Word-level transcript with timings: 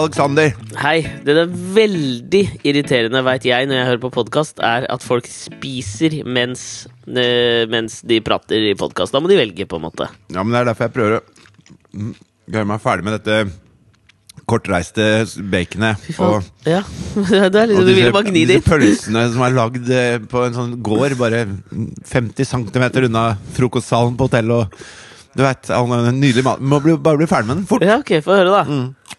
Alexander. 0.00 0.52
Hei. 0.80 0.98
Det 1.24 1.36
er 1.36 1.54
veldig 1.76 2.42
irriterende, 2.66 3.22
veit 3.26 3.46
jeg, 3.48 3.68
når 3.68 3.80
jeg 3.80 3.88
hører 3.90 4.02
på 4.04 4.12
podkast, 4.14 4.60
er 4.64 4.86
at 4.92 5.04
folk 5.04 5.28
spiser 5.30 6.20
mens, 6.24 6.86
eh, 7.10 7.66
mens 7.70 8.00
de 8.06 8.20
prater 8.24 8.70
i 8.70 8.76
podkast. 8.78 9.14
Da 9.14 9.22
må 9.22 9.30
de 9.30 9.38
velge, 9.40 9.66
på 9.68 9.80
en 9.80 9.86
måte. 9.88 10.08
Ja, 10.32 10.42
men 10.42 10.54
Det 10.54 10.62
er 10.62 10.70
derfor 10.70 10.88
jeg 10.88 10.96
prøver 10.96 11.18
å 11.18 11.24
mm, 11.96 12.14
gjøre 12.54 12.70
meg 12.72 12.86
ferdig 12.86 13.08
med 13.08 13.18
dette 13.18 13.42
kortreiste 14.50 15.10
baconet. 15.52 16.08
Og, 16.18 16.48
Ja, 16.66 16.80
det 17.52 17.60
er 17.60 17.70
liksom, 17.70 17.84
og 17.84 17.90
Du 17.90 18.16
bare 18.16 18.30
gni 18.30 18.46
disse 18.48 18.66
pølsene 18.66 19.26
som 19.34 19.44
er 19.46 19.54
lagd 19.54 19.92
eh, 19.94 20.16
på 20.30 20.46
en 20.46 20.56
sånn 20.56 20.74
gård 20.82 21.14
bare 21.20 21.44
50 22.10 22.48
cm 22.48 22.88
unna 23.06 23.28
frokostsalen 23.56 24.16
på 24.18 24.30
hotellet. 24.30 24.66
Og 24.66 25.08
du 25.36 25.44
vet, 25.44 25.70
Nydelig 26.10 26.42
mat. 26.42 26.58
Må 26.58 26.80
bli, 26.82 26.96
bare 26.98 27.20
bli 27.20 27.28
ferdig 27.30 27.52
med 27.52 27.60
den 27.60 27.68
fort. 27.70 27.84
Ja, 27.86 28.00
ok, 28.02 28.16
få 28.24 28.34
høre, 28.34 28.50
da. 28.50 28.64
Mm. 28.66 29.16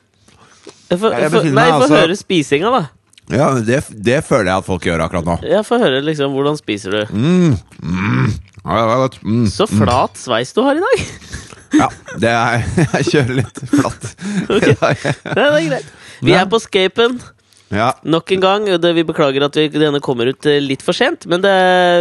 Får, 0.91 1.13
Jeg 1.15 1.31
befinner 1.31 1.55
nei, 1.55 1.69
få 1.71 1.83
altså- 1.85 2.01
høre 2.01 2.17
spisinga, 2.19 2.71
da. 2.73 2.81
Ja, 3.31 3.47
det, 3.63 3.79
det 4.03 4.17
føler 4.27 4.49
jeg 4.49 4.57
at 4.59 4.67
folk 4.67 4.85
gjør 4.85 5.03
akkurat 5.05 5.27
nå. 5.27 5.35
Ja, 5.47 5.61
Få 5.63 5.79
høre 5.79 6.01
liksom 6.03 6.33
hvordan 6.35 6.57
spiser 6.59 6.91
du. 6.91 7.13
Mm, 7.15 7.53
mm, 7.79 8.31
ja. 8.65 9.07
Mm, 9.23 9.45
Så 9.47 9.67
flat 9.69 10.19
sveis 10.19 10.51
du 10.57 10.63
har 10.65 10.75
i 10.75 10.83
dag! 10.83 11.03
ja, 11.79 11.87
det 12.19 12.31
er 12.31 12.65
Jeg 12.97 13.07
kjører 13.11 13.37
litt 13.39 13.61
flatt. 13.71 14.09
okay. 14.57 14.73
i 14.73 14.79
dag. 14.81 15.05
Det 15.23 15.45
er 15.45 15.69
greit. 15.69 15.93
Vi 16.21 16.35
er 16.37 16.49
på 16.51 16.59
Scapen. 16.61 17.21
Ja, 17.71 17.93
Nok 18.03 18.33
en 18.35 18.43
gang. 18.43 18.67
Det, 18.83 18.91
vi 18.97 19.05
beklager 19.07 19.45
at 19.47 19.55
vi, 19.55 19.69
denne 19.71 20.01
kommer 20.03 20.27
ut 20.27 20.45
eh, 20.49 20.59
litt 20.59 20.83
for 20.83 20.97
sent, 20.97 21.23
men 21.31 21.43
det, 21.45 21.55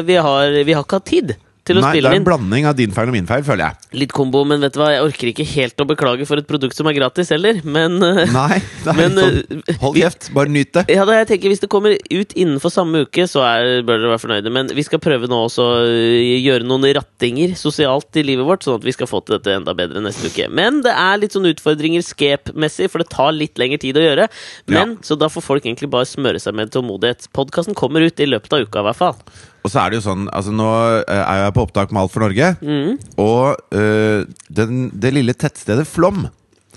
vi, 0.09 0.19
har, 0.19 0.51
vi 0.67 0.75
har 0.75 0.83
ikke 0.83 0.99
hatt 0.99 1.11
tid 1.13 1.37
til 1.69 1.79
å 1.79 1.83
Nei, 1.85 1.91
det 2.01 2.05
er 2.09 2.15
en 2.15 2.21
inn. 2.23 2.25
blanding 2.27 2.67
av 2.71 2.77
din 2.79 2.93
feil 2.97 3.11
og 3.11 3.15
min 3.15 3.27
feil, 3.29 3.43
føler 3.47 3.67
jeg. 3.69 3.89
Litt 4.01 4.13
kombo, 4.17 4.41
men 4.49 4.63
vet 4.65 4.73
du 4.75 4.79
hva, 4.81 4.89
jeg 4.95 5.03
orker 5.05 5.31
ikke 5.33 5.45
helt 5.53 5.83
å 5.83 5.87
beklage 5.91 6.27
for 6.27 6.41
et 6.41 6.47
produkt 6.49 6.75
som 6.79 6.89
er 6.89 6.97
gratis 6.97 7.29
heller, 7.35 7.61
men 7.65 7.99
eh, 8.07 8.23
Nei, 8.33 8.61
Men, 8.99 9.19
sånn, 9.19 9.63
hold 9.83 9.99
kjeft, 10.01 10.31
bare 10.37 10.49
nyt 10.53 10.73
det. 10.77 10.87
ja, 10.95 11.05
da, 11.09 11.19
jeg 11.21 11.29
tenker 11.35 11.53
Hvis 11.53 11.61
det 11.63 11.69
kommer 11.73 11.95
ut 11.99 12.33
innenfor 12.35 12.73
samme 12.73 13.05
uke, 13.05 13.27
så 13.31 13.45
er, 13.45 13.83
bør 13.87 14.01
dere 14.01 14.13
være 14.15 14.23
fornøyde. 14.25 14.53
Men 14.57 14.73
vi 14.77 14.85
skal 14.87 15.03
prøve 15.05 15.29
nå 15.31 15.43
også 15.49 15.67
å 15.67 15.77
øh, 15.85 16.39
gjøre 16.41 16.67
noen 16.69 16.89
rattinger 16.97 17.53
sosialt 17.61 18.17
i 18.17 18.25
livet 18.27 18.49
vårt, 18.49 18.65
sånn 18.67 18.79
at 18.81 18.87
vi 18.89 18.97
skal 18.97 19.11
få 19.11 19.21
til 19.27 19.37
dette 19.37 19.55
enda 19.61 19.75
bedre 19.77 20.01
neste 20.05 20.33
uke. 20.33 20.49
Men 20.49 20.81
det 20.87 20.95
er 20.97 21.21
litt 21.23 21.37
sånn 21.37 21.49
utfordringer 21.51 22.03
skep-messig, 22.07 22.89
for 22.91 23.05
det 23.05 23.11
tar 23.13 23.35
litt 23.37 23.61
lengre 23.61 23.79
tid 23.83 24.01
å 24.01 24.05
gjøre. 24.07 24.27
Men, 24.73 24.97
Så 25.05 25.19
da 25.21 25.29
får 25.33 25.45
folk 25.45 25.67
egentlig 25.69 25.91
bare 25.93 26.09
smøre 26.09 26.41
seg 26.43 26.57
med 26.57 26.73
tålmodighet. 26.75 27.29
Podkasten 27.37 27.77
kommer 27.79 28.01
ut 28.07 28.21
i 28.21 28.29
løpet 28.31 28.57
av 28.57 28.65
uka, 28.67 28.81
i 28.83 28.89
hvert 28.89 29.01
fall. 29.01 29.19
Og 29.65 29.71
så 29.71 29.83
er 29.83 29.91
det 29.93 29.99
jo 30.01 30.05
sånn, 30.09 30.27
altså 30.33 30.53
nå 30.57 30.69
eh, 31.05 31.21
er 31.21 31.43
jeg 31.45 31.55
på 31.57 31.65
opptak 31.67 31.91
med 31.93 32.03
Alt 32.03 32.13
for 32.15 32.25
Norge, 32.25 32.51
Mm. 32.63 32.99
og 33.21 33.57
eh, 33.77 34.25
den, 34.51 34.91
det 34.95 35.13
lille 35.15 35.35
tettstedet 35.35 35.87
Flom 35.87 36.29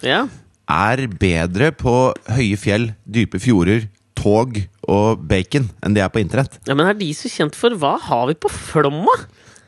Ja. 0.03 0.25
er 0.69 1.07
bedre 1.07 1.71
på 1.71 2.13
høye 2.29 2.57
fjell, 2.59 2.89
dype 3.07 3.39
fjorder, 3.39 3.87
tog 4.19 4.59
og 4.87 5.23
bacon 5.27 5.69
enn 5.83 5.95
det 5.95 6.03
er 6.03 6.09
på 6.11 6.19
internett. 6.21 6.59
ja, 6.67 6.75
Men 6.75 6.87
er 6.91 6.93
de 6.99 7.07
så 7.15 7.27
kjent 7.31 7.55
for 7.55 7.71
Hva 7.79 7.95
har 7.99 8.27
vi 8.27 8.35
på 8.35 8.49
Flom, 8.51 9.05
da? 9.07 9.23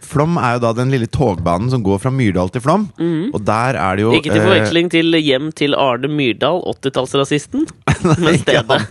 Flom 0.05 0.35
er 0.37 0.53
jo 0.55 0.59
da 0.67 0.73
den 0.77 0.91
lille 0.93 1.07
togbanen 1.09 1.71
som 1.71 1.81
går 1.81 1.97
fra 2.03 2.11
Myrdal 2.13 2.51
til 2.53 2.61
Flom, 2.61 2.83
og 3.33 3.39
der 3.43 3.73
er 3.79 3.95
det 3.97 4.03
jo 4.03 4.11
Mm. 4.11 4.19
Ikke 4.19 4.29
til 4.35 4.41
eh, 4.41 4.45
forveksling 4.45 4.91
til 4.93 5.11
hjem 5.17 5.47
til 5.55 5.73
Arne 5.73 6.07
Myrdal, 6.11 6.61
80-tallsrasisten. 6.61 7.65
Men 8.03 8.35
ikke 8.37 8.61
han. 8.67 8.85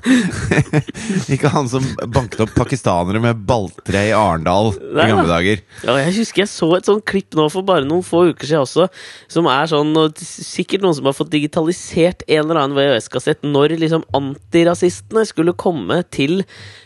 Ikke 1.35 1.51
han 1.53 1.69
som 1.71 1.85
banket 2.13 2.41
opp 2.45 2.53
pakistanere 2.57 3.21
med 3.23 3.43
balltre 3.49 4.03
i 4.09 4.13
Arendal 4.17 4.73
i 4.75 5.07
gamle 5.09 5.27
dager. 5.29 5.63
Ja, 5.85 5.97
jeg 6.01 6.15
husker 6.19 6.45
jeg 6.45 6.51
så 6.53 6.69
et 6.79 6.89
sånt 6.89 7.05
klipp 7.09 7.37
nå 7.39 7.47
for 7.53 7.67
bare 7.67 7.87
noen 7.87 8.05
få 8.07 8.25
uker 8.33 8.49
siden 8.49 8.65
også, 8.65 8.89
som 9.33 9.49
er 9.51 9.71
sånn 9.71 9.93
og 10.01 10.21
Sikkert 10.25 10.85
noen 10.85 10.95
som 10.97 11.07
har 11.09 11.15
fått 11.17 11.33
digitalisert 11.33 12.23
en 12.29 12.45
eller 12.45 12.61
annen 12.61 12.77
VHS-kassett 12.79 13.45
når 13.47 13.75
liksom 13.81 14.05
antirasistene 14.17 15.25
skulle 15.29 15.55
komme 15.59 16.01
til, 16.15 16.43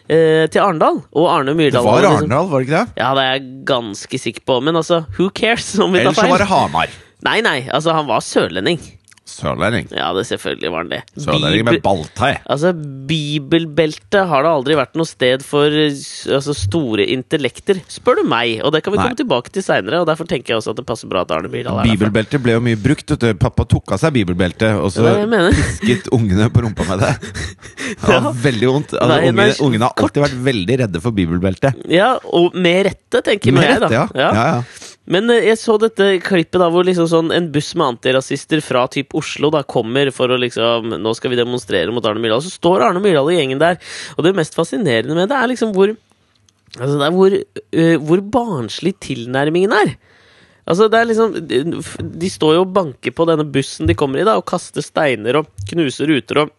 eh, 0.08 0.46
til 0.50 0.62
Arendal. 0.64 1.02
Og 1.12 1.28
Arne 1.30 1.54
Det 1.54 1.72
var 1.74 2.02
liksom- 2.02 2.16
Arendal, 2.18 2.48
var 2.48 2.60
det 2.60 2.68
ikke 2.68 2.78
det? 2.78 2.92
Ja, 3.02 3.14
det 3.14 3.22
er 3.24 3.32
jeg 3.38 3.64
ganske 3.64 4.18
sikker 4.18 4.40
på. 4.46 4.62
Men 4.62 4.74
altså, 4.76 5.04
who 5.18 5.30
cares 5.30 5.78
om 5.78 5.92
vi 5.92 5.98
tar 5.98 6.10
Eller 6.10 6.22
så 6.22 6.28
var 6.28 6.38
det? 6.38 6.48
Hamar. 6.48 6.88
Nei, 7.22 7.40
nei, 7.40 7.68
altså, 7.72 7.92
han 7.92 8.06
var 8.06 8.20
sørlending. 8.20 8.78
Sørlending. 9.38 9.86
Ja, 9.94 10.08
det 10.16 10.24
selvfølgelig 10.28 10.70
var 10.74 10.82
han 10.84 10.90
det. 10.92 11.00
Sørlending 11.22 11.64
med 11.68 11.80
balltei. 11.84 12.32
Altså, 12.50 12.72
Bibelbeltet 13.08 14.26
har 14.30 14.42
det 14.44 14.50
aldri 14.50 14.76
vært 14.78 14.96
noe 14.98 15.08
sted 15.08 15.44
for 15.46 15.70
altså, 15.70 16.54
store 16.56 17.06
intellekter, 17.14 17.78
spør 17.92 18.20
du 18.22 18.28
meg. 18.30 18.56
Og 18.66 18.72
det 18.74 18.82
kan 18.84 18.94
vi 18.94 18.98
Nei. 19.00 19.06
komme 19.08 19.20
tilbake 19.20 19.52
til 19.54 19.64
seinere, 19.66 20.00
og 20.02 20.08
derfor 20.10 20.28
tenker 20.30 20.54
jeg 20.54 20.62
også 20.62 20.74
at 20.74 20.80
det 20.80 20.86
passer 20.88 21.10
bra 21.10 21.22
at 21.26 21.34
Arne 21.36 21.50
Myrdal 21.52 21.80
er. 21.84 21.90
Bibelbeltet 21.92 22.42
ble 22.44 22.56
jo 22.56 22.64
mye 22.64 22.78
brukt. 22.80 23.06
Vet 23.08 23.22
du. 23.24 23.30
Pappa 23.38 23.64
tok 23.70 23.94
av 23.94 24.02
seg 24.02 24.12
bibelbeltet, 24.18 24.74
og 24.82 24.90
så 24.92 25.06
pisket 25.54 26.10
ungene 26.14 26.50
på 26.52 26.64
rumpa 26.66 26.86
med 26.90 27.04
det. 27.04 27.14
Det 27.88 28.04
var 28.10 28.28
Ja. 28.28 28.32
veldig 28.42 28.68
vondt. 28.68 28.92
Altså, 28.98 29.08
Nei, 29.14 29.28
ungene, 29.30 29.54
ungene 29.64 29.86
har 29.88 30.02
alltid 30.04 30.22
vært 30.26 30.36
veldig 30.44 30.76
redde 30.82 31.00
for 31.04 31.14
bibelbeltet. 31.16 31.78
Ja, 31.88 32.10
og 32.24 32.54
med 32.58 32.84
rette, 32.90 33.22
tenker 33.24 33.54
Med 33.56 33.64
jeg, 33.64 33.80
da. 33.80 33.88
rette, 33.88 34.18
ja. 34.18 34.28
ja. 34.34 34.46
ja. 34.58 34.62
Men 35.12 35.30
eh, 35.32 35.46
jeg 35.48 35.60
så 35.60 35.78
dette 35.80 36.10
klippet 36.24 36.60
da 36.60 36.68
hvor 36.72 36.86
liksom 36.86 37.08
sånn 37.10 37.32
en 37.34 37.48
buss 37.52 37.72
med 37.78 37.94
antirasister 37.94 38.62
fra 38.64 38.86
typ 38.92 39.16
Oslo 39.18 39.50
da 39.54 39.64
kommer 39.68 40.12
for 40.14 40.32
å 40.32 40.40
liksom 40.40 40.98
Nå 41.00 41.14
skal 41.16 41.32
vi 41.32 41.40
demonstrere 41.40 41.94
mot 41.94 42.04
Arne 42.08 42.22
Myrdal. 42.22 42.44
Så 42.44 42.52
står 42.54 42.88
Arne 42.88 43.02
Myrdal 43.04 43.32
i 43.32 43.38
gjengen 43.38 43.62
der, 43.62 43.80
og 44.16 44.26
det 44.26 44.36
mest 44.36 44.58
fascinerende 44.58 45.16
med 45.16 45.30
det 45.32 45.40
er 45.40 45.50
liksom 45.54 45.74
hvor 45.76 45.96
Altså, 46.76 46.98
det 47.00 47.06
er 47.06 47.14
hvor, 47.16 47.32
uh, 47.32 47.94
hvor 48.04 48.20
barnslig 48.28 48.90
tilnærmingen 49.00 49.72
er. 49.72 49.94
Altså, 50.68 50.88
det 50.92 50.98
er 50.98 51.06
liksom 51.08 51.32
De 51.40 52.28
står 52.28 52.58
jo 52.58 52.64
og 52.66 52.74
banker 52.76 53.14
på 53.16 53.24
denne 53.28 53.46
bussen 53.48 53.88
de 53.88 53.96
kommer 53.96 54.20
i, 54.20 54.26
da, 54.28 54.36
og 54.36 54.46
kaster 54.48 54.84
steiner 54.84 55.40
og 55.40 55.48
knuser 55.70 56.10
ruter 56.12 56.42
og 56.44 56.52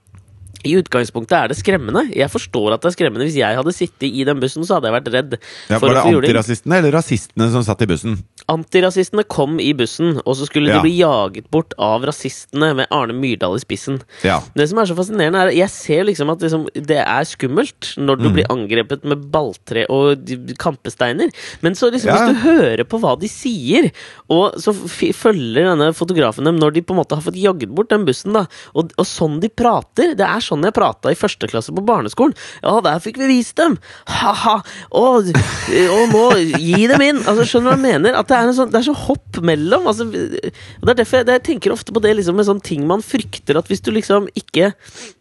i 0.67 0.75
utgangspunktet 0.79 1.35
er 1.37 1.47
det 1.53 1.57
skremmende. 1.57 2.05
Jeg 2.15 2.29
forstår 2.33 2.73
at 2.75 2.81
det 2.81 2.89
er 2.91 2.95
skremmende. 2.97 3.25
Hvis 3.29 3.37
jeg 3.39 3.55
hadde 3.55 3.73
sittet 3.75 4.09
i 4.11 4.23
den 4.27 4.39
bussen, 4.41 4.65
så 4.67 4.75
hadde 4.79 4.89
jeg 4.91 4.95
vært 4.97 5.13
redd. 5.13 5.37
Ja, 5.69 5.79
for 5.79 5.87
var 5.93 5.99
det 6.09 6.15
antirasistene 6.19 6.79
eller 6.81 6.91
rasistene 6.97 7.49
som 7.53 7.63
satt 7.63 7.81
i 7.81 7.87
bussen? 7.89 8.17
Antirasistene 8.49 9.23
kom 9.29 9.59
i 9.61 9.71
bussen, 9.77 10.17
og 10.25 10.35
så 10.35 10.47
skulle 10.49 10.69
Ja. 10.69 10.79
de 10.81 10.87
bli 10.87 10.97
jaget 10.99 11.49
bort 11.51 11.73
av 11.77 12.03
rasistene 12.03 12.73
med 12.75 12.87
Arne 12.91 13.13
Myrdal 13.13 13.55
i 13.55 13.59
spissen. 13.63 14.01
Ja. 14.23 14.39
Det 14.55 14.67
som 14.69 14.79
er 14.79 14.85
så 14.89 14.95
fascinerende, 14.97 15.39
er 15.39 15.47
at 15.53 15.55
jeg 15.55 15.69
ser 15.69 16.03
liksom 16.05 16.29
at 16.31 16.39
liksom, 16.41 16.67
det 16.73 16.97
er 16.97 17.23
skummelt 17.29 17.93
når 17.97 18.17
du 18.17 18.29
Mm. 18.29 18.33
blir 18.33 18.47
angrepet 18.49 19.03
med 19.05 19.29
balltre 19.31 19.85
og 19.89 20.17
kampesteiner. 20.57 21.29
Men 21.61 21.73
så 21.75 21.91
liksom, 21.91 22.09
hvis 22.11 22.33
du 22.33 22.41
hører 22.43 22.83
på 22.89 22.99
hva 22.99 23.15
de 23.19 23.27
sier, 23.27 23.91
og 24.29 24.55
så 24.61 24.73
følger 24.73 25.69
denne 25.69 25.91
fotografen 25.95 26.43
dem 26.45 26.57
når 26.59 26.73
de 26.73 26.81
på 26.81 26.93
en 26.95 26.99
måte 27.01 27.15
har 27.15 27.21
fått 27.25 27.39
jaget 27.39 27.69
bort 27.73 27.89
den 27.89 28.05
bussen, 28.07 28.33
da, 28.33 28.45
og, 28.75 28.91
og 28.97 29.05
sånn 29.05 29.39
de 29.41 29.49
prater 29.49 30.15
Det 30.15 30.25
er 30.25 30.41
sånn 30.49 30.65
jeg 30.67 30.75
prata 30.75 31.13
i 31.13 31.17
første 31.19 31.47
klasse 31.51 31.73
på 31.75 31.83
barneskolen. 31.85 32.33
Ja, 32.63 32.75
der 32.85 32.99
fikk 33.03 33.17
vi 33.21 33.29
vist 33.31 33.55
dem! 33.61 33.77
Ha-ha! 34.09 34.57
Og, 34.97 35.29
og 35.33 36.13
nå 36.13 36.25
Gi 36.59 36.87
dem 36.91 37.01
inn! 37.05 37.21
Altså, 37.23 37.45
skjønner 37.47 37.69
du 37.69 37.75
hva 37.75 37.77
jeg 37.77 37.85
mener? 37.85 38.17
At 38.19 38.29
det 38.31 38.37
er, 38.39 38.49
en 38.49 38.57
sånn, 38.57 38.71
det 38.73 38.81
er 38.81 38.87
så 38.89 38.97
hopp 39.05 39.39
mellom. 39.45 39.87
Altså, 39.89 40.09
det 40.11 40.51
er 40.51 40.99
derfor 41.03 41.21
jeg, 41.21 41.29
jeg 41.29 41.45
tenker 41.53 41.75
ofte 41.75 41.93
på 41.95 42.01
det 42.03 42.15
liksom, 42.19 42.35
med 42.39 42.47
sånne 42.49 42.65
ting 42.65 42.85
man 42.89 43.05
frykter 43.05 43.59
at 43.61 43.69
hvis 43.69 43.81
du 43.85 43.91
liksom 43.95 44.27
ikke 44.39 44.73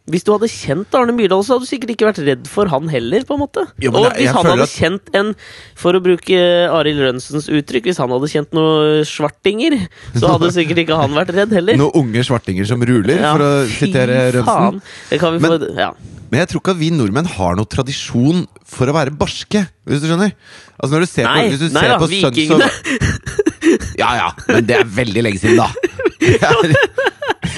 Hvis 0.08 0.24
du 0.24 0.30
hadde 0.32 0.48
kjent 0.48 0.94
Arne 0.96 1.12
Myrdal, 1.12 1.42
så 1.44 1.52
hadde 1.58 1.66
du 1.66 1.68
sikkert 1.68 1.90
ikke 1.92 2.06
vært 2.08 2.20
redd 2.24 2.46
for 2.48 2.70
han 2.72 2.86
heller, 2.88 3.26
på 3.28 3.36
en 3.36 3.42
måte. 3.42 3.66
Jo, 3.76 3.90
og 3.92 3.98
og 3.98 4.04
jeg- 4.06 4.14
jeg 4.14 4.24
hvis 4.24 4.36
han 4.38 4.46
hadde 4.48 4.64
at- 4.64 4.72
kjent 4.72 5.10
en, 5.20 5.34
for 5.76 5.92
å 5.92 6.00
bruke 6.00 6.38
Arild 6.72 7.02
Rønsens 7.04 7.44
uttrykk, 7.52 7.90
hvis 7.90 8.00
han 8.00 8.08
hadde 8.14 8.30
kjent 8.32 8.56
noen 8.56 9.04
svartinger, 9.04 9.76
så 10.16 10.30
hadde 10.32 10.48
sikkert 10.56 10.80
ikke 10.86 10.96
han 10.96 11.12
vært 11.12 11.34
redd 11.36 11.52
heller. 11.52 11.76
Noen 11.82 11.92
unge 12.00 12.24
svartinger 12.24 12.64
som 12.70 12.80
ruler, 12.88 13.20
Ja, 13.20 13.34
for 13.36 13.44
å 13.44 13.50
sitere 13.68 14.16
Rønsen. 14.38 14.48
faen. 14.48 14.80
Det 15.18 15.24
kan 15.24 15.34
vi 15.34 15.42
Men- 15.42 15.58
få 15.58 15.74
Ja. 15.76 15.90
Men 16.30 16.40
jeg 16.42 16.48
tror 16.50 16.60
ikke 16.60 16.72
at 16.74 16.80
vi 16.82 16.90
nordmenn 16.92 17.24
har 17.38 17.54
noen 17.56 17.66
tradisjon 17.72 18.42
for 18.68 18.86
å 18.86 18.92
være 18.92 19.10
barske, 19.16 19.62
hvis 19.88 20.02
du 20.02 20.08
skjønner? 20.10 20.34
Altså 20.76 20.92
når 20.92 21.00
du 21.00 21.08
ser 21.08 21.24
Nei, 21.24 21.36
på, 21.40 21.54
hvis 21.54 21.62
du 21.62 21.68
nei 21.72 21.80
ser 21.80 21.88
da, 21.88 21.98
på 22.02 22.08
vikingene. 22.12 22.68
of- 22.68 23.96
Ja 23.98 24.10
ja, 24.18 24.26
men 24.48 24.66
det 24.68 24.76
er 24.76 24.84
veldig 24.84 25.22
lenge 25.24 25.40
siden, 25.40 25.56
da. 25.56 25.72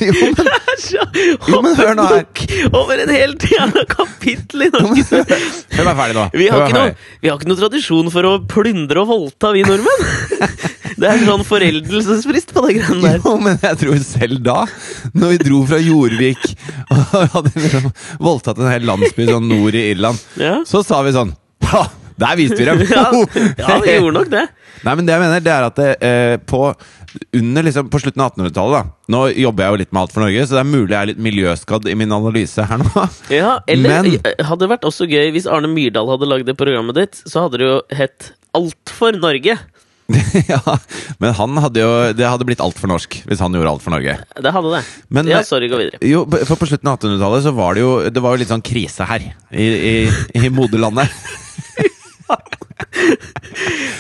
Jo, 0.01 0.13
men, 0.25 0.37
Jo, 1.51 1.59
men 1.65 1.75
hør 1.77 1.95
nå 1.99 2.07
her. 2.09 2.25
Over 2.73 3.03
en 3.03 3.11
hel 3.13 3.35
jævla 3.37 3.83
kapittel 3.91 4.63
i 4.65 4.71
norsk 4.73 5.11
Hør 5.75 5.85
meg 5.91 5.99
ferdig 5.99 6.17
nå. 6.17 6.25
vi 6.33 6.47
har, 6.49 6.63
ikke 6.65 6.79
noe, 6.79 6.95
vi 7.21 7.29
har 7.29 7.37
ikke 7.41 7.51
noe 7.51 7.61
tradisjon 7.61 8.09
for 8.15 8.23
å 8.31 8.33
plyndre 8.49 9.03
og 9.03 9.11
voldta, 9.11 9.51
vi 9.57 9.65
nordmenn. 9.67 10.01
Det 11.01 11.09
er 11.09 11.23
sånn 11.25 11.45
foreldelsesfrist 11.49 12.53
på 12.57 12.65
de 12.67 12.75
greiene 12.79 13.01
der. 13.07 13.21
Jo, 13.25 13.37
men 13.41 13.57
jeg 13.63 13.79
tror 13.81 14.03
selv 14.05 14.43
da, 14.45 14.59
når 15.17 15.33
vi 15.35 15.39
dro 15.47 15.63
fra 15.71 15.79
Jorvik 15.81 16.43
og 16.93 17.15
hadde 17.37 17.55
liksom 17.57 17.89
voldtatt 18.21 18.61
en 18.61 18.69
hel 18.73 18.85
landsby 18.89 19.29
sånn 19.31 19.49
nord 19.51 19.79
i 19.81 19.87
Irland, 19.95 20.21
Ja. 20.41 20.59
så 20.69 20.85
sa 20.87 21.01
vi 21.07 21.15
sånn 21.17 21.33
Ha! 21.71 21.87
Der 22.21 22.37
viste 22.37 22.59
vi 22.61 22.67
dem! 22.69 22.83
Ja, 22.93 23.07
ja, 23.57 23.77
vi 23.81 23.95
gjorde 23.97 24.13
nok 24.19 24.29
det. 24.33 24.43
Nei, 24.85 24.93
men 24.97 25.07
det 25.09 25.15
jeg 25.15 25.23
mener, 25.23 25.41
det 25.45 25.53
er 25.55 25.65
at 25.71 25.79
det, 25.81 25.89
eh, 26.05 26.35
på, 26.49 26.61
under, 27.37 27.65
liksom, 27.65 27.89
på 27.93 28.01
slutten 28.03 28.21
av 28.25 28.35
1800-tallet 28.35 28.77
da 28.77 29.13
Nå 29.13 29.21
jobber 29.41 29.65
jeg 29.67 29.73
jo 29.73 29.79
litt 29.83 29.91
med 29.93 30.01
Alt 30.03 30.13
for 30.15 30.25
Norge, 30.27 30.45
så 30.49 30.57
det 30.59 30.61
er 30.63 30.69
mulig 30.69 30.93
jeg 30.93 31.01
er 31.01 31.11
litt 31.15 31.23
miljøskadd 31.25 31.89
i 31.89 31.97
min 32.01 32.13
analyse 32.17 32.65
her 32.69 32.81
nå. 32.85 33.07
Ja, 33.41 33.55
eller 33.73 34.05
Men- 34.05 34.19
eh, 34.21 34.45
hadde 34.45 34.67
det 34.67 34.71
vært 34.75 34.85
også 34.89 35.09
gøy 35.09 35.33
hvis 35.37 35.49
Arne 35.49 35.73
Myrdal 35.73 36.13
hadde 36.13 36.29
lagd 36.29 36.49
det 36.53 36.57
programmet 36.61 37.01
ditt, 37.01 37.23
så 37.25 37.47
hadde 37.47 37.61
det 37.63 37.71
jo 37.71 37.79
hett 38.03 38.33
Alt 38.59 38.91
for 39.01 39.17
Norge. 39.17 39.57
ja, 40.53 40.61
men 41.23 41.35
han 41.37 41.59
hadde 41.65 41.83
jo 41.83 41.91
Det 42.17 42.27
hadde 42.27 42.47
blitt 42.49 42.63
altfor 42.65 42.91
norsk 42.91 43.21
hvis 43.29 43.43
han 43.43 43.55
gjorde 43.55 43.75
alt 43.75 43.85
for 43.85 43.95
Norge. 43.95 44.17
Det 44.41 44.55
hadde 44.55 44.73
det. 44.75 44.83
Men, 45.13 45.31
ja, 45.31 45.41
eh, 45.43 45.47
sorry, 45.47 45.69
gå 45.71 45.81
videre. 45.81 46.01
Jo, 46.07 46.25
for 46.29 46.61
på 46.61 46.71
slutten 46.71 46.91
av 46.91 46.99
1800-tallet 46.99 47.47
så 47.47 47.55
var 47.57 47.77
det 47.77 47.85
jo 47.85 47.93
Det 48.11 48.25
var 48.25 48.35
jo 48.35 48.43
litt 48.43 48.53
sånn 48.53 48.65
krise 48.65 49.07
her 49.09 49.31
i, 49.51 49.67
i, 49.67 49.95
i 50.41 50.53
moderlandet. 50.55 51.11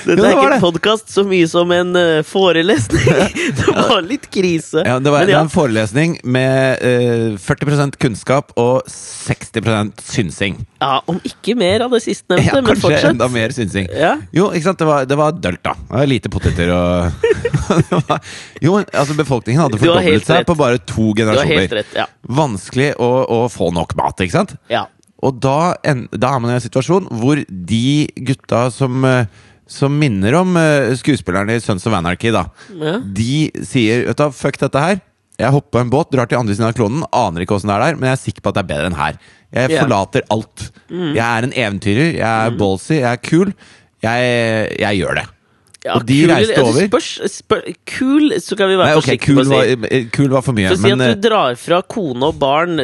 Dette 0.06 0.24
er 0.24 0.32
ikke 0.32 0.54
en 0.56 0.62
podkast 0.62 1.10
så 1.12 1.22
mye 1.26 1.46
som 1.50 1.70
en 1.74 1.92
eh, 1.98 2.20
forelesning. 2.26 3.04
det 3.58 3.74
var 3.76 4.02
litt 4.06 4.26
krise. 4.32 4.82
Ja, 4.86 4.98
det 5.02 5.12
var 5.12 5.28
ja, 5.30 5.40
en 5.44 5.50
forelesning 5.52 6.16
med 6.24 6.82
eh, 6.86 7.36
40% 7.40 7.98
kunnskap 8.00 8.54
og 8.60 8.88
60% 8.90 10.00
synsing. 10.04 10.60
ja, 10.80 11.00
om 11.10 11.20
ikke 11.26 11.54
mer 11.58 11.84
av 11.86 11.94
det 11.94 12.02
sistnevnte, 12.06 12.46
Ja, 12.48 12.56
men 12.60 12.70
kanskje 12.80 13.12
enda 13.12 13.28
mer 13.32 13.54
synsing. 13.54 13.90
Ja. 13.94 14.14
Jo, 14.34 14.48
ikke 14.54 14.70
sant, 14.70 14.80
det 14.80 14.88
var, 14.88 15.08
det 15.10 15.18
var 15.20 15.36
dølt, 15.36 15.62
da. 15.66 15.74
Det 15.80 15.98
var 16.00 16.08
lite 16.10 16.32
poteter 16.32 16.72
og 16.74 17.28
var, 18.08 18.32
Jo, 18.64 18.78
altså 18.80 19.18
befolkningen 19.18 19.62
hadde 19.66 19.80
fordoblet 19.82 20.26
seg 20.26 20.48
på 20.48 20.56
bare 20.58 20.80
to 20.82 21.10
Du 21.14 21.24
har 21.26 21.36
helt 21.36 21.44
generasjoner. 21.44 21.76
rett. 21.82 21.92
Ja. 22.00 22.08
Vanskelig 22.40 22.94
å, 22.98 23.10
å 23.28 23.42
få 23.52 23.70
nok 23.76 23.94
mat, 24.00 24.24
ikke 24.24 24.38
sant? 24.40 24.56
ja. 24.72 24.86
Og 25.26 25.37
da, 25.43 25.75
en, 25.84 26.06
da 26.12 26.34
er 26.34 26.43
man 26.43 26.52
i 26.52 26.56
en 26.56 26.64
situasjon 26.64 27.11
hvor 27.20 27.40
de 27.49 28.08
gutta 28.28 28.67
som, 28.72 29.05
eh, 29.05 29.26
som 29.70 29.93
minner 30.00 30.38
om 30.40 30.56
eh, 30.56 30.94
skuespillerne 30.99 31.58
i 31.58 31.62
Sons 31.62 31.84
of 31.87 31.96
Anarchy, 31.96 32.32
da, 32.34 32.46
Ja. 32.72 32.99
de 33.00 33.50
sier 33.67 34.06
vet 34.08 34.22
du, 34.22 34.31
fuck 34.37 34.61
dette 34.62 34.84
her. 34.87 35.02
Jeg 35.40 35.55
hopper 35.55 35.78
på 35.78 35.81
en 35.81 35.90
båt, 35.93 36.11
drar 36.12 36.28
til 36.28 36.37
andre 36.37 36.52
siden 36.56 36.69
av 36.69 36.76
klonen, 36.76 37.05
aner 37.17 37.44
ikke 37.44 37.56
åssen 37.56 37.70
det 37.72 37.76
er 37.78 37.84
der, 37.87 37.99
men 38.00 38.11
jeg 38.11 38.17
er 38.19 38.25
sikker 38.26 38.44
på 38.44 38.52
at 38.52 38.58
det 38.58 38.64
er 38.64 38.70
bedre 38.75 38.88
enn 38.90 38.99
her. 38.99 39.20
Jeg 39.50 39.72
yeah. 39.72 39.82
forlater 39.82 40.25
alt. 40.31 40.67
Jeg 40.93 41.25
er 41.25 41.46
en 41.46 41.55
eventyrer, 41.56 42.08
jeg 42.19 42.28
er 42.28 42.56
ballsy, 42.61 42.99
jeg 43.00 43.08
er 43.08 43.23
kul. 43.25 43.55
Jeg, 44.05 44.75
jeg 44.81 45.00
gjør 45.00 45.16
det. 45.20 45.26
Ja, 45.81 45.94
Og 45.96 46.05
de 46.05 46.19
kul, 46.20 46.31
reiste 46.34 46.56
altså, 46.61 46.73
over. 46.75 46.88
Spørs, 46.90 47.11
spør, 47.32 47.62
kul, 47.88 48.34
så 48.44 48.56
kan 48.58 48.69
vi 48.69 48.76
være 48.76 48.90
Nei, 48.90 48.96
okay, 49.00 49.16
forsiktige 49.16 49.31
kul 49.31 49.38
på 49.38 49.40
å 49.40 49.49
si. 49.49 49.55
var, 49.56 49.88
eh, 49.88 50.06
kul 50.12 50.28
var 50.34 50.44
for 50.44 50.58
mye, 50.58 50.69
For 50.69 50.76
å 50.76 50.81
si 50.82 50.90
men 50.93 51.05
at 51.06 51.16
du 51.16 51.28
drar 51.28 51.56
fra 51.61 51.81
kone 51.96 52.28
og 52.28 52.37
barn, 52.43 52.82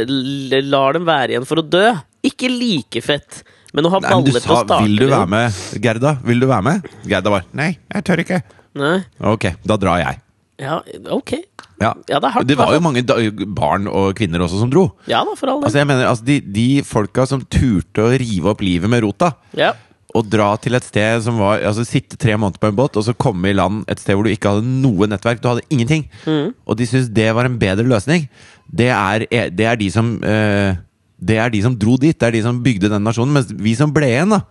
lar 0.71 0.97
dem 0.97 1.05
være 1.09 1.35
igjen 1.35 1.49
for 1.49 1.61
å 1.61 1.67
dø. 1.77 1.91
Ikke 2.27 2.51
like 2.51 3.03
fett, 3.05 3.43
men 3.77 3.87
å 3.87 3.93
ha 3.95 4.03
Nei, 4.03 4.13
men 4.13 4.27
du 4.27 4.33
baller 4.35 4.45
sa 4.67 4.81
'vil 4.83 4.99
du 4.99 5.07
være 5.07 5.31
med', 5.31 5.65
Gerda? 5.83 6.19
Vil 6.25 6.41
du 6.41 6.47
være 6.47 6.63
med? 6.63 6.89
Gerda 7.07 7.31
var 7.31 7.45
'nei, 7.53 7.79
jeg 7.95 8.05
tør 8.05 8.25
ikke'. 8.25 8.43
Nei. 8.77 9.05
Ok, 9.21 9.55
da 9.65 9.77
drar 9.81 10.01
jeg. 10.03 10.21
Ja, 10.61 10.81
ok. 11.13 11.33
Ja. 11.81 11.93
Ja, 12.09 12.19
det 12.21 12.25
er 12.25 12.33
hardt, 12.33 12.49
det 12.49 12.57
var 12.57 12.73
jo 12.73 12.81
mange 12.81 13.03
da 13.05 13.19
barn 13.53 13.89
og 13.91 14.15
kvinner 14.17 14.41
også 14.47 14.63
som 14.63 14.71
dro. 14.73 14.87
Ja 15.11 15.21
da, 15.29 15.35
for 15.37 15.53
all 15.53 15.61
del. 15.61 15.69
Altså 15.69 15.83
jeg 15.83 15.89
mener, 15.91 16.09
altså 16.09 16.25
de, 16.25 16.39
de 16.41 16.69
folka 16.89 17.27
som 17.29 17.43
turte 17.53 18.05
å 18.05 18.15
rive 18.17 18.49
opp 18.53 18.65
livet 18.65 18.89
med 18.89 19.05
rota, 19.05 19.35
ja. 19.57 19.75
og 20.17 20.31
dra 20.33 20.55
til 20.63 20.79
et 20.79 20.87
sted 20.89 21.21
som 21.27 21.37
var 21.43 21.61
Altså 21.61 21.85
sitte 21.85 22.17
tre 22.17 22.39
måneder 22.41 22.63
på 22.63 22.71
en 22.73 22.79
båt, 22.79 22.97
og 22.97 23.05
så 23.05 23.13
komme 23.13 23.53
i 23.53 23.57
land 23.57 23.85
et 23.93 24.01
sted 24.01 24.17
hvor 24.17 24.25
du 24.25 24.33
ikke 24.33 24.55
hadde 24.55 24.73
noe 24.87 25.11
nettverk. 25.13 25.45
Du 25.45 25.51
hadde 25.53 25.67
ingenting. 25.69 26.09
Mm. 26.25 26.55
Og 26.65 26.81
de 26.81 26.89
syntes 26.89 27.13
det 27.13 27.29
var 27.37 27.49
en 27.49 27.61
bedre 27.61 27.85
løsning. 27.85 28.25
Det 28.67 28.89
er, 28.89 29.29
det 29.53 29.69
er 29.69 29.77
de 29.79 29.93
som 29.93 30.17
eh, 30.25 30.81
Det 31.19 31.39
er 31.41 31.51
de 31.51 31.63
som 31.65 31.77
dro 31.81 31.97
dit. 31.97 32.17
Det 32.19 32.27
er 32.29 32.37
de 32.37 32.43
som 32.45 32.59
bygde 32.65 32.91
den 32.93 33.05
nasjonen. 33.07 33.33
Mens 33.39 33.49
vi 33.57 33.75
som 33.79 33.93
ble 33.95 34.11
igjen, 34.13 34.35
da 34.37 34.43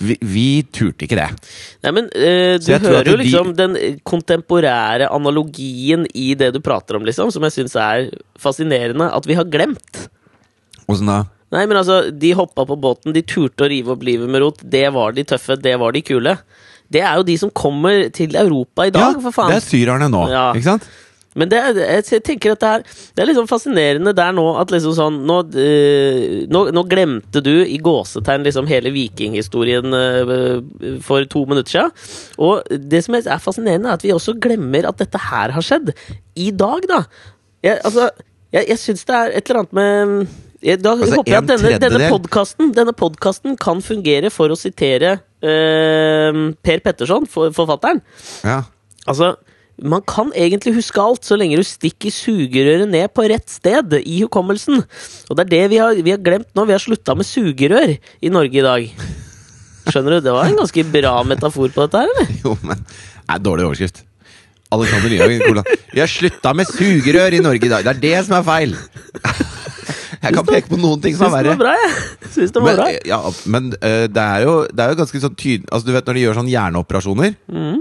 vi, 0.00 0.14
vi 0.24 0.44
turte 0.72 1.04
ikke 1.04 1.18
det. 1.18 1.26
Nei, 1.84 1.90
men 1.92 2.06
uh, 2.08 2.54
du 2.56 2.70
hører 2.72 3.04
jo 3.04 3.12
jo 3.12 3.16
de- 3.18 3.24
liksom 3.24 3.50
den 3.58 3.74
kontemporære 4.08 5.10
analogien 5.12 6.06
i 6.16 6.30
det 6.40 6.52
du 6.54 6.60
prater 6.64 6.96
om, 6.96 7.04
liksom, 7.04 7.28
som 7.34 7.44
jeg 7.44 7.52
syns 7.58 7.76
er 7.76 8.06
fascinerende 8.40 9.10
at 9.12 9.28
vi 9.28 9.36
har 9.36 9.44
glemt. 9.52 10.06
Åssen 10.88 11.10
da? 11.10 11.18
Nei, 11.52 11.66
men 11.66 11.76
altså, 11.82 11.98
de 12.14 12.30
hoppa 12.38 12.64
på 12.64 12.78
båten, 12.80 13.12
de 13.12 13.24
turte 13.26 13.66
å 13.66 13.68
rive 13.68 13.92
opp 13.92 14.02
livet 14.06 14.30
med 14.30 14.40
rot. 14.44 14.62
Det 14.62 14.86
var 14.94 15.12
de 15.16 15.24
tøffe, 15.26 15.58
det 15.60 15.76
var 15.82 15.92
de 15.92 16.00
kule. 16.06 16.36
Det 16.90 17.02
er 17.04 17.18
jo 17.20 17.26
de 17.26 17.36
som 17.38 17.50
kommer 17.54 18.08
til 18.14 18.32
Europa 18.38 18.86
i 18.88 18.94
dag, 18.94 19.16
Ja, 19.18 19.20
for 19.26 19.34
faen. 19.36 19.50
det 19.52 19.58
er 19.60 19.66
syrerne 19.68 20.08
nå, 20.10 20.24
Ja. 20.30 20.46
ikke 20.54 20.64
sant? 20.70 20.86
Men 21.38 21.50
det, 21.50 21.60
jeg 21.78 22.22
tenker 22.26 22.56
at 22.56 22.62
det 22.62 22.70
er, 22.70 22.84
det 23.14 23.22
er 23.22 23.28
liksom 23.30 23.46
fascinerende 23.50 24.12
der 24.18 24.32
nå 24.34 24.44
at 24.58 24.72
liksom 24.74 24.96
sånn 24.96 25.18
Nå, 25.28 25.36
eh, 25.62 26.24
nå, 26.50 26.64
nå 26.74 26.82
glemte 26.90 27.42
du 27.44 27.52
i 27.62 27.78
gåsetegn 27.82 28.42
liksom 28.46 28.66
hele 28.70 28.90
vikinghistorien 28.94 29.94
eh, 29.94 30.32
for 31.06 31.28
to 31.30 31.44
minutter 31.46 31.70
siden. 31.76 31.94
Og 32.42 32.66
det 32.90 33.04
som 33.06 33.18
er 33.18 33.42
fascinerende, 33.42 33.92
er 33.92 34.00
at 34.00 34.06
vi 34.06 34.14
også 34.14 34.34
glemmer 34.42 34.88
at 34.90 34.98
dette 34.98 35.20
her 35.30 35.54
har 35.54 35.66
skjedd. 35.66 35.92
I 36.40 36.50
dag, 36.50 36.86
da. 36.90 37.04
Jeg, 37.62 37.78
altså, 37.86 38.08
jeg, 38.50 38.66
jeg 38.72 38.82
syns 38.82 39.06
det 39.06 39.18
er 39.20 39.36
et 39.38 39.50
eller 39.50 39.62
annet 39.62 39.76
med 39.76 40.30
jeg, 40.60 40.80
Da 40.82 40.94
Altså, 40.96 41.18
håper 41.18 41.32
jeg 41.32 41.42
at 41.42 41.48
denne, 41.48 41.72
denne 41.80 42.08
podkasten 42.12 42.72
Denne 42.76 42.94
podcasten 42.96 43.56
kan 43.60 43.82
fungere 43.84 44.30
for 44.32 44.52
å 44.52 44.58
sitere 44.58 45.12
eh, 45.44 46.40
Per 46.64 46.82
Petterson, 46.84 47.28
for, 47.30 47.54
forfatteren. 47.56 48.02
Ja. 48.44 48.62
Altså, 49.08 49.34
man 49.82 50.02
kan 50.04 50.28
egentlig 50.36 50.74
huske 50.76 51.00
alt 51.00 51.24
så 51.24 51.36
lenge 51.40 51.56
du 51.56 51.64
stikker 51.64 52.12
sugerøret 52.12 52.88
ned 52.90 53.08
på 53.16 53.24
rett 53.30 53.48
sted 53.48 53.94
i 54.02 54.20
hukommelsen. 54.22 54.82
Og 55.30 55.36
det 55.38 55.46
er 55.46 55.50
det 55.54 55.62
vi 55.72 55.78
har, 55.80 55.94
vi 56.04 56.12
har 56.14 56.20
glemt 56.20 56.50
nå. 56.54 56.66
Vi 56.68 56.74
har 56.76 56.82
slutta 56.82 57.14
med 57.16 57.24
sugerør 57.28 57.94
i 57.96 58.28
Norge 58.32 58.60
i 58.60 58.66
dag. 58.66 58.90
Skjønner 59.90 60.18
du? 60.18 60.20
Det 60.26 60.34
var 60.36 60.50
en 60.50 60.58
ganske 60.60 60.84
bra 60.92 61.14
metafor 61.26 61.72
på 61.72 61.86
dette 61.86 62.02
her, 62.04 62.12
eller? 62.12 62.34
Jo, 62.44 62.56
men 62.62 62.82
det 62.84 63.36
er 63.36 63.44
dårlig 63.46 63.66
overskrift. 63.70 64.02
Alexander 64.70 65.10
Nyhagen, 65.10 65.40
hvordan 65.42 65.64
Vi 65.94 65.98
har 65.98 66.06
slutta 66.12 66.52
med 66.54 66.68
sugerør 66.70 67.34
i 67.34 67.40
Norge 67.42 67.66
i 67.66 67.70
dag! 67.72 67.82
Det 67.88 67.94
er 67.96 68.02
det 68.04 68.18
som 68.28 68.36
er 68.38 68.44
feil! 68.46 68.76
Jeg 70.20 70.34
kan 70.36 70.44
peke 70.44 70.68
på 70.68 70.76
noen 70.76 71.00
ting 71.00 71.14
som 71.16 71.32
Syns 71.32 71.38
er 71.40 71.46
det 71.48 71.52
var 71.54 71.56
verre. 71.56 71.62
bra, 71.64 71.72
jeg. 71.80 72.30
Syns 72.34 72.50
det 72.52 72.60
var 72.60 72.66
Men, 72.68 72.76
bra. 72.76 72.88
ja, 73.08 73.18
men 73.54 73.68
uh, 73.72 74.04
det, 74.12 74.24
er 74.24 74.42
jo, 74.44 74.52
det 74.68 74.84
er 74.84 74.90
jo 74.92 74.98
ganske 74.98 75.20
sånn 75.22 75.36
tydelig 75.40 75.70
Altså 75.72 75.88
Du 75.88 75.92
vet 75.94 76.10
når 76.10 76.18
de 76.18 76.24
gjør 76.26 76.36
sånn 76.42 76.50
hjerneoperasjoner, 76.52 77.32
Mm. 77.48 77.78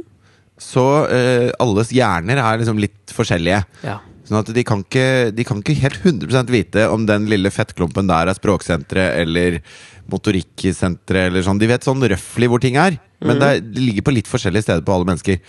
Så 0.59 0.85
eh, 1.07 1.49
alles 1.63 1.89
hjerner 1.95 2.39
er 2.43 2.59
liksom 2.61 2.79
litt 2.81 3.13
forskjellige. 3.15 3.63
Ja. 3.87 3.97
Sånn 4.29 4.41
at 4.43 4.49
de 4.53 4.61
kan, 4.67 4.83
ikke, 4.85 5.31
de 5.33 5.43
kan 5.47 5.61
ikke 5.63 5.73
helt 5.79 6.01
100 6.05 6.51
vite 6.53 6.83
om 6.93 7.07
den 7.09 7.25
lille 7.31 7.49
fettklumpen 7.49 8.05
der 8.11 8.29
er 8.29 8.37
språksenteret 8.37 9.23
eller 9.23 9.57
motorikksenteret 10.09 11.29
eller 11.29 11.45
sånn. 11.45 11.59
De 11.61 11.69
vet 11.69 11.85
sånn 11.85 12.03
røftlig 12.03 12.49
hvor 12.51 12.61
ting 12.61 12.77
er, 12.77 12.99
men 13.21 13.35
Mm. 13.37 13.39
det, 13.41 13.47
er, 13.49 13.59
det 13.73 13.81
ligger 13.83 14.05
på 14.05 14.13
litt 14.15 14.27
forskjellige 14.29 14.63
steder 14.67 14.83
på 14.85 14.93
alle 14.95 15.05
mennesker. 15.09 15.39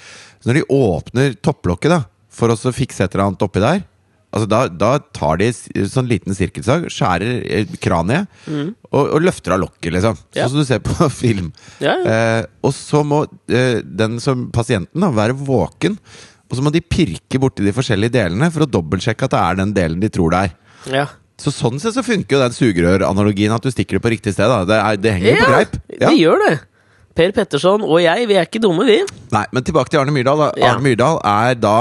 Så 0.41 0.49
når 0.51 0.55
de 0.61 0.65
åpner 0.75 1.37
topplokket 1.43 1.91
da 1.93 2.01
for 2.31 2.49
å 2.51 2.73
fikse 2.73 3.05
et 3.05 3.15
eller 3.15 3.27
annet 3.29 3.43
oppi 3.45 3.61
der, 3.63 3.83
altså 4.31 4.49
da, 4.51 4.61
da 4.71 4.91
tar 5.17 5.41
de 5.41 5.51
sånn 5.91 6.09
liten 6.11 6.37
sirkelsag, 6.37 6.89
skjærer 6.93 7.71
kraniet 7.83 8.31
mm. 8.47 8.69
og, 8.91 9.05
og 9.17 9.23
løfter 9.27 9.57
av 9.57 9.63
lokket, 9.65 9.93
liksom. 9.97 10.19
Sånn 10.19 10.41
Ja. 10.41 10.49
Som 10.51 10.61
du 10.63 10.67
ser 10.69 10.83
på 10.87 11.09
film. 11.23 11.53
Ja, 11.83 11.97
ja. 11.99 12.19
Eh, 12.41 12.43
og 12.67 12.75
så 12.77 13.03
må 13.07 13.25
eh, 13.51 13.81
den 13.85 14.21
som 14.23 14.49
pasienten 14.55 15.03
da, 15.03 15.11
være 15.15 15.37
våken. 15.39 15.99
Og 16.51 16.59
så 16.59 16.65
må 16.67 16.73
de 16.75 16.83
pirke 16.83 17.39
borti 17.39 17.63
de 17.63 17.75
forskjellige 17.75 18.17
delene 18.19 18.49
for 18.51 18.67
å 18.67 18.71
dobbeltsjekke 18.71 19.29
at 19.29 19.35
det 19.35 19.43
er 19.43 19.59
den 19.61 19.75
delen 19.77 20.01
de 20.03 20.11
tror 20.13 20.35
det 20.35 20.45
er. 20.49 20.55
ja. 21.01 21.09
Så 21.41 21.49
sånn 21.57 21.79
sett 21.81 21.95
så 21.97 22.03
funker 22.05 22.37
jo 22.37 22.41
den 22.43 22.53
sugerøranalogien, 22.53 23.53
at 23.55 23.65
du 23.65 23.71
stikker 23.73 23.97
det 23.97 24.05
på 24.05 24.11
riktig 24.13 24.35
sted. 24.35 24.45
da 24.45 24.59
Det, 24.69 24.77
er, 24.77 24.99
det 25.01 25.13
henger 25.17 25.31
jo 25.31 25.37
på 25.39 25.53
greip. 25.55 25.77
det 25.89 26.11
gjør 26.19 26.43
det. 26.45 26.51
Per 27.17 27.33
Petterson 27.37 27.87
og 27.87 27.97
jeg, 28.05 28.27
vi 28.29 28.37
er 28.37 28.45
ikke 28.45 28.61
dumme, 28.63 28.85
vi. 28.85 28.99
Nei, 29.33 29.47
men 29.57 29.65
tilbake 29.65 29.89
til 29.89 30.03
Arne 30.03 30.13
Myrdal. 30.13 30.43
Da. 30.45 30.49
Ja. 30.61 30.75
Arne 30.75 30.85
Myrdal 30.85 31.17
er 31.27 31.57
da 31.57 31.77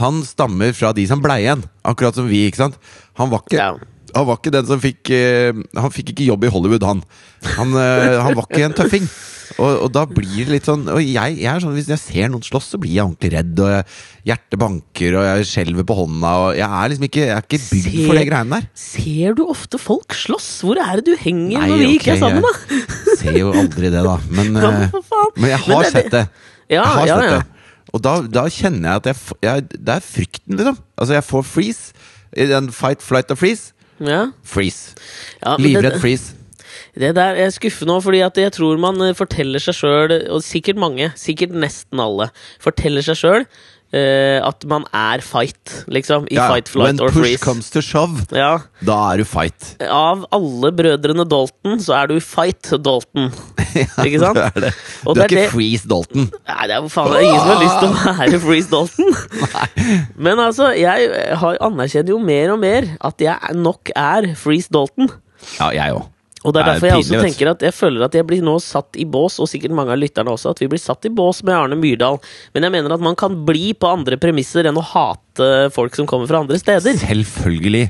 Han 0.00 0.22
stammer 0.26 0.72
fra 0.74 0.92
de 0.96 1.04
som 1.06 1.20
blei 1.22 1.44
igjen, 1.44 1.64
akkurat 1.86 2.16
som 2.18 2.26
vi. 2.30 2.46
ikke 2.48 2.64
sant? 2.64 2.78
Han 3.20 3.30
var 3.30 3.44
ikke, 3.44 3.60
Ja. 3.60 3.74
han 4.14 4.26
var 4.26 4.40
ikke 4.40 4.54
den 4.54 4.66
som 4.66 4.80
fikk 4.82 5.10
eh, 5.14 5.52
Han 5.78 5.90
fikk 5.94 6.10
ikke 6.14 6.26
jobb 6.32 6.44
i 6.44 6.50
Hollywood, 6.50 6.82
han. 6.82 7.04
Han, 7.56 7.76
eh, 7.78 8.18
han 8.22 8.34
var 8.34 8.48
ikke 8.48 8.64
en 8.66 8.74
tøffing. 8.74 9.06
Og, 9.60 9.84
og 9.84 9.90
da 9.92 10.02
blir 10.08 10.46
det 10.48 10.54
litt 10.54 10.66
sånn 10.66 10.86
Og 10.88 10.98
jeg, 11.04 11.34
jeg 11.36 11.46
er 11.46 11.60
sånn, 11.60 11.74
Hvis 11.76 11.90
jeg 11.92 12.00
ser 12.00 12.30
noen 12.32 12.42
slåss, 12.42 12.70
så 12.72 12.78
blir 12.80 12.94
jeg 12.96 13.04
ordentlig 13.04 13.30
redd. 13.36 13.60
Og 13.60 13.68
jeg, 13.70 13.84
hjertet 14.30 14.58
banker, 14.58 15.16
og 15.20 15.26
jeg 15.28 15.48
skjelver 15.50 15.86
på 15.86 15.96
hånda. 15.98 16.30
Og 16.46 16.56
jeg 16.58 16.68
er 16.80 16.90
liksom 16.90 17.06
ikke 17.10 17.22
Jeg 17.22 17.34
er 17.36 17.44
ikke 17.44 17.60
bygd 17.68 17.98
for 18.08 18.18
de 18.18 18.24
greiene 18.30 18.56
der. 18.56 18.66
Ser 18.86 19.36
du 19.38 19.44
ofte 19.46 19.78
folk 19.78 20.16
slåss? 20.16 20.48
Hvor 20.64 20.80
er 20.80 21.02
det 21.02 21.12
du 21.12 21.14
henger 21.20 21.60
Nei, 21.60 21.68
når 21.70 21.82
vi 21.82 21.88
okay, 21.90 22.00
ikke 22.00 22.14
er 22.16 22.22
sammen, 22.24 22.42
da? 22.48 22.80
jeg 23.12 23.18
ser 23.20 23.38
jo 23.38 23.52
aldri 23.52 23.92
det, 23.92 24.02
da. 24.08 24.16
Men, 24.32 24.50
Ja, 24.64 24.72
men, 24.80 24.90
men 25.36 25.52
jeg 25.52 25.60
Men 25.60 25.68
har 25.68 25.84
det 25.84 25.90
er 25.90 25.94
sett 25.98 26.10
det. 26.16 26.24
Ja, 26.72 26.80
jeg 26.80 26.84
har 26.88 27.06
ja, 27.06 27.18
sett 27.20 27.30
ja. 27.30 27.38
det. 27.38 27.53
Og 27.94 28.02
da, 28.02 28.16
da 28.26 28.48
kjenner 28.50 28.88
jeg 28.88 29.02
at 29.02 29.06
jeg, 29.06 29.36
jeg 29.44 29.66
Det 29.70 29.94
er 29.94 30.02
frykten, 30.02 30.56
liksom. 30.58 30.78
Altså, 30.98 31.14
jeg 31.14 31.26
får 31.28 31.44
freeze. 31.46 32.08
I 32.34 32.48
den 32.50 32.72
fight, 32.74 33.02
flight 33.02 33.30
og 33.30 33.38
freeze. 33.38 33.70
Ja. 34.02 34.24
Freeze. 34.42 34.96
Ja, 35.38 35.54
Livredd 35.62 36.00
freeze. 36.02 36.34
Det 36.98 37.12
der 37.14 37.38
er 37.38 37.50
skuffende 37.54 37.94
òg, 37.94 38.02
fordi 38.06 38.20
at 38.26 38.38
jeg 38.38 38.52
tror 38.54 38.78
man 38.82 38.98
eh, 39.02 39.14
forteller 39.14 39.62
seg 39.62 39.76
sjøl, 39.78 40.14
og 40.30 40.42
sikkert 40.46 40.78
mange, 40.78 41.10
sikkert 41.18 41.54
nesten 41.54 42.02
alle, 42.02 42.28
forteller 42.62 43.02
seg 43.06 43.18
sjøl 43.18 43.46
at 43.94 44.64
man 44.70 44.84
er 44.92 45.20
fight, 45.24 45.84
liksom. 45.92 46.24
I 46.30 46.34
Ja, 46.38 46.48
fight, 46.50 46.68
flight 46.68 46.98
when 47.00 47.12
push 47.14 47.36
comes 47.42 47.70
to 47.70 47.80
shove, 47.84 48.24
Ja. 48.34 48.58
da 48.84 48.96
er 49.12 49.18
du 49.22 49.24
fight. 49.28 49.74
Av 49.84 50.24
alle 50.34 50.70
brødrene 50.74 51.26
Dalton, 51.28 51.78
så 51.84 51.94
er 52.02 52.06
du 52.10 52.18
fight 52.20 52.70
Dalton. 52.82 53.30
Ikke 54.06 54.20
sant? 54.22 54.38
Du 54.38 54.40
er, 54.44 54.60
det. 54.68 54.72
Du 55.04 55.10
er 55.20 55.24
ikke 55.26 55.38
det- 55.40 55.50
freeze 55.50 55.88
Dalton. 55.90 56.28
Nei, 56.48 56.66
det 56.70 56.76
er 56.78 56.88
faen 56.94 57.10
det 57.10 57.20
er 57.20 57.26
ingen 57.26 57.40
som 57.40 57.50
har 57.50 57.62
lyst 57.64 57.78
til 57.82 57.88
å 57.88 58.14
være 58.20 58.40
Freeze 58.44 58.70
Dalton. 58.70 59.14
Men 60.28 60.38
altså, 60.42 60.70
jeg 60.78 61.10
har, 61.42 61.58
anerkjenner 61.64 62.14
jo 62.14 62.18
mer 62.22 62.52
og 62.54 62.60
mer 62.62 62.86
at 63.04 63.20
jeg 63.24 63.56
nok 63.58 63.90
er 63.98 64.30
Freeze 64.38 64.70
Dalton. 64.72 65.10
Ja, 65.58 65.70
jeg 65.74 65.94
òg. 65.98 66.06
Og 66.44 66.52
det 66.52 66.60
er 66.60 66.66
er 66.66 66.74
derfor 66.74 66.90
jeg 66.90 67.00
også 67.02 67.22
tenker 67.24 67.50
at 67.54 67.64
jeg 67.64 67.74
føler 67.74 68.04
at 68.04 68.16
jeg 68.18 68.26
blir 68.28 68.44
nå 68.44 68.58
satt 68.62 68.98
i 69.00 69.06
bås, 69.08 69.38
og 69.40 69.48
sikkert 69.48 69.74
mange 69.76 69.94
av 69.94 70.00
lytterne 70.00 70.34
også, 70.34 70.52
at 70.52 70.60
vi 70.60 70.68
blir 70.68 70.82
satt 70.82 71.08
i 71.08 71.12
bås 71.12 71.40
med 71.46 71.56
Arne 71.56 71.78
Myrdal. 71.80 72.20
Men 72.52 72.68
jeg 72.68 72.76
mener 72.76 72.94
at 72.96 73.04
man 73.04 73.16
kan 73.18 73.40
bli 73.48 73.72
på 73.72 73.88
andre 73.88 74.20
premisser 74.20 74.68
enn 74.68 74.80
å 74.80 74.84
hate 74.84 75.50
folk 75.74 75.96
som 75.96 76.08
kommer 76.10 76.28
fra 76.30 76.44
andre 76.44 76.60
steder. 76.60 77.00
Selvfølgelig. 77.00 77.88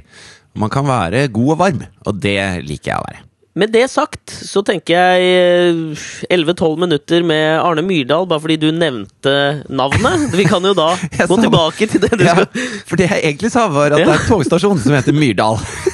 Man 0.54 0.70
kan 0.70 0.86
være 0.86 1.26
god 1.34 1.54
og 1.56 1.62
varm, 1.64 1.86
og 2.06 2.18
det 2.22 2.38
liker 2.62 2.94
jeg 2.94 3.00
å 3.02 3.06
være. 3.10 3.24
Med 3.54 3.70
det 3.70 3.84
sagt 3.86 4.32
så 4.34 4.64
tenker 4.66 4.96
jeg 4.98 5.94
11-12 6.26 6.80
minutter 6.82 7.22
med 7.26 7.60
Arne 7.62 7.84
Myrdal, 7.86 8.26
bare 8.26 8.42
fordi 8.42 8.56
du 8.64 8.72
nevnte 8.74 9.34
navnet. 9.70 10.26
Vi 10.34 10.46
kan 10.50 10.62
jo 10.66 10.72
da 10.74 10.88
gå 11.30 11.38
tilbake 11.38 11.86
til 11.90 12.02
det 12.02 12.18
du 12.18 12.24
Ja, 12.26 12.34
skal 12.34 12.64
for 12.88 12.98
det 12.98 13.06
jeg 13.12 13.22
egentlig 13.22 13.52
sa, 13.54 13.68
var 13.70 13.94
at 13.94 14.02
det 14.02 14.08
er 14.08 14.16
en 14.16 14.26
togstasjon 14.26 14.82
som 14.82 14.96
heter 14.98 15.14
Myrdal. 15.14 15.62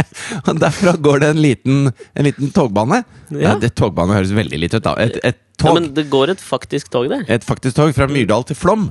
Og 0.48 0.58
Derfra 0.62 0.96
går 1.00 1.20
det 1.24 1.28
en 1.34 1.42
liten, 1.44 1.78
en 2.14 2.26
liten 2.28 2.50
togbane. 2.56 3.02
Ja. 3.30 3.40
Ja. 3.50 3.54
det 3.60 3.74
Togbane 3.78 4.16
høres 4.16 4.32
veldig 4.36 4.58
litt 4.64 4.74
ut, 4.76 4.82
da. 4.84 4.96
Et, 5.02 5.16
et 5.24 5.38
Ja, 5.60 5.74
men 5.76 5.90
det 5.92 6.06
går 6.08 6.30
et 6.32 6.40
faktisk 6.40 6.88
tog 6.92 7.08
der. 7.12 7.24
Et 7.28 7.44
faktisk 7.44 7.76
tog 7.76 7.90
fra 7.92 8.06
Myrdal 8.08 8.46
til 8.48 8.56
Flåm. 8.56 8.86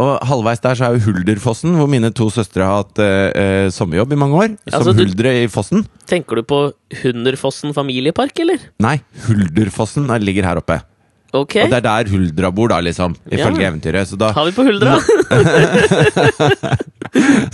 Og 0.00 0.12
halvveis 0.26 0.62
der 0.64 0.78
så 0.78 0.86
er 0.88 0.96
jo 0.96 1.04
Hulderfossen, 1.10 1.74
hvor 1.76 1.90
mine 1.92 2.08
to 2.16 2.30
søstre 2.32 2.64
har 2.64 2.80
hatt 2.82 2.98
eh, 3.04 3.26
eh, 3.36 3.66
sommerjobb 3.74 4.14
i 4.16 4.18
mange 4.22 4.38
år. 4.40 4.54
Som 4.64 4.78
Altså, 4.80 4.94
huldre 4.96 5.34
i 5.42 5.50
fossen. 5.52 5.84
Tenker 6.10 6.40
du 6.40 6.46
på 6.48 6.62
Hunderfossen 7.02 7.74
familiepark, 7.76 8.40
eller? 8.46 8.64
Nei, 8.82 8.96
Hulderfossen 9.28 10.08
er- 10.10 10.24
ligger 10.24 10.48
her 10.48 10.62
oppe. 10.62 10.80
Ok. 11.34 11.56
Og 11.64 11.70
det 11.72 11.78
er 11.80 11.82
der 11.82 12.10
Huldra 12.12 12.50
bor, 12.54 12.68
da, 12.70 12.76
liksom. 12.84 13.16
Ifølge 13.26 13.64
Ja. 13.64 13.72
eventyret. 13.72 14.06
Så 14.06 14.14
da, 14.20 14.28
Har 14.36 14.44
vi 14.46 14.52
på 14.54 14.62
Huldra? 14.68 15.00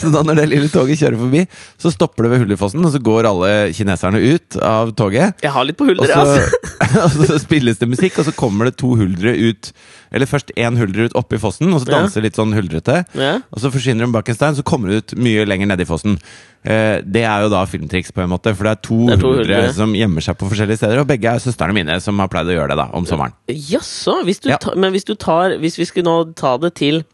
så 0.01 0.09
da 0.13 0.23
når 0.25 0.35
det 0.41 0.47
lille 0.51 0.69
toget 0.73 0.99
kjører 1.01 1.19
forbi, 1.21 1.43
så 1.81 1.89
stopper 1.93 2.27
det 2.27 2.31
ved 2.35 2.41
Huldrefossen, 2.45 2.85
og 2.87 2.93
så 2.95 3.01
går 3.05 3.29
alle 3.31 3.51
kineserne 3.77 4.21
ut 4.35 4.49
av 4.65 4.93
toget. 4.99 5.35
Jeg 5.45 5.53
har 5.55 5.65
litt 5.69 5.79
på 5.81 5.87
Huldra, 5.89 6.07
så, 6.09 6.13
altså. 6.21 6.43
og 7.05 7.11
så 7.31 7.39
spilles 7.43 7.81
det 7.81 7.89
musikk, 7.91 8.15
og 8.21 8.25
så 8.29 8.35
kommer 8.37 8.63
det 8.71 8.77
to 8.81 8.91
huldre 9.01 9.31
ut 9.37 9.65
Eller 10.11 10.27
først 10.27 10.49
én 10.59 10.75
huldre 10.75 11.05
ut 11.07 11.13
oppi 11.15 11.39
fossen, 11.39 11.69
og 11.71 11.85
så 11.85 11.93
Ja. 11.93 12.01
danser 12.01 12.25
litt 12.25 12.35
sånn 12.35 12.51
huldrete. 12.57 13.05
Ja. 13.15 13.37
Og 13.55 13.61
så 13.63 13.71
forsvinner 13.71 14.03
de 14.09 14.13
bak 14.17 14.27
en 14.29 14.35
stein, 14.35 14.57
så 14.59 14.65
kommer 14.67 14.91
det 14.91 14.97
ut 15.05 15.15
mye 15.23 15.45
lenger 15.47 15.71
nedi 15.71 15.87
fossen. 15.87 16.17
Eh, 16.64 17.00
det 17.00 17.23
er 17.25 17.47
jo 17.47 17.49
da 17.49 17.62
filmtriks, 17.64 18.12
på 18.12 18.21
en 18.21 18.29
måte, 18.35 18.52
for 18.55 18.69
det 18.69 18.73
er 18.75 18.81
to, 18.85 18.99
Det 19.09 19.14
er 19.17 19.23
to 19.23 19.31
huldre. 19.33 19.61
som 19.73 19.95
gjemmer 19.97 20.21
seg 20.21 20.37
på 20.37 20.49
forskjellige 20.50 20.76
steder. 20.83 21.00
Og 21.00 21.07
begge 21.09 21.25
er 21.33 21.38
søstrene 21.40 21.73
mine, 21.73 22.00
som 22.05 22.19
har 22.21 22.29
pleid 22.29 22.50
å 22.52 22.57
gjøre 22.59 22.75
det 22.75 22.76
da, 22.83 22.88
om 22.93 23.07
sommeren. 23.09 23.33
Jaså? 23.49 24.19
Hvis 24.29 24.45
Ja. 24.45 24.59
men 24.76 24.93
hvis 24.93 25.05
du 25.07 25.14
tar 25.14 25.57
Hvis 25.59 25.79
vi 25.79 25.85
skulle 25.88 26.05
nå 26.05 26.35
ta 26.35 26.57
det 26.59 26.75
til 26.75 27.05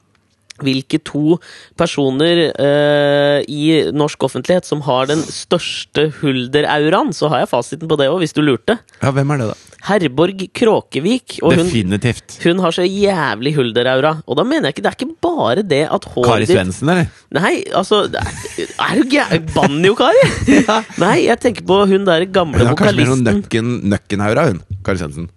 hvilke 0.65 0.99
to 1.05 1.39
personer 1.77 2.49
uh, 2.59 3.45
i 3.47 3.91
norsk 3.93 4.19
offentlighet 4.25 4.65
som 4.65 4.81
har 4.81 5.05
den 5.11 5.19
største 5.21 6.07
hulderauraen, 6.23 7.13
så 7.13 7.29
har 7.29 7.41
jeg 7.45 7.51
fasiten 7.51 7.89
på 7.91 7.99
det 8.01 8.09
òg, 8.09 8.21
hvis 8.23 8.33
du 8.33 8.41
lurte. 8.41 8.79
Ja, 9.03 9.11
hvem 9.13 9.31
er 9.35 9.43
det, 9.43 9.49
da? 9.53 9.66
Herborg 9.87 10.47
Kråkevik. 10.57 11.39
Og 11.43 11.55
hun, 11.55 11.67
Definitivt. 11.69 12.39
hun 12.45 12.61
har 12.65 12.75
så 12.75 12.85
jævlig 12.87 13.55
hulderaura. 13.57 14.17
Og 14.27 14.39
da 14.39 14.45
mener 14.47 14.69
jeg 14.71 14.77
ikke 14.77 14.85
Det 14.87 14.93
er 14.93 14.99
ikke 14.99 15.17
bare 15.23 15.63
det 15.63 15.83
at 15.87 16.09
håret 16.15 16.31
Kari 16.31 16.49
Svendsen, 16.51 16.91
eller? 16.93 17.07
Nei, 17.37 17.55
altså 17.75 18.03
Er, 18.11 18.99
du 18.99 19.07
gæren? 19.11 19.47
Banjo-Kari? 19.55 20.27
Nei, 21.05 21.17
jeg 21.27 21.41
tenker 21.43 21.67
på 21.67 21.81
hun 21.87 22.07
der 22.09 22.27
gamle 22.27 22.59
vokalisten. 22.59 22.67
Hun 22.67 22.69
har 22.69 22.83
kanskje 22.83 23.01
mer 23.01 23.13
sånn 23.13 23.27
vokalisten. 23.31 23.73
nøkken-aura, 23.95 24.49
hun. 24.53 24.63
Kari 24.87 25.03
Svendsen. 25.03 25.31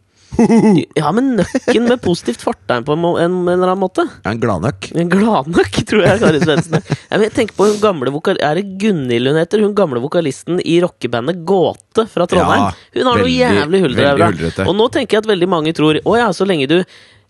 Ja, 1.00 1.10
men 1.16 1.34
nøkken 1.40 1.88
med 1.90 2.02
positivt 2.04 2.44
fortegn 2.46 2.86
på 2.88 2.94
en, 2.96 3.04
en, 3.10 3.36
en 3.44 3.50
eller 3.56 3.72
annen 3.74 3.82
måte. 3.82 4.06
En 4.30 4.40
gladnøkk. 4.42 4.92
En 5.00 5.10
gladnøkk, 5.12 5.80
tror 5.90 6.06
jeg 6.06 6.22
Kari 6.22 6.40
Svendsen 6.44 6.78
er. 6.80 6.98
Jeg 7.26 7.34
tenker 7.36 7.58
på 7.58 7.68
hun 7.70 7.80
gamle 7.84 8.14
vokal... 8.14 8.40
Er 8.46 8.60
det 8.60 8.78
Gunhild 8.82 9.32
hun 9.32 9.40
heter? 9.42 9.64
Hun 9.66 9.76
gamle 9.78 10.02
vokalisten 10.04 10.62
i 10.64 10.80
rockebandet 10.84 11.42
Gåte 11.50 12.06
fra 12.12 12.28
Trondheim. 12.30 12.70
Hun 12.96 13.10
har 13.12 13.24
noe 13.24 13.32
jævlig 13.34 13.84
huldrete. 13.88 14.68
Og 14.70 14.76
nå 14.78 14.90
tenker 14.94 15.18
jeg 15.18 15.26
at 15.26 15.32
veldig 15.34 15.50
mange 15.52 15.74
tror 15.78 16.00
Å 16.06 16.20
ja, 16.22 16.30
så 16.36 16.48
lenge 16.50 16.70
du 16.72 16.80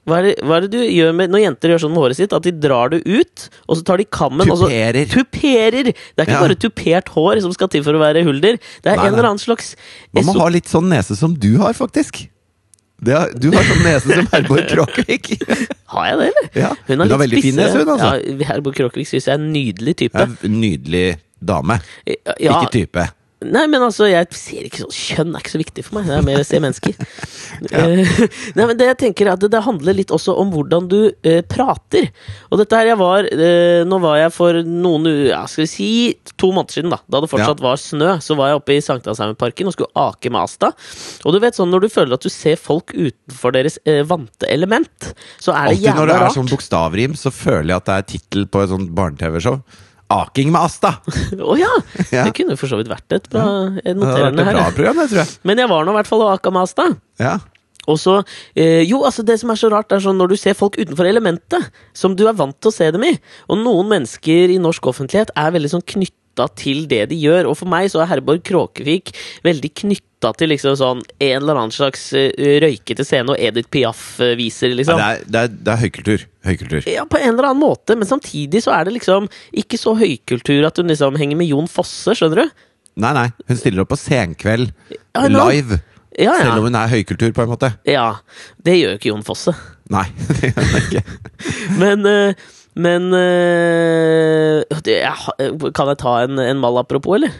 hva 0.10 0.22
er, 0.24 0.25
det, 0.29 0.32
hva 0.48 0.56
er 0.58 0.63
det 0.65 0.70
du 0.74 0.79
gjør 0.82 1.12
med 1.13 1.29
når 1.29 1.41
jenter 1.44 1.70
gjør 1.74 1.82
sånn 1.84 1.91
med 1.94 2.01
håret 2.01 2.18
sitt? 2.18 2.32
At 2.34 2.46
de 2.48 2.53
drar 2.63 2.89
det 2.94 3.01
ut, 3.06 3.44
og 3.70 3.77
så 3.77 3.84
tar 3.86 4.00
de 4.01 4.06
kammen 4.10 4.48
og 4.50 4.58
så 4.58 4.70
Tuperer. 4.72 5.06
Tuperer! 5.12 5.89
Det 5.91 6.24
er 6.24 6.25
ikke 6.25 6.38
Ja. 6.38 6.41
bare 6.48 6.58
tupert 6.58 7.12
hår 7.13 7.41
som 7.44 7.53
skal 7.53 7.70
til 7.70 7.84
for 7.86 7.94
å 7.94 8.01
være 8.01 8.24
hulder. 8.25 8.58
Det 8.58 8.89
er 8.89 8.96
Nei, 8.96 9.06
en 9.06 9.12
nei. 9.12 9.20
eller 9.20 9.27
annen 9.34 9.44
slags 9.44 9.75
Man 10.15 10.25
må 10.32 10.34
ha 10.39 10.48
litt 10.56 10.72
sånn 10.72 10.88
nese 10.89 11.20
som 11.20 11.36
du 11.38 11.51
har, 11.62 11.75
faktisk. 11.77 12.24
Har, 13.08 13.32
du 13.39 13.48
har 13.53 13.63
sånn 13.63 13.84
nese 13.86 14.18
som 14.18 14.27
Herborg 14.34 14.65
Kråkevik. 14.74 15.29
Har 15.94 16.10
jeg 16.10 16.18
det, 16.20 16.25
eller? 16.32 16.50
Ja, 16.60 16.72
Hun 16.89 17.00
er 17.06 17.13
har 17.13 17.22
veldig 17.22 17.44
fin 17.46 17.56
nese, 17.60 17.77
hun, 17.84 17.94
altså. 17.96 18.10
Ja, 18.20 18.50
Herborg 18.51 18.75
Kråkevik 18.82 19.08
syns 19.08 19.29
jeg 19.29 19.36
er 19.38 19.39
en 19.39 19.48
nydelig 19.53 19.96
type. 20.03 20.25
Ja, 20.25 20.51
nydelig 20.51 21.06
dame. 21.39 21.79
Ja, 22.10 22.58
Ikke 22.60 22.74
type. 22.75 23.08
Nei, 23.39 23.65
men 23.72 23.79
altså, 23.79 24.03
jeg 24.10 24.27
ser 24.36 24.65
ikke 24.67 24.81
sånn 24.81 24.91
Kjønn 24.91 25.31
er 25.31 25.43
ikke 25.43 25.53
så 25.53 25.60
viktig 25.62 25.84
for 25.88 25.96
meg. 25.96 26.10
Det 26.10 26.15
er 26.17 26.25
mer 26.27 26.41
å 26.41 26.48
se 26.48 26.60
mennesker. 26.60 26.98
ja. 27.72 27.86
Nei, 28.58 28.65
men 28.65 28.75
det 28.79 28.89
jeg 28.89 29.00
tenker 29.05 29.29
er 29.29 29.38
at 29.38 29.43
det, 29.43 29.51
det 29.53 29.62
handler 29.63 29.96
litt 29.96 30.12
også 30.15 30.36
om 30.41 30.51
hvordan 30.53 30.89
du 30.91 30.98
eh, 31.24 31.39
prater. 31.48 32.10
Og 32.51 32.60
dette 32.60 32.75
her 32.75 32.91
jeg 32.91 33.00
var 33.00 33.29
eh, 33.31 33.86
Nå 33.88 34.01
var 34.03 34.19
jeg 34.19 34.34
for 34.36 34.60
noen 34.67 35.08
ja, 35.29 35.46
skal 35.50 35.63
vi 35.63 35.69
si 35.72 35.89
to 36.39 36.51
måneder 36.51 36.79
siden, 36.79 36.91
da 36.93 37.00
da 37.10 37.24
det 37.24 37.31
fortsatt 37.31 37.63
var 37.63 37.79
snø, 37.79 38.12
så 38.24 38.36
var 38.38 38.51
jeg 38.51 38.60
oppe 38.60 38.75
i 38.75 38.84
Sankthansheimenparken 38.84 39.69
og 39.69 39.75
skulle 39.75 40.08
ake 40.08 40.31
med 40.34 40.43
Asta. 40.43 40.72
Og 41.24 41.36
du 41.36 41.39
vet 41.43 41.58
sånn 41.58 41.72
når 41.72 41.86
du 41.86 41.91
føler 41.93 42.15
at 42.19 42.25
du 42.25 42.31
ser 42.34 42.60
folk 42.60 42.93
utenfor 42.96 43.55
deres 43.55 43.79
eh, 43.89 44.01
vante 44.08 44.50
element, 44.51 45.12
så 45.41 45.55
er 45.55 45.72
det 45.72 45.79
Alltid 45.79 46.01
når 46.01 46.12
det 46.12 46.17
er 46.19 46.36
sånn 46.36 46.51
bokstavrim, 46.51 47.15
så 47.19 47.31
føler 47.34 47.72
jeg 47.72 47.81
at 47.81 47.89
det 47.89 47.98
er 47.98 48.10
tittel 48.15 48.50
på 48.51 48.63
et 48.63 48.74
sånt 48.74 48.91
barne-TV-show. 48.96 49.62
Aking 50.09 50.51
med 50.51 50.61
Asta! 50.65 50.95
Å 51.51 51.55
ja! 51.59 51.69
Ja. 52.09 52.25
Det 52.25 52.33
kunne 52.39 52.57
for 52.57 52.71
så 52.71 52.79
vidt 52.79 52.89
vært 52.89 53.13
et 53.19 53.29
bra 53.29 53.45
Jeg 53.77 53.93
et 53.93 54.03
her. 54.03 54.33
bra 54.33 54.65
jeg. 54.65 54.75
program, 54.75 54.99
det, 55.03 55.07
tror 55.11 55.21
jeg. 55.21 55.33
Men 55.45 55.61
jeg 55.61 55.69
var 55.69 55.85
nå 55.85 55.93
i 55.93 55.99
hvert 55.99 56.09
fall 56.09 56.25
og 56.25 56.33
aka 56.33 56.53
med 56.55 56.65
Asta. 56.65 56.87
Ja. 57.21 57.37
Og 57.89 57.97
så, 57.97 58.19
eh, 58.55 58.83
jo, 58.85 59.03
altså 59.07 59.23
Det 59.25 59.39
som 59.41 59.49
er 59.49 59.57
så 59.57 59.69
rart, 59.71 59.91
er 59.91 60.01
sånn 60.03 60.17
når 60.19 60.33
du 60.33 60.37
ser 60.37 60.57
folk 60.57 60.77
utenfor 60.77 61.07
elementet, 61.09 61.69
som 61.97 62.15
du 62.17 62.27
er 62.29 62.37
vant 62.37 62.57
til 62.61 62.69
å 62.69 62.75
se 62.75 62.89
dem 62.93 63.05
i. 63.07 63.13
Og 63.49 63.61
noen 63.61 63.89
mennesker 63.89 64.53
i 64.53 64.59
norsk 64.61 64.91
offentlighet 64.91 65.31
er 65.37 65.53
veldig 65.55 65.71
sånn 65.77 65.85
knytta 66.39 66.55
til 66.55 66.86
det 66.88 67.10
de 67.12 67.17
gjør. 67.19 67.50
Og 67.51 67.58
for 67.60 67.67
meg 67.69 67.89
så 67.91 68.01
er 68.03 68.10
Herborg 68.13 68.43
Kråkevik 68.48 69.12
veldig 69.43 69.72
knytta 69.75 70.31
til 70.38 70.50
liksom 70.51 70.75
sånn 70.79 71.01
en 71.19 71.41
eller 71.41 71.55
annen 71.60 71.72
slags 71.72 72.12
eh, 72.13 72.31
røykete 72.63 73.05
scene 73.08 73.31
og 73.31 73.39
Edith 73.39 73.69
Piaf-viser, 73.72 74.69
Ja, 74.74 74.75
liksom. 74.75 74.98
det, 75.00 75.05
er, 75.05 75.24
det, 75.27 75.39
er, 75.39 75.53
det 75.67 75.74
er 75.74 75.81
høykultur. 75.84 76.25
Høykultur. 76.48 76.88
Ja, 76.91 77.05
på 77.08 77.17
en 77.19 77.34
eller 77.36 77.50
annen 77.51 77.63
måte, 77.63 77.96
men 78.00 78.08
samtidig 78.08 78.63
så 78.65 78.74
er 78.75 78.86
det 78.89 78.96
liksom 78.98 79.29
ikke 79.60 79.77
så 79.79 79.93
høykultur 80.00 80.65
at 80.67 80.77
hun 80.79 80.88
liksom 80.91 81.15
henger 81.19 81.39
med 81.39 81.48
Jon 81.51 81.67
Fosse, 81.72 82.15
skjønner 82.19 82.43
du? 82.46 82.65
Nei, 83.00 83.13
nei. 83.15 83.27
Hun 83.48 83.60
stiller 83.60 83.86
opp 83.86 83.93
på 83.93 84.00
Senkveld 84.00 84.74
Ja, 84.91 85.27
live. 85.31 85.79
Ja, 86.19 86.34
ja. 86.34 86.38
Selv 86.50 86.58
om 86.60 86.65
hun 86.67 86.75
er 86.75 86.89
høykultur, 86.91 87.31
på 87.31 87.46
en 87.46 87.51
måte. 87.53 87.69
ja. 87.88 88.10
Det 88.60 88.74
gjør 88.75 88.96
jo 88.96 89.00
ikke 89.00 89.12
Jon 89.13 89.24
Fosse. 89.24 89.53
Nei, 89.93 90.03
det 90.36 90.50
gjør 90.51 90.65
hun 90.67 90.79
ikke. 90.81 91.03
Men, 91.79 92.03
eh, 92.10 92.48
men 92.79 93.12
øh, 93.15 94.63
det, 94.86 95.00
jeg, 95.01 95.71
Kan 95.75 95.91
jeg 95.91 96.00
ta 96.01 96.15
en, 96.24 96.39
en 96.39 96.62
mal 96.62 96.79
apropos, 96.81 97.19
eller? 97.19 97.33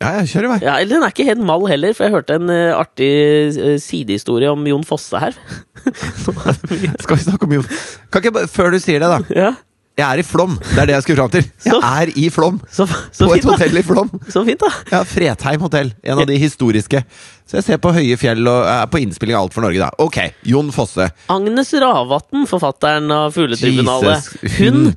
Ja, 0.00 0.14
ja, 0.16 0.20
kjør 0.24 0.46
i 0.46 0.50
vei. 0.54 0.58
Ja, 0.64 0.74
eller 0.80 0.96
Den 0.96 1.04
er 1.04 1.12
ikke 1.12 1.26
helt 1.28 1.42
mal 1.44 1.66
heller, 1.68 1.92
for 1.96 2.06
jeg 2.06 2.14
hørte 2.14 2.36
en 2.40 2.48
uh, 2.48 2.72
artig 2.72 3.10
eh, 3.52 3.74
sidehistorie 3.82 4.48
om 4.48 4.62
Jon 4.64 4.86
Fosse 4.88 5.20
her. 5.20 5.36
Er. 5.80 6.56
Skal 7.00 7.16
vi 7.16 7.22
snakke 7.24 7.46
om 7.46 7.52
Jon 7.54 7.68
Kan 8.12 8.20
ikke 8.22 8.42
Før 8.52 8.74
du 8.74 8.78
sier 8.82 9.00
det, 9.00 9.08
da. 9.08 9.18
ja, 9.32 9.50
Jeg 9.98 10.06
er 10.06 10.20
i 10.22 10.24
Flom! 10.24 10.54
Det 10.62 10.78
er 10.80 10.86
det 10.88 10.94
jeg 10.94 11.02
skulle 11.04 11.18
fram 11.18 11.30
til. 11.34 11.42
Jeg 11.64 11.72
Så- 11.74 11.80
er 11.84 12.12
i 12.16 12.28
Flom! 12.32 12.60
så, 12.72 12.86
så 13.12 13.26
På 13.26 13.34
et 13.34 13.42
fint, 13.42 13.50
hotell 13.52 13.76
i 13.76 13.82
Flom. 13.84 14.10
Så 14.32 14.44
fint, 14.46 14.60
da. 14.62 14.70
Ja, 14.92 15.02
Fredheim 15.04 15.60
hotell. 15.60 15.90
En 16.02 16.18
av 16.22 16.26
de 16.30 16.38
historiske. 16.40 17.02
Så 17.50 17.58
jeg 17.58 17.64
ser 17.66 17.80
på 17.82 17.92
høye 17.92 18.16
fjell 18.16 18.46
og 18.48 18.64
er 18.70 18.86
på 18.86 19.00
innspilling 19.02 19.36
av 19.36 19.48
Alt 19.48 19.56
for 19.58 19.66
Norge, 19.66 19.82
da. 19.82 19.90
Ok, 19.98 20.20
Jon 20.48 20.70
Fosse. 20.72 21.10
Agnes 21.28 21.72
Ravatn, 21.82 22.46
forfatteren 22.48 23.10
av 23.12 23.34
Fugletribunalet. 23.36 24.30
Jesus, 24.40 24.58
Hun 24.58 24.94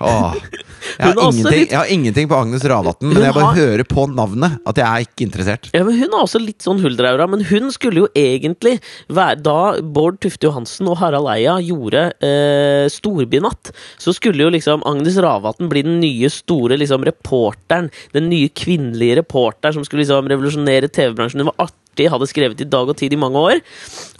Åh. 0.00 0.34
Jeg, 0.98 1.14
har 1.16 1.32
litt- 1.50 1.70
jeg 1.70 1.78
har 1.78 1.86
ingenting 1.90 2.28
på 2.28 2.36
Agnes 2.38 2.64
Ravatn, 2.64 3.08
men 3.12 3.22
jeg 3.22 3.34
bare 3.34 3.44
har- 3.44 3.54
hører 3.56 3.84
på 3.88 4.06
navnet 4.14 4.58
at 4.66 4.76
jeg 4.76 4.86
er 4.86 5.06
ikke 5.06 5.26
interessert. 5.28 5.70
Ja, 5.74 5.82
men 5.84 5.94
Hun 5.98 6.12
er 6.12 6.22
også 6.24 6.40
litt 6.44 6.58
sånn 6.62 6.80
hulderaura, 6.82 7.28
men 7.28 7.44
hun 7.44 7.70
skulle 7.70 8.04
jo 8.04 8.08
egentlig 8.14 8.80
være 9.08 9.42
Da 9.42 9.80
Bård 9.80 10.20
Tufte 10.20 10.48
Johansen 10.48 10.88
og 10.88 10.98
Harald 10.98 11.28
Eia 11.28 11.56
gjorde 11.60 12.12
eh, 12.22 12.88
Storbynatt, 12.92 13.72
så 13.98 14.14
skulle 14.14 14.44
jo 14.44 14.50
liksom 14.50 14.82
Agnes 14.86 15.16
Ravatn 15.16 15.68
bli 15.68 15.82
den 15.86 16.00
nye 16.00 16.28
store 16.30 16.76
liksom 16.78 17.04
reporteren. 17.04 17.90
Den 18.12 18.28
nye 18.30 18.48
kvinnelige 18.48 19.18
reporteren 19.22 19.74
som 19.74 19.84
skulle 19.84 20.04
liksom 20.04 20.28
revolusjonere 20.30 20.88
TV-bransjen. 20.90 21.40
Hun 21.44 21.50
var 21.52 21.66
artig, 21.68 22.08
hadde 22.10 22.28
skrevet 22.30 22.60
i 22.60 22.68
Dag 22.68 22.88
og 22.88 22.96
Tid 22.96 23.12
i 23.12 23.16
mange 23.20 23.36
år. 23.40 23.60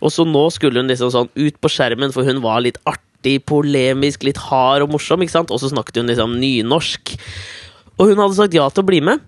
Og 0.03 0.11
så 0.15 0.25
nå 0.27 0.47
skulle 0.53 0.81
hun 0.83 0.89
liksom 0.89 1.11
sånn 1.15 1.29
ut 1.35 1.61
på 1.61 1.69
skjermen, 1.73 2.13
for 2.15 2.25
hun 2.25 2.41
var 2.45 2.61
litt 2.65 2.79
artig, 2.87 3.01
polemisk, 3.47 4.27
litt 4.27 4.41
hard 4.51 4.87
og 4.87 4.95
morsom, 4.95 5.23
ikke 5.25 5.37
sant? 5.39 5.53
Og 5.55 5.63
så 5.63 5.73
snakket 5.73 6.03
hun 6.03 6.11
liksom 6.13 6.39
nynorsk. 6.41 7.15
Og 7.99 8.11
hun 8.11 8.21
hadde 8.21 8.37
sagt 8.39 8.57
ja 8.57 8.67
til 8.71 8.85
å 8.85 8.91
bli 8.91 9.01
med. 9.05 9.23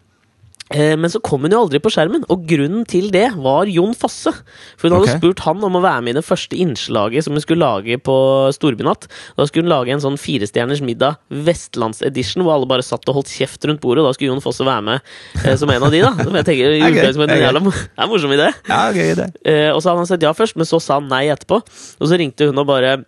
Eh, 0.74 0.96
Men 0.98 1.10
så 1.10 1.20
kom 1.22 1.44
hun 1.46 1.54
jo 1.54 1.60
aldri 1.62 1.78
på 1.82 1.92
skjermen, 1.94 2.24
og 2.32 2.46
grunnen 2.48 2.82
til 2.88 3.10
det 3.14 3.28
var 3.38 3.70
Jon 3.70 3.94
Fosse. 3.94 4.32
For 4.74 4.88
hun 4.88 4.96
hadde 4.96 5.12
okay. 5.12 5.20
spurt 5.20 5.44
han 5.46 5.62
om 5.66 5.78
å 5.78 5.82
være 5.84 6.02
med 6.02 6.16
i 6.16 6.18
det 6.18 6.26
første 6.26 6.58
innslaget 6.58 7.26
som 7.26 7.36
hun 7.36 7.44
skulle 7.44 7.62
lage 7.62 7.98
på 8.02 8.16
Storbynatt. 8.56 9.06
Da 9.38 9.46
skulle 9.46 9.66
hun 9.66 9.74
lage 9.74 9.94
en 9.94 10.02
sånn 10.02 10.18
firestjerners 10.18 10.82
middag 10.84 11.20
vestlandsedition, 11.30 12.42
hvor 12.42 12.56
alle 12.56 12.70
bare 12.70 12.86
satt 12.86 13.06
og 13.06 13.20
holdt 13.20 13.34
kjeft 13.36 13.66
rundt 13.68 13.82
bordet. 13.84 14.02
Og 14.02 14.10
da 14.10 14.18
skulle 14.18 14.34
Jon 14.34 14.44
Fosse 14.44 14.66
være 14.66 14.86
med 14.90 15.12
eh, 15.44 15.54
som 15.58 15.70
en 15.70 15.86
av 15.86 15.94
de, 15.94 16.02
da. 16.02 16.14
Som 16.18 16.34
jeg 16.40 16.50
tenker 16.50 16.78
okay, 16.80 16.90
okay. 16.90 17.12
som 17.14 17.26
en 17.26 17.36
jævla 17.36 17.66
Det 17.68 17.76
er 17.78 18.06
en 18.08 18.14
morsom 18.16 18.38
idé. 18.38 18.52
Ja, 18.66 18.84
gøy 18.90 19.12
idé. 19.14 19.30
Eh, 19.46 19.68
og 19.70 19.82
så 19.82 19.92
hadde 19.92 20.02
han 20.02 20.10
sagt 20.10 20.26
ja 20.26 20.34
først, 20.36 20.58
men 20.58 20.68
så 20.68 20.82
sa 20.82 20.98
han 20.98 21.12
nei 21.12 21.28
etterpå. 21.30 21.62
Og 21.62 22.10
så 22.10 22.18
ringte 22.18 22.50
hun 22.50 22.64
og 22.64 22.66
bare 22.74 22.98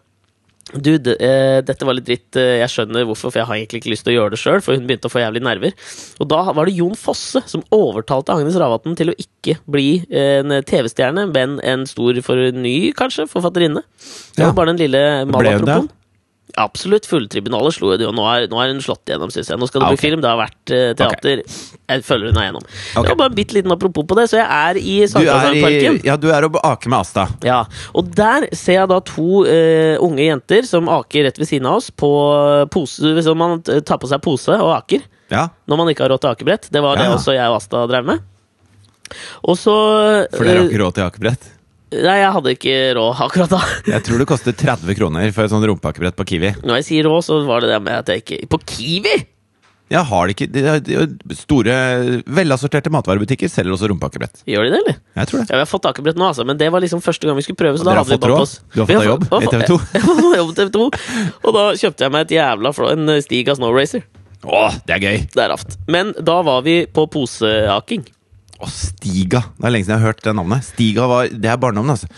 Du, 0.75 0.99
d- 1.01 1.15
eh, 1.17 1.61
dette 1.65 1.87
var 1.89 1.95
litt 1.97 2.05
dritt. 2.05 2.37
eh, 2.37 2.59
Jeg 2.61 2.69
skjønner 2.69 3.07
hvorfor, 3.09 3.33
for 3.33 3.39
jeg 3.41 3.47
har 3.49 3.57
egentlig 3.57 3.81
ikke 3.81 3.93
lyst 3.95 4.05
til 4.05 4.13
å 4.13 4.17
gjøre 4.19 4.31
det 4.35 4.39
sjøl. 4.43 4.61
For 4.61 4.77
hun 4.77 4.85
begynte 4.87 5.09
å 5.09 5.13
få 5.15 5.23
jævlig 5.23 5.41
nerver. 5.47 5.73
Og 6.21 6.29
da 6.29 6.43
var 6.53 6.67
det 6.69 6.75
Jon 6.77 6.95
Fosse 6.95 7.41
som 7.49 7.63
overtalte 7.73 8.35
Agnes 8.37 8.55
Ravatn 8.61 8.95
til 8.99 9.09
å 9.13 9.17
ikke 9.17 9.57
bli 9.67 10.05
eh, 10.11 10.41
en 10.43 10.59
TV-stjerne, 10.69 11.25
men 11.33 11.57
en 11.65 11.87
stor 11.89 12.21
for 12.27 12.37
ny, 12.53 12.93
kanskje, 12.93 13.25
forfatterinne. 13.33 13.81
Det 14.37 14.45
Ja. 14.45 14.53
bare 14.53 14.75
den 14.75 14.83
lille 14.85 15.01
det? 15.25 15.33
malapropoen. 15.33 15.89
Absolutt. 16.57 17.07
Fulltribunalet 17.07 17.75
slo 17.77 17.91
det 17.93 18.07
og 18.09 18.15
Nå 18.17 18.25
er, 18.33 18.47
nå 18.51 18.59
er 18.63 18.73
hun 18.73 18.81
slått 18.83 19.05
igjennom, 19.11 19.31
syns 19.31 19.51
jeg. 19.53 19.59
Nå 19.61 19.69
skal 19.69 19.83
det 19.83 19.89
Ah, 19.89 19.93
bli 19.95 20.01
film. 20.01 20.23
Det 20.25 20.31
har 20.31 20.39
vært 20.41 20.73
uh, 20.73 20.95
teater. 20.99 21.43
Jeg 21.45 22.05
følger 22.07 22.33
hun 22.33 22.39
er 22.41 22.47
igjennom. 22.49 22.65
Okay. 22.65 23.03
Det 23.05 23.13
var 23.13 23.19
bare 23.21 23.33
en 23.33 23.37
bitte 23.37 23.55
liten 23.59 23.75
apropos 23.75 24.07
på 24.09 24.17
det, 24.19 24.25
så 24.33 24.41
jeg 24.41 24.47
er 24.49 24.81
i 24.81 24.97
Sankthansparken. 25.13 26.01
ja, 26.09 26.17
du 26.17 26.29
er 26.33 26.47
og 26.49 26.57
aker 26.65 26.89
med 26.95 26.99
Asta. 27.05 27.27
Ja, 27.47 27.61
og 27.93 28.09
der 28.17 28.49
ser 28.57 28.81
jeg 28.81 28.91
da 28.95 28.99
to 29.05 29.45
uh, 29.45 30.01
unge 30.05 30.25
jenter 30.25 30.67
som 30.67 30.89
aker 30.93 31.29
rett 31.29 31.39
ved 31.39 31.51
siden 31.51 31.69
av 31.69 31.83
oss 31.83 31.91
på 31.93 32.11
pose, 32.73 33.13
hvis 33.19 33.29
man 33.39 33.61
tar 33.63 34.01
på 34.01 34.09
seg 34.11 34.23
pose 34.25 34.57
og 34.57 34.73
aker 34.81 35.05
Ja, 35.31 35.51
når 35.69 35.83
man 35.83 35.93
ikke 35.93 36.07
har 36.07 36.15
råd 36.15 36.25
til 36.25 36.33
akebrett. 36.33 36.71
Det 36.73 36.81
var 36.83 36.97
det 36.99 37.11
også 37.13 37.37
jeg 37.37 37.47
og 37.53 37.61
Asta 37.61 37.85
drev 37.91 38.09
med. 38.09 38.25
Og 39.45 39.57
så 39.57 39.75
For 40.35 40.45
dere 40.45 40.59
har 40.59 40.65
eh, 40.65 40.73
ikke 40.73 40.83
råd 40.83 40.97
til 40.99 41.07
akebrett? 41.07 41.53
Nei, 41.89 42.19
jeg 42.21 42.33
hadde 42.35 42.53
ikke 42.53 42.77
råd 42.99 43.21
akkurat 43.25 43.53
da. 43.55 43.61
Jeg 43.95 44.03
tror 44.05 44.21
det 44.21 44.27
koster 44.29 44.53
30 44.53 44.95
kroner 44.99 45.31
for 45.33 45.47
et 45.47 45.53
sånt 45.55 45.65
rumpeakebrett 45.71 46.17
på 46.19 46.27
Kiwi. 46.29 46.51
Når 46.67 46.83
jeg 46.83 46.87
sier 46.91 47.07
råd, 47.09 47.25
så 47.25 47.39
var 47.49 47.65
det 47.65 47.71
det 47.73 47.79
med 47.87 47.95
at 48.03 48.11
jeg 48.13 48.25
ikke 48.27 48.41
På 48.53 48.59
Kiwi! 48.69 49.15
Ja, 49.89 50.03
har 50.05 50.29
de 50.29 50.35
ikke 50.35 50.47
de 50.53 50.61
de 50.85 51.35
Store, 51.39 51.73
velassorterte 52.29 52.91
matvarebutikker 52.93 53.49
selger 53.49 53.73
også 53.73 53.89
rumpeakebrett. 53.89 54.43
Gjør 54.45 54.67
de 54.69 54.73
det, 54.75 54.81
eller? 54.83 54.99
Jeg 55.17 55.31
tror 55.31 55.41
det. 55.41 55.47
Ja, 55.49 55.55
vi 55.57 55.65
har 55.65 55.71
fått 55.71 55.89
akebrett 55.89 56.21
nå, 56.21 56.27
altså, 56.29 56.45
men 56.45 56.61
det 56.61 56.69
var 56.75 56.85
liksom 56.85 57.01
første 57.01 57.25
gang 57.25 57.39
vi 57.41 57.47
skulle 57.47 57.57
prøve. 57.63 57.81
Så 57.81 57.87
Og 57.87 57.89
da 57.89 57.95
hadde 58.03 58.13
vi 58.13 58.21
bak 58.21 58.37
oss- 58.37 58.59
Du 58.75 58.83
har 58.83 58.91
fått 58.91 59.01
deg 59.01 59.09
jobb 59.09 59.25
i 59.33 59.49
TV 59.55 59.65
2? 59.73 59.79
Jeg 59.97 60.05
har 60.05 60.21
fått 60.21 60.37
jobb 60.43 60.53
TV 60.61 60.71
2. 60.77 60.85
Og 61.49 61.57
da 61.57 61.65
kjøpte 61.81 62.05
jeg 62.05 62.13
meg 62.19 62.27
et 62.29 62.37
jævla 62.37 62.75
flå, 62.77 62.91
en 62.93 63.15
Stiga 63.25 63.57
Snow 63.57 63.73
Racer. 63.73 64.05
Å, 64.45 64.61
det 64.85 64.99
er 64.99 65.03
gøy! 65.09 65.17
Det 65.33 65.41
er 65.47 65.51
raft. 65.57 65.79
Men 65.89 66.13
da 66.21 66.37
var 66.47 66.61
vi 66.69 66.83
på 66.85 67.09
poseaking. 67.17 68.05
Å, 68.59 68.67
Stiga. 68.67 69.45
Det 69.55 69.69
er 69.69 69.71
lenge 69.75 69.87
siden 69.87 69.95
jeg 69.95 70.03
har 70.03 70.11
hørt 70.13 70.23
det 70.25 70.35
navnet. 70.35 70.65
Stiga 70.67 71.07
var, 71.11 71.29
Det 71.31 71.51
er 71.51 71.61
barndommen, 71.63 71.95
altså. 71.95 72.09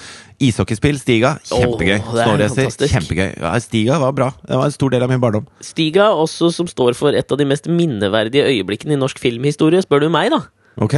Ishockeyspill, 0.40 0.96
Stiga. 0.96 1.34
Kjempegøy. 1.44 1.98
Snowracer, 2.00 2.70
kjempegøy. 2.88 3.26
Ja, 3.42 3.52
Stiga 3.60 3.98
var 4.00 4.14
bra. 4.16 4.30
Det 4.46 4.56
var 4.56 4.70
en 4.70 4.72
stor 4.72 4.94
del 4.94 5.04
av 5.04 5.12
min 5.12 5.20
barndom. 5.20 5.44
Stiga, 5.60 6.08
også 6.16 6.48
som 6.56 6.70
står 6.70 6.96
for 6.96 7.12
et 7.12 7.28
av 7.32 7.40
de 7.40 7.44
mest 7.48 7.68
minneverdige 7.68 8.46
øyeblikkene 8.48 8.96
i 8.96 9.00
norsk 9.02 9.20
filmhistorie, 9.20 9.82
spør 9.84 10.06
du 10.06 10.08
meg, 10.14 10.32
da. 10.32 10.40
Ok? 10.80 10.94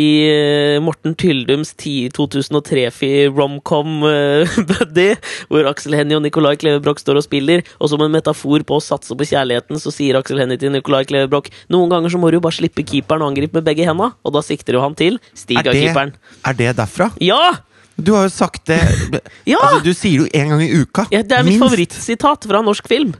I 0.00 0.06
eh, 0.30 0.76
Morten 0.80 1.16
Tyldums 1.18 1.72
2003-fi 1.76 3.26
romcom 3.34 4.04
uh, 4.06 4.58
buddy, 4.70 5.08
hvor 5.50 5.66
Aksel 5.70 5.96
Hennie 5.98 6.16
og 6.16 6.22
Nicolai 6.24 6.54
Klevebrok 6.60 7.02
står 7.02 7.18
og 7.20 7.26
spiller, 7.26 7.64
og 7.82 7.90
som 7.90 8.02
en 8.04 8.12
metafor 8.14 8.62
på 8.66 8.78
å 8.78 8.84
satse 8.84 9.16
på 9.18 9.26
kjærligheten, 9.32 9.80
så 9.82 9.92
sier 9.94 10.18
Aksel 10.20 10.40
Hennie 10.42 10.60
til 10.62 10.72
Nicolai 10.74 11.02
Klevebrok 11.10 11.50
noen 11.74 11.90
ganger 11.92 12.12
så 12.14 12.20
må 12.22 12.30
du 12.30 12.38
jo 12.38 12.44
bare 12.44 12.56
slippe 12.60 12.84
keeperen 12.86 13.24
og 13.26 13.32
angripe 13.32 13.58
med 13.58 13.66
begge 13.66 13.88
henda, 13.88 14.12
og 14.22 14.36
da 14.36 14.44
sikter 14.46 14.78
jo 14.78 14.84
han 14.84 14.94
til 14.98 15.18
Stig 15.34 15.58
av 15.58 15.66
Stiga-keeperen. 15.68 16.14
er 16.46 16.60
det 16.62 16.70
derfra? 16.78 17.10
Ja! 17.24 17.42
Du 18.00 18.14
har 18.16 18.24
jo 18.28 18.32
sagt 18.32 18.70
det 18.70 18.78
Ja! 19.50 19.58
altså, 19.60 19.82
Du 19.84 19.90
sier 19.92 20.22
det 20.22 20.30
jo 20.30 20.40
en 20.40 20.54
gang 20.54 20.62
i 20.64 20.70
uka. 20.80 21.04
ja! 21.12 21.20
Det 21.26 21.36
er 21.36 21.44
mitt 21.44 21.58
Minst. 21.58 21.66
favorittsitat 21.66 22.46
fra 22.48 22.62
norsk 22.64 22.88
film. 22.88 23.12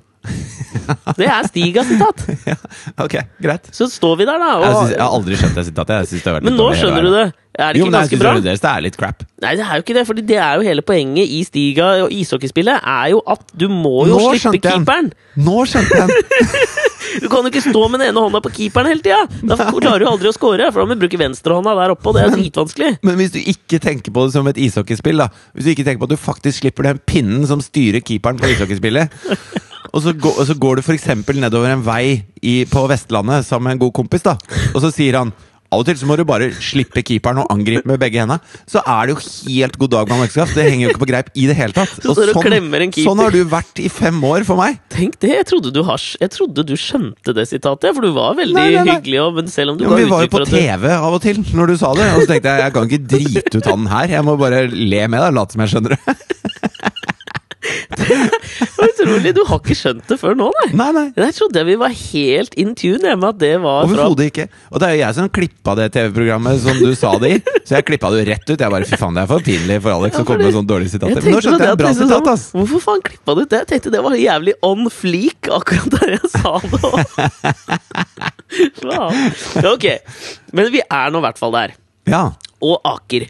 Det 1.16 1.26
er 1.26 1.46
Stigas 1.48 1.88
sitat! 1.88 2.24
Ja, 2.50 2.56
ok, 3.04 3.14
greit. 3.42 3.68
Så 3.74 3.88
står 3.90 4.18
vi 4.20 4.26
der, 4.28 4.40
da. 4.40 4.50
Jeg, 4.60 4.74
synes, 4.74 4.92
jeg 4.96 5.02
har 5.02 5.14
aldri 5.16 5.38
skjønt 5.40 5.58
det 5.60 5.64
sitatet. 5.70 6.42
Men 6.46 6.58
nå 6.58 6.70
skjønner 6.76 7.06
du 7.06 7.10
det. 7.14 7.26
Er 7.60 7.74
det 7.76 7.80
Jo, 7.82 7.86
men 7.86 7.94
jeg 7.94 8.08
ganske 8.08 8.16
synes 8.16 8.24
bra? 8.24 8.34
det 8.40 8.70
er 8.72 8.84
litt 8.86 8.96
crap. 9.00 9.24
Nei, 9.40 9.54
det 9.56 9.64
er 9.64 9.78
jo 9.78 9.84
ikke 9.84 9.96
det, 9.96 10.04
Fordi 10.08 10.22
det 10.28 10.36
er 10.40 10.60
jo 10.60 10.66
hele 10.66 10.84
poenget 10.86 11.32
i 11.32 11.40
Stiga 11.46 11.90
og 12.04 12.12
ishockeyspillet 12.14 12.80
er 12.80 13.10
jo 13.14 13.22
at 13.28 13.44
du 13.56 13.68
må 13.72 14.06
jo 14.08 14.18
Nå 14.18 14.32
slippe 14.40 14.62
keeperen. 14.64 15.12
Nå 15.40 15.64
skjønte 15.68 16.00
jeg 16.00 16.08
den! 16.08 16.70
Du 17.20 17.26
kan 17.26 17.42
jo 17.42 17.50
ikke 17.50 17.62
stå 17.64 17.80
med 17.90 17.98
den 17.98 18.12
ene 18.12 18.22
hånda 18.22 18.38
på 18.44 18.52
keeperen 18.54 18.86
hele 18.92 19.02
tida! 19.02 19.24
Da 19.42 19.56
klarer 19.66 20.04
du 20.04 20.06
aldri 20.06 20.30
å 20.30 20.34
score, 20.36 20.68
for 20.70 20.82
da 20.82 20.86
må 20.86 20.94
du 20.94 21.02
bruke 21.02 21.18
venstrehånda 21.18 21.72
der 21.74 21.94
oppe, 21.96 22.06
og 22.06 22.14
det 22.14 22.22
er 22.22 22.34
dritvanskelig. 22.36 22.90
Men 23.06 23.18
hvis 23.18 23.32
du 23.34 23.40
ikke 23.40 23.80
tenker 23.82 24.14
på 24.14 24.28
det 24.28 24.34
som 24.36 24.46
et 24.46 24.60
ishockeyspill, 24.62 25.18
da 25.24 25.26
Hvis 25.56 25.66
du 25.66 25.72
ikke 25.74 25.86
tenker 25.88 26.04
på 26.04 26.10
at 26.10 26.14
du 26.14 26.20
faktisk 26.20 26.62
slipper 26.62 26.86
den 26.86 27.02
pinnen 27.10 27.42
som 27.50 27.62
styrer 27.64 28.04
keeperen 28.04 28.38
på 28.38 28.52
ishockeyspillet 28.52 29.10
og 29.94 30.02
så, 30.04 30.12
går, 30.14 30.38
og 30.38 30.46
så 30.46 30.54
går 30.54 30.78
du 30.78 30.84
f.eks. 30.84 31.08
nedover 31.34 31.72
en 31.72 31.82
vei 31.82 32.22
i, 32.46 32.64
på 32.70 32.84
Vestlandet 32.90 33.46
sammen 33.48 33.70
med 33.72 33.78
en 33.78 33.84
god 33.88 33.94
kompis, 33.96 34.22
da 34.22 34.36
og 34.70 34.78
så 34.84 34.92
sier 34.94 35.18
han 35.18 35.32
av 35.70 35.82
og 35.82 35.86
til 35.86 35.98
så 36.00 36.06
må 36.08 36.16
du 36.18 36.24
bare 36.26 36.48
slippe 36.58 37.02
keeperen 37.06 37.38
og 37.44 37.50
angripe 37.54 37.86
med 37.86 38.00
begge 38.02 38.18
hendene. 38.18 38.40
Så 38.66 38.80
er 38.82 39.06
det 39.06 39.14
jo 39.14 39.20
helt 39.46 39.76
god 39.78 39.92
dag, 39.92 40.08
mannskap. 40.10 40.50
Det 40.56 40.64
henger 40.66 40.88
jo 40.88 40.90
ikke 40.94 41.02
på 41.04 41.08
greip 41.12 41.28
i 41.38 41.44
det 41.46 41.54
hele 41.58 41.76
tatt. 41.76 41.92
Og 42.10 42.18
sånn, 42.18 42.90
sånn 42.96 43.22
har 43.22 43.30
du 43.34 43.38
vært 43.52 43.78
i 43.78 43.86
fem 43.92 44.18
år 44.26 44.42
for 44.48 44.58
meg. 44.58 44.80
Tenk 44.90 45.18
det! 45.22 45.30
Jeg 45.36 45.46
trodde 45.52 45.70
du, 45.76 45.82
har, 45.86 46.02
jeg 46.20 46.32
trodde 46.34 46.64
du 46.66 46.74
skjønte 46.74 47.34
det 47.36 47.46
sitatet, 47.52 47.94
for 47.94 48.02
du 48.02 48.10
var 48.16 48.34
veldig 48.40 48.56
Nei, 48.58 48.66
nei, 48.74 48.82
nei. 48.88 48.96
hyggelig. 48.98 49.20
Og, 49.28 49.38
men 49.38 49.52
selv 49.52 49.74
om 49.76 49.78
du 49.78 49.86
Ja, 49.86 49.92
men 49.94 50.02
vi 50.02 50.10
var 50.10 50.26
jo 50.26 50.32
på 50.34 50.42
du- 50.42 50.50
TV 50.50 50.90
av 50.96 51.14
og 51.14 51.22
til 51.22 51.38
når 51.54 51.72
du 51.74 51.76
sa 51.84 51.92
det. 51.94 52.10
Og 52.16 52.24
så 52.24 52.32
tenkte 52.34 52.56
jeg 52.56 52.66
jeg 52.66 52.74
kan 52.76 52.90
ikke 52.90 53.02
drite 53.14 53.62
ut 53.62 53.70
han 53.70 53.86
her. 53.94 54.16
Jeg 54.18 54.26
må 54.26 54.34
bare 54.40 54.64
le 54.70 55.04
med 55.06 55.20
deg 55.22 55.30
det. 55.30 55.36
Late 55.38 55.54
som 55.56 55.62
jeg 55.66 55.74
skjønner 55.76 55.96
det. 55.96 56.18
Utrolig! 57.60 59.32
Du 59.36 59.42
har 59.46 59.58
ikke 59.60 59.76
skjønt 59.76 60.06
det 60.08 60.16
før 60.20 60.36
nå, 60.38 60.48
nei? 60.60 60.68
Nei, 60.80 60.88
nei. 60.96 61.04
Jeg 61.18 61.34
trodde 61.36 61.64
vi 61.68 61.76
var 61.80 61.92
helt 61.94 62.54
in 62.60 62.72
tune 62.78 63.12
med 63.20 63.26
at 63.28 63.38
det 63.42 63.52
var 63.62 63.84
Overhodet 63.88 64.30
ikke. 64.30 64.46
Og 64.72 64.80
det 64.82 64.88
er 64.88 64.94
jo 64.96 65.00
jeg 65.02 65.16
som 65.18 65.28
klippa 65.40 65.74
det 65.78 65.88
TV-programmet 65.96 66.62
som 66.64 66.80
du 66.80 66.90
sa 66.98 67.12
det 67.22 67.32
i. 67.36 67.40
Så 67.68 67.76
jeg 67.76 67.86
klippa 67.90 68.10
det 68.14 68.22
jo 68.22 68.28
rett 68.30 68.46
ut. 68.48 68.56
Jeg 68.64 68.72
bare, 68.76 68.88
fy 68.88 68.96
faen, 69.00 69.18
Det 69.18 69.24
er 69.24 69.30
for 69.30 69.44
pinlig 69.46 69.76
for 69.84 69.96
Alex 69.96 70.16
Ja, 70.16 70.24
å 70.24 70.28
komme 70.30 70.46
med 70.46 70.56
sånne 70.56 70.70
dårlige 70.72 70.94
sitater. 70.94 71.20
Men 71.20 71.36
nå 71.36 71.42
skjønte 71.44 71.60
jeg 71.66 71.68
at 71.68 71.76
et 71.76 71.82
bra 71.84 71.92
sitat, 71.96 72.14
sånn, 72.16 72.32
ass! 72.32 72.46
Hvorfor 72.56 72.84
faen 72.86 73.04
klippa 73.10 73.36
du 73.36 73.42
ut 73.44 73.50
det? 73.52 73.60
Jeg 73.64 73.70
tenkte 73.74 73.94
det 73.96 74.02
var 74.06 74.16
jævlig 74.20 74.56
on 74.66 74.88
fleak 74.94 75.52
akkurat 75.60 75.98
der 75.98 76.16
jeg 76.16 76.32
sa 76.32 76.56
det. 76.64 76.80
òg. 76.88 76.98
Ok, 79.70 79.84
men 80.56 80.70
vi 80.74 80.80
er 80.82 81.12
nå 81.12 81.20
i 81.20 81.24
hvert 81.28 81.38
fall 81.38 81.54
der. 81.54 81.76
Ja. 82.10 82.28
Og 82.60 82.82
Aker. 82.84 83.24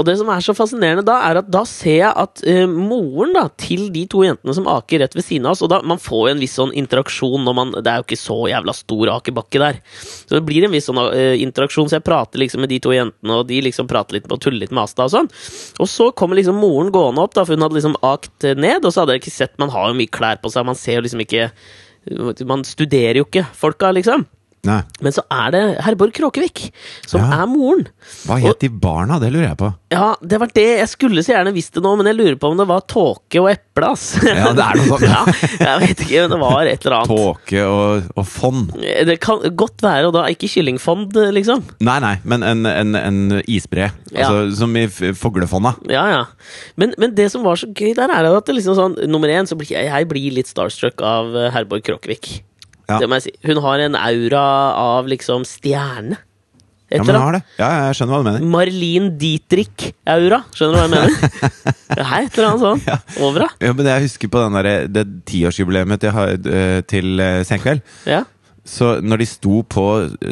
Og 0.00 0.06
det 0.08 0.14
som 0.16 0.30
er 0.32 0.40
så 0.40 0.54
fascinerende 0.56 1.04
da, 1.04 1.18
er 1.28 1.42
at 1.42 1.48
da 1.52 1.60
ser 1.68 1.98
jeg 1.98 2.12
at 2.22 2.40
eh, 2.48 2.64
moren 2.64 3.34
da, 3.36 3.44
til 3.60 3.90
de 3.92 4.06
to 4.08 4.22
jentene 4.24 4.54
som 4.56 4.70
aker 4.70 5.02
rett 5.02 5.16
ved 5.18 5.26
siden 5.26 5.48
av 5.48 5.56
oss 5.56 5.64
Og 5.66 5.68
da, 5.68 5.82
Man 5.84 6.00
får 6.00 6.22
jo 6.22 6.32
en 6.32 6.40
viss 6.40 6.56
sånn 6.56 6.72
interaksjon 6.80 7.44
når 7.44 7.58
man 7.58 7.74
Det 7.76 7.84
er 7.92 8.00
jo 8.00 8.06
ikke 8.06 8.20
så 8.22 8.38
jævla 8.48 8.74
stor 8.76 9.12
akebakke 9.18 9.60
der. 9.60 9.82
Så 9.92 10.38
det 10.38 10.44
blir 10.48 10.64
en 10.64 10.72
viss 10.72 10.88
sånn 10.88 11.02
eh, 11.04 11.36
interaksjon, 11.44 11.90
så 11.90 11.98
jeg 11.98 12.06
prater 12.08 12.40
liksom 12.40 12.64
med 12.64 12.72
de 12.72 12.80
to 12.82 12.96
jentene, 12.96 13.38
og 13.42 13.46
de 13.50 13.60
liksom 13.68 13.90
prater 13.90 14.16
litt 14.16 14.32
og 14.32 14.40
tuller 14.40 14.64
litt 14.64 14.72
med 14.72 14.86
Asta 14.86 15.04
og 15.04 15.12
sånn. 15.12 15.32
Og 15.82 15.90
så 15.90 16.08
kommer 16.16 16.40
liksom 16.40 16.56
moren 16.62 16.92
gående 16.94 17.26
opp, 17.26 17.36
da, 17.36 17.44
for 17.44 17.58
hun 17.58 17.66
hadde 17.66 17.76
liksom 17.76 17.98
akt 18.00 18.48
ned, 18.56 18.86
og 18.86 18.92
så 18.94 19.02
hadde 19.02 19.18
jeg 19.18 19.26
ikke 19.26 19.36
sett 19.36 19.58
Man 19.60 19.72
har 19.74 19.90
jo 19.90 19.98
mye 20.00 20.12
klær 20.12 20.40
på 20.40 20.52
seg, 20.52 20.64
man 20.68 20.78
ser 20.78 21.00
jo 21.00 21.04
liksom 21.04 21.26
ikke 21.26 21.50
Man 22.48 22.64
studerer 22.66 23.20
jo 23.20 23.28
ikke 23.28 23.44
folka, 23.52 23.92
liksom. 23.94 24.24
Nei. 24.62 24.78
Men 25.02 25.10
så 25.10 25.24
er 25.26 25.48
det 25.50 25.60
Herborg 25.82 26.12
Kråkevik, 26.14 26.68
som 27.10 27.18
Ja. 27.20 27.40
er 27.42 27.48
moren. 27.50 27.88
Hva 28.28 28.36
het 28.38 28.60
de 28.62 28.68
barna? 28.70 29.18
Det 29.18 29.32
lurer 29.34 29.48
jeg 29.48 29.56
på. 29.58 29.70
Ja, 29.90 30.14
det 30.22 30.38
var 30.38 30.52
det. 30.54 30.78
Jeg 30.78 30.88
skulle 30.88 31.24
så 31.26 31.32
gjerne 31.34 31.52
visst 31.52 31.74
det 31.74 31.82
nå, 31.82 31.96
men 31.98 32.06
jeg 32.06 32.14
lurer 32.16 32.36
på 32.38 32.50
om 32.52 32.56
det 32.56 32.68
var 32.70 32.84
tåke 32.86 33.40
og 33.42 33.50
eple, 33.50 33.88
ass. 33.90 34.04
Ja, 34.22 34.52
det 34.54 34.62
er 34.62 34.78
noe 34.78 34.86
sånt. 34.86 35.02
ja, 35.10 35.24
jeg 35.66 35.80
vet 35.82 36.04
ikke, 36.06 36.20
men 36.22 36.30
det 36.30 36.38
var 36.44 36.70
et 36.70 36.86
eller 36.86 36.96
annet. 37.00 37.10
Tåke 37.10 37.64
og, 37.66 38.06
og 38.22 38.28
fond. 38.30 38.70
Det 39.10 39.18
kan 39.24 39.42
godt 39.58 39.82
være, 39.82 40.06
og 40.06 40.14
da 40.14 40.28
ikke 40.30 40.46
kyllingfond, 40.54 41.18
liksom. 41.34 41.66
Nei, 41.82 41.98
nei, 42.06 42.14
men 42.22 42.46
en, 42.46 42.62
en, 42.70 42.94
en 43.02 43.20
isbre. 43.50 43.90
Ja. 44.14 44.28
Altså, 44.30 44.44
Som 44.62 44.78
i 44.78 44.86
fuglefonna. 44.86 45.74
Ja, 45.90 46.06
ja. 46.14 46.22
Men, 46.78 46.94
men 47.02 47.16
det 47.18 47.32
som 47.34 47.42
var 47.42 47.58
så 47.58 47.66
gøy 47.74 47.96
der, 47.98 48.14
er 48.14 48.30
at 48.30 48.46
det 48.46 48.54
liksom 48.60 48.78
sånn 48.78 48.94
Nummer 49.10 49.26
én, 49.32 49.48
så 49.50 49.58
blir 49.58 49.74
jeg, 49.74 49.90
jeg 49.90 50.06
blir 50.08 50.30
litt 50.38 50.46
starstruck 50.50 51.02
av 51.02 51.34
eh, 51.34 51.50
Herborg 51.50 51.82
Kråkevik. 51.90 52.44
Ja. 52.90 52.98
Det 52.98 53.08
må 53.08 53.18
jeg 53.18 53.28
si. 53.28 53.32
Hun 53.48 53.60
har 53.64 53.82
en 53.86 53.96
aura 53.98 54.44
av 54.82 55.08
liksom 55.10 55.46
stjerne. 55.48 56.18
Ja, 56.92 57.00
men 57.00 57.14
hun 57.14 57.22
har 57.24 57.32
det. 57.38 57.40
Ja, 57.56 57.68
ja, 57.72 57.84
jeg 57.88 57.96
skjønner 57.96 58.12
hva 58.12 58.20
du 58.20 58.26
mener. 58.28 58.48
Marlene 58.52 59.12
Dietrich-aura. 59.16 60.42
Skjønner 60.52 60.74
du 60.74 60.80
hva 60.80 60.84
jeg 60.84 60.92
mener? 60.92 61.14
Det 61.96 62.04
er 62.04 62.26
et 62.26 62.36
eller 62.36 62.48
annet 62.48 62.62
sånn 62.64 62.82
Ja. 62.88 62.96
over 63.24 63.44
da. 63.44 63.48
Ja, 63.64 63.72
men 63.76 63.88
jeg 63.88 64.04
husker 64.06 64.30
på 64.32 64.42
den 64.42 64.54
der, 64.58 64.68
det 64.92 65.04
tiårsjubileet 65.28 66.02
til, 66.04 66.20
eh, 66.52 66.78
til 66.88 67.20
eh, 67.20 67.40
Senkveld. 67.48 67.82
Ja. 68.08 68.22
Så 68.68 68.94
når 69.02 69.22
de 69.24 69.26
sto 69.26 69.62
på 69.66 69.84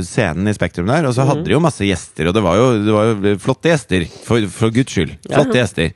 scenen 0.07 0.49
i 0.49 0.55
Spektrum 0.55 0.89
der, 0.89 1.09
og 1.09 1.17
så 1.17 1.25
hadde 1.25 1.41
hadde 1.41 1.49
de 1.51 1.57
jo 1.57 1.63
masse 1.65 1.85
gjester, 1.87 2.29
og 2.31 2.37
det 2.37 2.43
var 2.45 2.61
jo, 2.61 2.67
det 2.85 2.95
var 2.95 3.09
jo 3.11 3.33
flotte 3.43 3.73
gjester, 3.73 4.05
for, 4.29 4.45
for 4.55 4.73
guds 4.75 4.95
skyld. 4.95 5.17
Ja. 5.27 5.41
Flotte 5.41 5.59
gjester. 5.59 5.91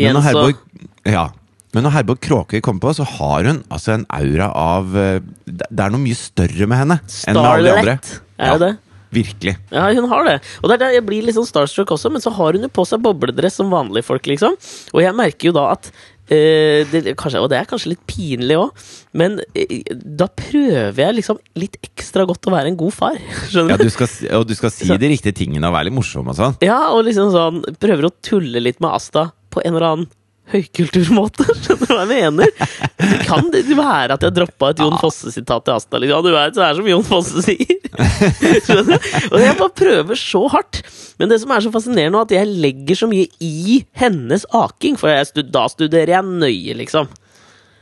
Men 0.00 0.16
når 0.16 0.26
Herborg, 0.26 0.64
ja, 1.06 1.26
men 1.74 1.84
når 1.86 1.94
Herborg 1.98 2.20
Kråke 2.24 2.60
kommer 2.64 2.82
på, 2.88 2.92
så 2.98 3.04
har 3.06 3.46
hun 3.46 3.62
altså 3.70 3.94
en 3.94 4.06
aura 4.10 4.48
av 4.58 4.94
eh, 4.98 5.20
Det 5.46 5.80
er 5.84 5.92
noe 5.94 6.02
mye 6.02 6.18
større 6.18 6.66
med 6.70 6.80
henne 6.84 7.00
enn 7.30 7.36
med 7.38 7.50
alle 7.50 7.66
de 7.68 7.74
andre. 7.78 7.98
Starlet, 8.02 8.22
er 8.40 8.56
det 8.58 8.68
det? 8.68 8.72
Virkelig. 9.10 9.56
Ja, 9.74 9.88
hun 9.90 10.06
har 10.12 10.22
det. 10.28 10.36
Og 10.62 10.68
det 10.70 10.76
er 10.76 10.82
der 10.84 10.92
jeg 11.00 11.02
blir 11.08 11.24
litt 11.26 11.34
sånn 11.34 11.48
starstruck 11.48 11.90
også, 11.96 12.12
men 12.14 12.22
så 12.22 12.30
har 12.36 12.54
hun 12.54 12.62
jo 12.62 12.70
på 12.70 12.84
seg 12.86 13.00
bobledress 13.02 13.56
som 13.58 13.72
vanlige 13.72 14.06
folk, 14.06 14.28
liksom. 14.30 14.54
Og 14.94 15.00
jeg 15.02 15.16
merker 15.18 15.50
jo 15.50 15.54
da 15.56 15.64
at 15.72 15.88
eh, 16.30 16.86
det, 16.92 17.16
kanskje, 17.18 17.40
Og 17.42 17.48
det 17.50 17.58
er 17.58 17.66
kanskje 17.66 17.90
litt 17.96 18.04
pinlig 18.06 18.54
òg, 18.60 18.84
men 19.18 19.40
eh, 19.58 19.80
da 19.98 20.28
prøver 20.30 21.02
jeg 21.02 21.16
liksom 21.18 21.40
litt 21.58 21.74
ekstra 21.82 22.22
godt 22.30 22.46
å 22.46 22.54
være 22.54 22.70
en 22.70 22.78
god 22.78 22.94
far. 22.94 23.18
Skjønner 23.50 23.74
Ja, 23.74 23.80
du? 23.82 23.88
du 23.90 23.94
skal, 23.96 24.14
og 24.38 24.46
du 24.46 24.54
skal 24.58 24.70
si 24.74 24.86
de 24.94 25.10
riktige 25.10 25.34
tingene 25.42 25.66
og 25.66 25.74
være 25.74 25.90
litt 25.90 25.98
morsom 25.98 26.30
og 26.30 26.38
sånn. 26.38 26.54
Ja, 26.62 26.78
og 26.94 27.02
liksom 27.08 27.34
sånn 27.34 27.64
Prøver 27.82 28.06
å 28.12 28.14
tulle 28.22 28.62
litt 28.62 28.78
med 28.78 28.94
Asta 28.94 29.32
på 29.50 29.58
en 29.66 29.74
eller 29.74 29.88
annen 29.90 30.10
høykulturmåte. 30.52 31.46
Skjønner 31.62 31.86
du 31.86 31.94
hva 31.94 32.04
jeg 32.04 32.10
mener? 32.10 32.54
Det 33.00 33.20
kan 33.26 33.50
det 33.54 33.62
være 33.70 34.16
at 34.16 34.26
jeg 34.26 34.36
droppa 34.36 34.72
et 34.72 34.82
Jon 34.82 34.98
Fosse-sitat 35.00 35.66
til 35.66 35.76
Asta. 35.76 36.00
Liksom. 36.00 36.16
Ja, 36.16 36.20
du 36.26 36.34
vet, 36.34 36.58
så 36.58 36.66
er 36.66 36.78
som 36.78 36.90
Jon 36.90 37.06
Fosse 37.06 37.44
sier. 37.46 37.78
Skjønner 38.66 38.96
du? 38.96 39.08
Og 39.30 39.38
jeg 39.44 39.56
bare 39.62 39.76
prøver 39.82 40.20
så 40.20 40.44
hardt. 40.52 40.82
Men 41.20 41.32
det 41.32 41.40
som 41.42 41.54
er 41.54 41.64
så 41.64 41.72
fascinerende, 41.74 42.20
er 42.20 42.28
at 42.28 42.36
jeg 42.36 42.60
legger 42.66 43.00
så 43.02 43.08
mye 43.10 43.26
i 43.44 43.80
hennes 44.00 44.46
aking. 44.56 44.98
For 45.00 45.12
stud- 45.28 45.50
da 45.54 45.66
studerer 45.72 46.16
jeg 46.18 46.30
nøye, 46.30 46.76
liksom. 46.82 47.10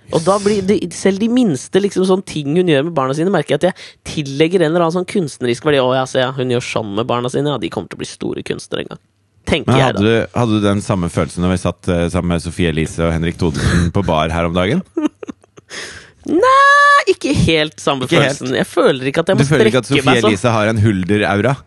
Og 0.08 0.22
da 0.24 0.38
blir 0.40 0.62
det, 0.64 0.78
selv 0.96 1.20
de 1.20 1.28
minste 1.28 1.82
liksom, 1.84 2.06
sånn 2.08 2.22
ting 2.24 2.54
hun 2.56 2.70
gjør 2.70 2.86
med 2.86 2.94
barna 2.96 3.12
sine, 3.16 3.32
merker 3.32 3.56
jeg 3.56 3.60
at 3.60 3.66
jeg 3.68 4.14
tillegger 4.14 4.62
en 4.64 4.70
eller 4.72 4.86
annen 4.86 4.96
sånn 5.02 5.08
kunstnerisk 5.08 5.66
verdi. 5.68 5.82
Å, 5.84 5.90
ja, 5.98 6.06
se, 6.08 6.24
hun 6.38 6.54
gjør 6.54 6.64
sånn 6.64 6.94
med 6.96 7.08
barna 7.10 7.28
sine. 7.32 7.52
Ja, 7.52 7.60
de 7.60 7.68
kommer 7.72 7.92
til 7.92 8.00
å 8.00 8.02
bli 8.04 8.08
store 8.08 8.44
kunstnere 8.48 8.86
en 8.86 8.94
gang. 8.94 9.02
Tenker 9.48 9.70
Men 9.72 9.78
jeg, 9.80 9.86
hadde 9.88 10.02
da. 10.04 10.04
du, 10.04 10.38
hadde 10.38 10.58
du 10.58 10.64
den 10.66 10.82
samme 10.84 11.08
følelsen 11.12 11.44
når 11.46 11.54
vi 11.54 11.60
satt 11.62 11.88
eh, 11.94 12.04
sammen 12.12 12.34
med 12.34 12.42
Sofie 12.44 12.68
Elise 12.72 13.00
og 13.06 13.14
Henrik 13.14 13.38
Thodesen 13.40 13.88
på 13.94 14.02
bar 14.04 14.28
her 14.34 14.48
om 14.50 14.54
dagen? 14.56 14.82
Nei, 16.28 17.04
ikke 17.14 17.32
helt 17.32 17.80
samme 17.80 18.04
Ikke 18.04 18.18
helt. 18.20 18.36
følelsen. 18.36 18.56
Jeg 18.58 18.68
føler 18.68 19.08
ikke 19.08 19.22
at 19.24 19.30
jeg 19.32 19.38
må 19.40 19.46
strekke 19.48 19.48
meg 19.48 19.48
sånn. 19.48 19.48
Du 19.48 19.54
føler 19.56 19.70
ikke 19.72 19.80
at 19.80 19.88
Sofie 19.88 20.04
sånn. 20.20 20.28
Elise 20.28 20.52
har 20.58 20.72
en 20.74 20.82
hulder-aura? 20.84 21.54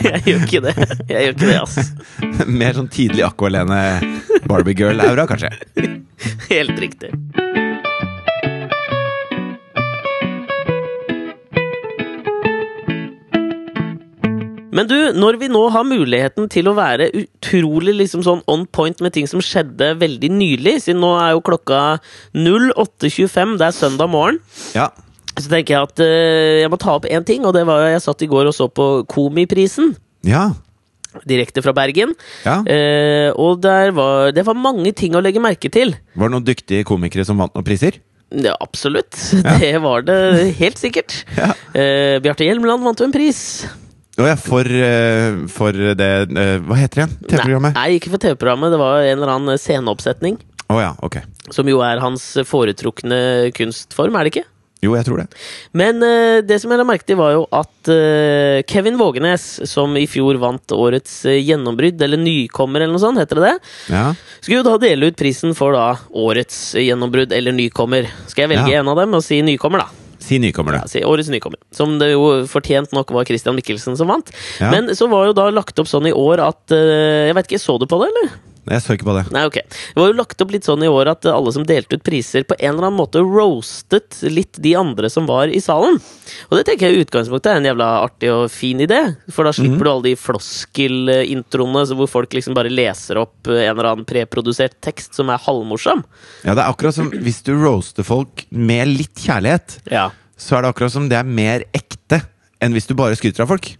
Jeg 0.00 0.22
gjør 0.24 0.44
ikke 0.46 0.60
det. 0.64 0.72
Jeg 1.10 1.24
gjør 1.26 1.34
ikke 1.34 1.48
det, 1.50 1.56
ass. 1.60 1.90
Mer 2.60 2.76
sånn 2.78 2.88
tidlig 2.92 3.24
Aqualene 3.26 3.80
Barbie 4.48 4.72
Girl-aura, 4.78 5.26
kanskje? 5.28 5.50
Helt 6.48 6.78
riktig. 6.80 7.12
Men 14.70 14.86
du, 14.90 14.96
når 15.18 15.38
vi 15.40 15.48
nå 15.50 15.62
har 15.74 15.86
muligheten 15.86 16.46
til 16.52 16.68
å 16.70 16.74
være 16.76 17.08
utrolig 17.18 17.94
liksom 17.98 18.22
sånn 18.26 18.42
on 18.50 18.66
point 18.70 19.00
med 19.02 19.14
ting 19.16 19.26
som 19.30 19.42
skjedde 19.42 19.92
veldig 20.00 20.30
nylig, 20.30 20.76
siden 20.84 21.00
nå 21.02 21.10
er 21.18 21.32
jo 21.34 21.42
klokka 21.46 21.80
08.25, 22.36 23.56
det 23.60 23.66
er 23.70 23.76
søndag 23.76 24.10
morgen, 24.12 24.38
Ja. 24.76 24.88
så 25.36 25.48
tenker 25.50 25.74
jeg 25.74 25.88
at 25.88 26.02
uh, 26.04 26.60
jeg 26.62 26.70
må 26.72 26.78
ta 26.80 26.94
opp 26.98 27.08
én 27.10 27.24
ting, 27.26 27.44
og 27.46 27.54
det 27.56 27.64
var 27.68 27.86
jeg 27.88 28.02
satt 28.04 28.22
i 28.22 28.30
går 28.30 28.50
og 28.50 28.56
så 28.56 28.68
på 28.70 28.90
Komiprisen. 29.10 29.94
Ja. 30.26 30.50
Direkte 31.26 31.62
fra 31.64 31.74
Bergen. 31.74 32.14
ja. 32.46 32.60
Uh, 32.62 33.30
og 33.40 33.64
var, 33.66 34.30
det 34.36 34.46
var 34.46 34.54
mange 34.58 34.92
ting 34.94 35.16
å 35.18 35.24
legge 35.24 35.42
merke 35.42 35.70
til. 35.72 35.96
Var 36.14 36.28
det 36.30 36.36
noen 36.36 36.46
dyktige 36.46 36.86
komikere 36.86 37.26
som 37.26 37.40
vant 37.42 37.54
noen 37.58 37.66
priser? 37.66 37.98
Ja, 38.30 38.54
absolutt. 38.62 39.16
Det 39.58 39.72
var 39.82 40.04
det 40.06 40.54
helt 40.60 40.78
sikkert. 40.78 41.24
Ja. 41.34 41.48
Uh, 41.74 42.20
Bjarte 42.22 42.46
Hjelmeland 42.46 42.84
vant 42.86 43.00
jo 43.02 43.08
en 43.08 43.14
pris. 43.14 43.40
Å 44.20 44.28
ja, 44.28 44.36
for, 44.36 44.68
eh, 44.68 45.46
for 45.48 45.72
det 45.72 46.10
eh, 46.28 46.54
Hva 46.60 46.76
heter 46.76 47.00
det 47.00 47.04
igjen? 47.06 47.16
TV-programmet? 47.24 47.72
Nei, 47.72 47.88
nei, 47.88 47.98
ikke 47.98 48.12
for 48.12 48.20
TV-programmet. 48.20 48.72
Det 48.74 48.80
var 48.82 49.04
en 49.06 49.16
eller 49.16 49.34
annen 49.36 49.60
sceneoppsetning. 49.60 50.36
Oh, 50.70 50.78
ja, 50.82 50.92
ok. 51.02 51.22
Som 51.50 51.70
jo 51.70 51.80
er 51.82 52.02
hans 52.02 52.32
foretrukne 52.46 53.50
kunstform, 53.56 54.18
er 54.18 54.28
det 54.28 54.34
ikke? 54.34 54.48
Jo, 54.80 54.94
jeg 54.96 55.04
tror 55.04 55.20
det. 55.20 55.26
Men 55.76 55.98
uh, 56.00 56.40
det 56.46 56.56
som 56.62 56.72
jeg 56.72 56.80
la 56.80 56.86
merke 56.88 57.04
til, 57.04 57.18
var 57.20 57.34
jo 57.34 57.42
at 57.52 57.90
uh, 57.92 58.60
Kevin 58.70 58.96
Vågenes, 59.00 59.44
som 59.68 59.92
i 60.00 60.06
fjor 60.08 60.38
vant 60.40 60.72
årets 60.72 61.18
uh, 61.28 61.34
gjennombrudd, 61.36 62.00
eller 62.06 62.20
nykommer, 62.20 62.80
eller 62.80 62.96
noe 62.96 63.02
sånt, 63.02 63.20
heter 63.20 63.40
det 63.42 63.50
det? 63.50 63.72
Ja. 63.92 64.06
Skulle 64.40 64.62
jo 64.62 64.68
da 64.70 64.78
dele 64.80 65.10
ut 65.10 65.20
prisen 65.20 65.52
for 65.58 65.76
da 65.76 65.90
årets 66.16 66.62
gjennombrudd 66.80 67.34
eller 67.36 67.56
nykommer. 67.56 68.08
Skal 68.30 68.46
jeg 68.46 68.54
velge 68.54 68.72
Ja. 68.72 68.80
en 68.80 68.88
av 68.92 69.02
dem 69.02 69.18
og 69.20 69.24
si 69.26 69.42
nykommer, 69.44 69.84
da? 69.84 69.99
Si 70.30 70.38
nykommer, 70.38 70.78
Ja, 70.78 70.84
si 70.86 71.00
årets 71.02 71.30
nykommer. 71.32 71.58
Som 71.74 71.96
det 71.98 72.12
jo 72.12 72.28
fortjent 72.46 72.92
nok 72.94 73.10
var 73.16 73.26
Christian 73.26 73.56
Michelsen 73.58 73.96
som 73.98 74.12
vant. 74.12 74.30
Ja. 74.62 74.70
Men 74.70 74.92
så 74.94 75.08
var 75.10 75.26
jo 75.26 75.34
da 75.34 75.48
lagt 75.50 75.78
opp 75.82 75.90
sånn 75.90 76.06
i 76.06 76.14
år 76.14 76.42
at 76.44 76.76
eh, 76.76 77.26
Jeg 77.30 77.34
vet 77.40 77.50
ikke, 77.50 77.62
så 77.62 77.78
du 77.82 77.88
på 77.90 77.98
det, 78.04 78.12
eller? 78.12 78.30
Jeg 78.68 78.82
så 78.84 78.92
ikke 78.94 79.06
på 79.08 79.14
det. 79.16 79.22
Nei, 79.32 79.46
ok. 79.48 79.56
Det 79.64 79.96
var 79.96 80.10
jo 80.10 80.16
lagt 80.18 80.42
opp 80.44 80.50
litt 80.52 80.66
sånn 80.68 80.82
i 80.84 80.88
år 80.90 81.08
at 81.14 81.24
alle 81.30 81.52
som 81.54 81.64
delte 81.66 81.96
ut 81.96 82.02
priser, 82.06 82.44
på 82.44 82.54
en 82.58 82.74
eller 82.74 82.88
annen 82.90 82.98
måte 83.00 83.22
roastet 83.24 84.18
litt 84.28 84.58
de 84.62 84.74
andre 84.76 85.08
som 85.10 85.24
var 85.26 85.48
i 85.48 85.60
salen. 85.64 85.96
Og 86.50 86.58
det 86.58 86.66
tenker 86.68 86.88
jeg 86.90 86.98
i 87.00 87.04
utgangspunktet 87.06 87.50
er 87.54 87.60
en 87.62 87.68
jævla 87.70 87.88
artig 88.04 88.30
og 88.34 88.50
fin 88.52 88.78
idé. 88.84 89.00
For 89.32 89.48
da 89.48 89.54
slipper 89.56 89.88
du 89.88 89.90
alle 89.90 90.08
de 90.10 90.16
floskelintroene 90.20 91.84
hvor 91.96 92.10
folk 92.10 92.36
liksom 92.36 92.54
bare 92.56 92.70
leser 92.72 93.18
opp 93.22 93.48
en 93.50 93.58
eller 93.72 93.90
annen 93.92 94.06
preprodusert 94.08 94.76
tekst 94.84 95.16
som 95.18 95.30
er 95.32 95.40
halvmorsom. 95.44 96.04
Ja, 96.44 96.54
det 96.54 96.62
er 96.64 96.68
akkurat 96.70 96.96
som 96.96 97.10
hvis 97.10 97.42
du 97.46 97.54
roaster 97.58 98.06
folk 98.06 98.44
med 98.50 98.88
litt 98.92 99.24
kjærlighet, 99.24 99.78
Ja. 99.90 100.10
så 100.36 100.56
er 100.58 100.62
det 100.62 100.74
akkurat 100.74 100.92
som 100.92 101.08
det 101.08 101.18
er 101.18 101.24
mer 101.24 101.64
ekte 101.76 102.22
enn 102.60 102.72
hvis 102.76 102.86
du 102.88 102.94
bare 102.94 103.16
skryter 103.16 103.42
av 103.44 103.48
folk. 103.48 103.76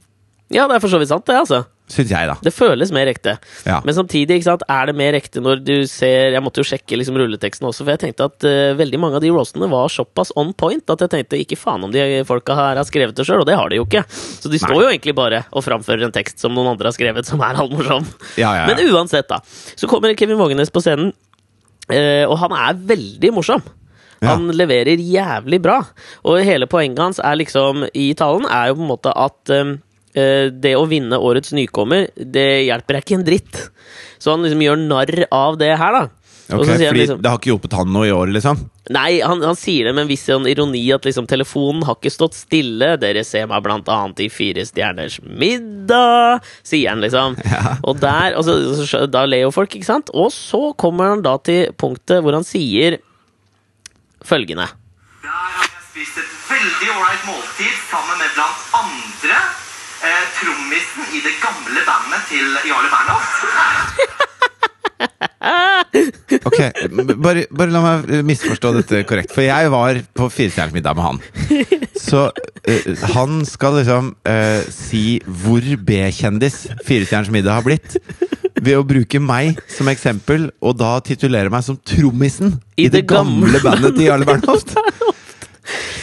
ja, 0.51 0.66
det 0.66 0.77
er 0.77 0.81
for 0.83 0.88
så 0.90 0.99
vidt 0.99 1.09
sant, 1.12 1.27
det, 1.27 1.37
altså. 1.37 1.64
Syns 1.90 2.12
jeg, 2.12 2.29
da. 2.31 2.37
Det 2.44 2.53
føles 2.55 2.92
mer 2.94 3.09
ekte. 3.11 3.35
Ja. 3.66 3.81
Men 3.87 3.96
samtidig 3.96 4.38
ikke 4.38 4.46
sant, 4.46 4.64
er 4.70 4.90
det 4.90 4.94
mer 4.98 5.16
ekte 5.18 5.42
når 5.42 5.62
du 5.66 5.74
ser 5.90 6.37
Jeg 6.37 6.42
måtte 6.44 6.62
jo 6.62 6.68
sjekke 6.68 6.98
liksom 7.00 7.18
rulleteksten 7.18 7.66
også, 7.66 7.83
for 7.83 7.94
jeg 7.94 8.03
tenkte 8.05 8.29
at 8.31 8.46
uh, 8.46 8.76
veldig 8.79 9.00
mange 9.03 9.18
av 9.18 9.24
de 9.24 9.33
roastene 9.35 9.66
var 9.72 9.90
såpass 9.92 10.31
on 10.38 10.53
point 10.55 10.94
at 10.94 11.03
jeg 11.05 11.12
tenkte 11.16 11.40
ikke 11.42 11.59
faen 11.59 11.87
om 11.87 11.94
de 11.94 12.22
folka 12.29 12.55
her 12.57 12.79
har 12.79 12.87
skrevet 12.87 13.16
det 13.16 13.26
sjøl, 13.26 13.42
og 13.42 13.48
det 13.48 13.59
har 13.59 13.72
de 13.72 13.81
jo 13.81 13.88
ikke. 13.88 14.05
Så 14.11 14.53
de 14.53 14.61
står 14.62 14.76
Nei. 14.76 14.85
jo 14.85 14.92
egentlig 14.92 15.16
bare 15.18 15.42
og 15.50 15.66
framfører 15.66 16.07
en 16.07 16.14
tekst 16.14 16.42
som 16.42 16.55
noen 16.55 16.72
andre 16.74 16.92
har 16.92 16.96
skrevet, 16.96 17.26
som 17.26 17.42
er 17.42 17.59
halvmorsom. 17.59 18.07
Ja, 18.40 18.55
ja. 18.61 18.70
Men 18.70 18.94
uansett, 18.94 19.29
da. 19.31 19.40
Så 19.74 19.90
kommer 19.90 20.14
Kevin 20.18 20.38
Vågenes 20.38 20.70
på 20.70 20.83
scenen, 20.85 21.11
uh, 21.90 22.24
og 22.31 22.38
han 22.44 22.57
er 22.57 22.81
veldig 22.94 23.35
morsom. 23.35 23.66
Ja. 24.20 24.35
Han 24.35 24.50
leverer 24.53 25.00
jævlig 25.00 25.62
bra. 25.64 25.81
Og 26.29 26.42
hele 26.44 26.68
poenget 26.70 27.00
hans 27.00 27.20
er 27.24 27.38
liksom 27.40 27.87
i 27.96 28.11
talen 28.18 28.46
er 28.46 28.70
jo 28.70 28.76
på 28.76 28.85
en 28.85 28.90
måte 28.90 29.14
at 29.16 29.53
eh, 29.55 29.79
det 30.11 30.73
å 30.75 30.87
vinne 30.90 31.18
årets 31.23 31.53
nykommer, 31.55 32.09
det 32.18 32.64
hjelper 32.66 32.96
deg 32.96 33.05
ikke 33.05 33.18
en 33.20 33.27
dritt. 33.29 33.61
Så 34.18 34.33
han 34.35 34.42
liksom 34.42 34.64
gjør 34.64 34.81
narr 34.83 35.27
av 35.31 35.61
det 35.61 35.70
her, 35.79 35.94
da. 35.94 36.09
Og 36.51 36.64
Ok, 36.64 36.66
så 36.66 36.77
sier 36.81 36.88
han 36.88 36.94
fordi 36.94 37.03
liksom 37.05 37.20
det 37.23 37.31
har 37.31 37.38
ikke 37.38 37.51
hjulpet 37.53 37.75
han 37.79 37.92
noe 37.94 38.07
i 38.09 38.12
år, 38.14 38.31
liksom? 38.35 38.62
Nei, 38.90 39.20
han, 39.23 39.42
han 39.46 39.59
sier 39.59 39.87
det 39.87 39.92
med 39.94 40.05
en 40.05 40.11
viss 40.11 40.25
sånn 40.27 40.49
ironi 40.51 40.83
at 40.94 41.05
liksom 41.07 41.29
telefonen 41.31 41.85
har 41.87 41.99
ikke 41.99 42.11
stått 42.11 42.35
stille. 42.35 42.88
Dere 42.99 43.23
ser 43.27 43.46
meg 43.51 43.62
blant 43.62 43.90
annet 43.92 44.25
i 44.25 44.27
Fire 44.33 44.64
stjerners 44.66 45.20
middag, 45.23 46.42
sier 46.66 46.90
han 46.90 47.05
liksom. 47.05 47.38
Og 47.88 48.03
der, 48.03 48.35
og 48.38 48.46
så, 48.49 48.57
så, 48.83 49.05
da 49.07 49.23
ler 49.31 49.44
jo 49.46 49.55
folk, 49.55 49.79
ikke 49.79 49.87
sant? 49.92 50.11
Og 50.11 50.33
så 50.35 50.73
kommer 50.81 51.14
han 51.14 51.25
da 51.27 51.37
til 51.38 51.70
punktet 51.79 52.25
hvor 52.25 52.35
han 52.35 52.46
sier 52.46 52.99
følgende. 54.27 54.66
Der 55.23 55.31
har 55.31 55.70
jeg 55.70 55.87
spist 55.92 56.18
et 56.18 56.37
veldig 56.51 56.94
ålreit 56.96 57.27
måltid 57.31 57.83
sammen 57.92 58.18
med 58.18 58.35
blant 58.35 58.79
andre 58.83 59.42
eh, 60.09 60.25
trommisen 60.39 61.05
i 61.17 61.21
det 61.27 61.35
gamle 61.45 61.81
bandet 61.89 62.23
til 62.33 62.47
Jarle 62.69 62.91
Bernhoft. 62.95 63.37
Ok, 66.45 66.59
bare, 67.19 67.45
bare 67.51 67.73
la 67.73 67.81
meg 67.83 68.11
eh, 68.13 68.23
misforstå 68.27 68.73
dette 68.77 69.03
korrekt. 69.09 69.33
For 69.35 69.45
jeg 69.45 69.71
var 69.73 69.99
på 70.17 70.29
Firestjerners 70.33 70.75
middag 70.77 70.99
med 70.99 71.07
han. 71.07 71.21
Så 71.99 72.27
uh, 72.31 73.05
han 73.15 73.41
skal 73.49 73.81
liksom 73.81 74.13
uh, 74.29 74.61
si 74.73 75.21
hvor 75.25 75.65
B-kjendis 75.87 76.63
Firestjerners 76.87 77.33
middag 77.35 77.59
har 77.59 77.67
blitt. 77.67 77.97
Ved 78.61 78.77
å 78.77 78.85
bruke 78.85 79.21
meg 79.25 79.59
som 79.73 79.89
eksempel, 79.89 80.51
og 80.61 80.77
da 80.81 80.99
titulere 81.05 81.53
meg 81.53 81.65
som 81.65 81.79
trommisen 81.81 82.59
i, 82.77 82.91
det, 82.93 83.07
gamle 83.09 83.61
bandet 83.65 83.97
til 83.97 84.11
Jarle 84.11 84.29
Bernhoft. 84.31 84.77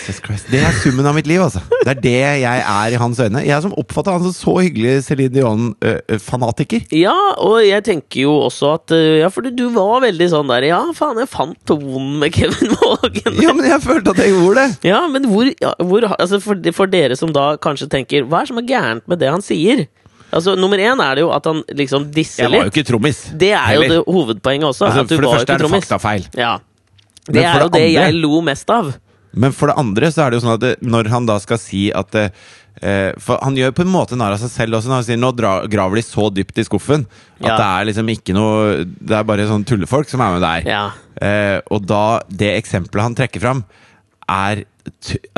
Jesus 0.07 0.21
Christ. 0.23 0.47
Det 0.51 0.61
er 0.63 0.71
summen 0.79 1.05
av 1.09 1.15
mitt 1.17 1.27
liv, 1.27 1.41
altså. 1.43 1.59
Det 1.83 1.91
er 1.91 1.99
det 2.01 2.13
jeg 2.41 2.61
er 2.63 2.93
i 2.95 2.99
hans 3.01 3.19
øyne. 3.19 3.41
Jeg 3.45 3.61
som 3.65 3.73
oppfatter 3.77 4.15
han 4.15 4.23
som 4.23 4.33
så 4.35 4.53
hyggelig 4.63 5.01
Céline 5.03 5.33
Dion-fanatiker. 5.35 6.85
Ja, 6.95 7.15
og 7.43 7.59
jeg 7.65 7.83
tenker 7.87 8.21
jo 8.23 8.35
også 8.47 8.73
at 8.77 8.93
Ja, 9.21 9.29
for 9.33 9.45
du, 9.47 9.63
var 9.75 10.01
veldig 10.05 10.29
sånn 10.31 10.47
der 10.51 10.67
Ja, 10.69 10.79
faen, 10.95 11.19
jeg 11.21 11.29
fant 11.31 11.57
tonen 11.67 12.17
med 12.21 12.33
Kevin 12.35 12.71
Vågen. 12.81 13.37
ja, 13.43 13.53
men 13.53 13.67
jeg 13.67 13.81
følte 13.83 14.13
at 14.15 14.21
jeg 14.23 14.33
gjorde 14.35 14.63
det! 14.63 14.89
Ja, 14.89 15.01
men 15.11 15.27
hvor, 15.31 15.49
ja, 15.61 15.73
hvor 15.83 16.07
altså 16.15 16.39
for, 16.43 16.59
for 16.75 16.91
dere 16.91 17.17
som 17.19 17.33
da 17.35 17.49
kanskje 17.61 17.89
tenker 17.91 18.23
Hva 18.27 18.41
er 18.41 18.47
det 18.47 18.53
som 18.53 18.61
er 18.63 18.67
gærent 18.69 19.07
med 19.11 19.19
det 19.23 19.31
han 19.33 19.43
sier? 19.45 19.85
Altså, 20.27 20.55
Nummer 20.59 20.79
én 20.83 20.99
er 21.03 21.15
det 21.19 21.23
jo 21.23 21.29
at 21.35 21.45
han 21.47 21.61
liksom 21.71 22.09
disser 22.15 22.47
Jeg 22.47 22.51
var 22.55 22.65
jo 22.67 22.71
ikke 22.73 22.83
trommis. 22.89 23.21
Det 23.39 23.53
er 23.55 23.75
jo 23.77 23.83
det 23.87 23.99
hovedpoenget 24.07 24.67
også. 24.73 24.87
Altså, 24.89 25.05
for 25.07 25.23
det 25.23 25.29
var 25.29 25.37
første 25.37 25.45
ikke 25.47 25.53
er 25.53 25.61
det 25.61 25.63
trommis. 25.67 25.85
faktafeil. 25.87 26.25
Ja. 26.35 26.55
Det 27.27 27.43
er 27.43 27.61
jo 27.61 27.69
det 27.69 27.73
det 27.77 27.83
andre- 27.85 28.07
jeg 28.07 28.17
lo 28.23 28.41
mest 28.43 28.69
av. 28.75 28.89
Men 29.33 29.51
for 29.53 29.67
det 29.71 29.77
andre 29.77 30.07
så 30.13 30.23
er 30.25 30.31
det 30.31 30.39
jo 30.39 30.45
sånn 30.47 30.55
at 30.55 30.63
det, 30.63 30.75
når 30.81 31.09
han 31.11 31.25
da 31.27 31.37
skal 31.43 31.57
si 31.61 31.87
at 31.91 32.09
det, 32.15 32.31
eh, 32.81 33.11
For 33.19 33.39
han 33.43 33.55
gjør 33.57 33.71
på 33.75 33.81
en 33.85 33.91
måte 33.91 34.17
narr 34.17 34.33
av 34.35 34.39
seg 34.41 34.49
selv 34.53 34.77
også 34.77 34.87
når 34.87 35.01
han 35.01 35.03
sier 35.09 35.17
nå 35.21 35.31
dra, 35.35 35.51
graver 35.67 35.95
de 35.99 36.05
så 36.05 36.29
dypt 36.33 36.57
i 36.57 36.65
skuffen 36.67 37.05
at 37.41 37.47
Ja. 37.49 37.57
det 37.57 37.65
er 37.67 37.85
liksom 37.91 38.07
ikke 38.13 38.33
noe 38.37 38.85
Det 38.85 39.17
er 39.17 39.23
bare 39.27 39.47
sånn 39.49 39.65
tullefolk 39.65 40.07
som 40.09 40.21
er 40.21 40.31
med 40.37 40.41
der. 40.41 40.61
Ja. 40.69 40.91
Eh, 41.21 41.59
og 41.71 41.85
da 41.85 42.21
det 42.29 42.55
eksempelet 42.63 43.03
han 43.03 43.15
trekker 43.15 43.41
fram, 43.41 43.63
er 44.29 44.63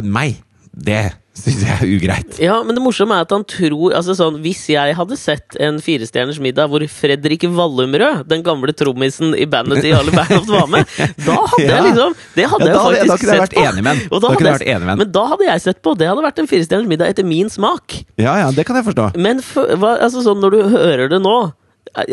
meg. 0.03 0.41
Det 0.73 1.13
syns 1.41 1.61
jeg 1.65 1.75
er 1.75 1.89
ugreit. 1.89 2.39
Ja, 2.43 2.57
men 2.63 2.75
det 2.77 2.83
morsomme 2.83 3.15
er 3.17 3.25
at 3.25 3.31
han 3.35 3.43
tror 3.47 3.93
altså 3.97 4.15
sånn, 4.17 4.37
Hvis 4.43 4.65
jeg 4.71 4.95
hadde 4.97 5.17
sett 5.19 5.55
en 5.59 5.79
Firestjerners 5.83 6.39
middag 6.43 6.69
hvor 6.71 6.83
Fredrik 6.91 7.43
Vallumrød, 7.49 8.27
den 8.29 8.43
gamle 8.45 8.73
trommisen 8.77 9.33
i 9.37 9.45
bandet 9.49 9.81
til 9.83 9.93
Jarle 9.93 10.11
Bernhoft, 10.15 10.49
var 10.49 10.67
med, 10.67 10.85
da 11.25 11.35
hadde 11.39 11.63
Ja. 11.65 11.75
jeg 11.75 11.83
liksom 11.89 12.15
Det 12.35 12.45
hadde 12.51 12.65
Ja, 12.65 12.73
jeg 12.73 12.79
hadde- 12.79 12.99
faktisk 13.09 13.19
kunne 13.25 13.37
jeg 13.37 13.47
sett 13.47 13.55
på. 13.55 13.65
enig 13.69 13.83
med 13.83 14.09
Da 14.09 14.19
Da 14.19 14.27
jeg 14.33 14.47
vært 14.59 14.67
enig 14.67 14.85
med. 14.91 14.97
Men 15.03 15.11
da 15.11 15.25
hadde 15.33 15.45
jeg 15.49 15.61
sett 15.61 15.81
på. 15.81 15.97
Det 15.97 16.07
hadde 16.07 16.23
vært 16.27 16.39
en 16.39 16.47
Firestjerners 16.47 16.87
middag 16.87 17.09
etter 17.09 17.25
min 17.25 17.49
smak. 17.49 18.03
Ja, 18.17 18.35
ja, 18.37 18.51
det 18.51 18.65
kan 18.65 18.75
jeg 18.75 18.85
forstå. 18.85 19.15
Men 19.17 19.41
for, 19.41 19.65
hva, 19.75 19.95
altså 20.01 20.21
sånn, 20.23 20.39
når 20.41 20.51
du 20.51 20.61
hører 20.77 21.09
det 21.09 21.21
nå, 21.21 21.37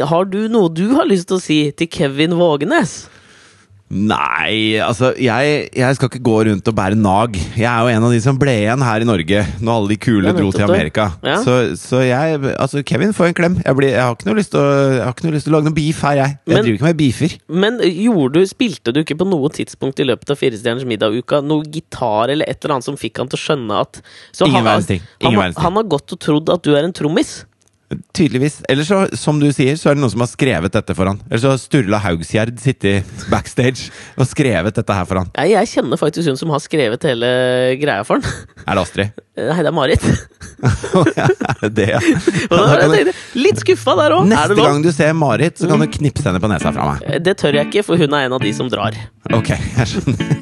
har 0.08 0.24
du 0.24 0.48
noe 0.48 0.68
du 0.72 0.94
har 0.94 1.04
lyst 1.04 1.28
til 1.28 1.36
å 1.36 1.40
si 1.42 1.70
til 1.72 1.86
Kevin 1.88 2.30
Vågenes? 2.38 3.08
Nei, 3.86 4.80
altså 4.82 5.12
jeg, 5.14 5.68
jeg 5.70 5.96
skal 5.96 6.08
ikke 6.10 6.22
gå 6.26 6.34
rundt 6.48 6.66
og 6.66 6.74
bære 6.74 6.96
nag. 6.98 7.36
Jeg 7.54 7.68
er 7.70 7.84
jo 7.86 7.92
en 7.94 8.06
av 8.08 8.14
de 8.16 8.18
som 8.24 8.38
ble 8.40 8.50
igjen 8.64 8.82
her 8.82 9.04
i 9.04 9.06
Norge 9.06 9.44
når 9.62 9.76
alle 9.76 9.92
de 9.92 9.98
kule 10.02 10.32
dro 10.34 10.48
til. 10.50 10.64
Amerika. 10.66 11.04
Ja. 11.22 11.36
Så, 11.44 11.54
så 11.78 12.00
jeg 12.02 12.40
Altså, 12.56 12.82
Kevin 12.82 13.14
får 13.14 13.30
en 13.30 13.36
klem. 13.38 13.58
Jeg, 13.62 13.78
blir, 13.78 13.92
jeg, 13.94 14.02
har 14.02 14.16
ikke 14.16 14.26
noe 14.26 14.38
lyst 14.40 14.50
til 14.56 14.58
å, 14.58 14.66
jeg 14.96 15.04
har 15.04 15.14
ikke 15.14 15.28
noe 15.28 15.36
lyst 15.36 15.46
til 15.46 15.54
å 15.54 15.56
lage 15.56 15.70
noe 15.70 15.78
beef 15.78 16.02
her, 16.02 16.18
jeg. 16.18 16.34
Jeg 16.34 16.54
Men- 16.56 16.64
driver 16.66 16.80
ikke 16.80 16.88
med 16.88 17.00
beefer. 17.04 17.38
Men 17.66 17.80
gjorde 17.86 18.34
du, 18.34 18.50
spilte 18.50 18.94
du 18.96 19.02
ikke 19.04 19.20
på 19.22 19.30
noe 19.30 19.54
tidspunkt 19.54 20.02
i 20.02 20.08
løpet 20.10 20.34
av 20.34 20.42
Firestjerners 20.42 20.88
middag-uka 20.90 21.44
noe 21.46 21.62
gitar 21.70 22.34
eller 22.34 22.50
et 22.50 22.58
eller 22.58 22.80
annet 22.80 22.90
som 22.90 22.98
fikk 22.98 23.22
han 23.22 23.30
til 23.30 23.38
å 23.38 23.44
skjønne 23.44 23.82
at 23.86 24.02
så 24.34 24.48
Ingen 24.50 24.64
han, 24.64 24.72
verdens 24.72 24.90
ting. 24.90 25.04
Han, 25.22 25.38
han, 25.38 25.60
han 25.62 25.78
har 25.78 25.86
gått 25.94 26.16
og 26.16 26.24
trodd 26.26 26.50
at 26.50 26.66
du 26.66 26.74
er 26.74 26.82
en 26.82 26.96
trommis. 26.96 27.44
Tydeligvis. 28.16 28.62
Eller 28.68 28.82
så, 28.86 29.04
som 29.14 29.38
du 29.38 29.46
sier, 29.54 29.76
så 29.78 29.90
er 29.90 29.96
det 29.96 30.02
noen 30.02 30.10
som 30.10 30.22
har 30.24 30.30
skrevet 30.30 30.74
dette 30.74 30.94
for 30.96 31.06
han. 31.06 31.20
Eller 31.28 31.42
så 31.42 31.52
har 31.52 31.60
Sturla 31.62 32.00
Haugsgjerd 32.02 32.56
sittet 32.58 33.06
backstage 33.30 33.92
og 34.18 34.26
skrevet 34.26 34.74
dette 34.74 34.96
her 34.96 35.06
for 35.06 35.20
han. 35.22 35.30
Jeg, 35.36 35.52
jeg 35.54 35.70
kjenner 35.76 36.00
faktisk 36.00 36.32
hun 36.32 36.40
som 36.40 36.50
har 36.54 36.64
skrevet 36.64 37.06
hele 37.06 37.30
greia 37.78 38.02
for 38.08 38.18
han. 38.18 38.42
Er 38.66 38.78
det 38.80 38.82
Astrid? 38.86 39.22
Nei, 39.36 39.58
det 39.60 39.68
er 39.70 39.76
Marit. 39.76 40.04
er 40.66 41.62
det 41.62 41.70
det, 41.76 41.88
ja? 41.92 42.00
Da, 42.50 42.56
Da 42.56 42.76
kan 42.80 42.94
du, 42.96 43.12
litt 43.38 43.60
skuffa 43.62 43.94
der 44.00 44.16
òg. 44.16 44.24
Er 44.26 44.32
neste 44.32 44.56
det 44.56 44.66
gang 44.66 44.82
du 44.82 44.90
ser 44.96 45.14
Marit, 45.18 45.60
så 45.60 45.70
kan 45.70 45.82
du 45.82 45.86
knipse 45.98 46.26
henne 46.26 46.42
på 46.42 46.50
nesa 46.50 46.72
fra 46.74 46.90
meg. 46.94 47.06
Det 47.22 47.36
tør 47.38 47.60
jeg 47.60 47.70
ikke, 47.70 47.84
for 47.86 48.00
hun 48.00 48.16
er 48.16 48.26
en 48.30 48.36
av 48.38 48.42
de 48.42 48.54
som 48.56 48.70
drar. 48.72 48.96
Ok, 49.36 49.52
jeg 49.54 49.92
skjønner. 49.92 50.36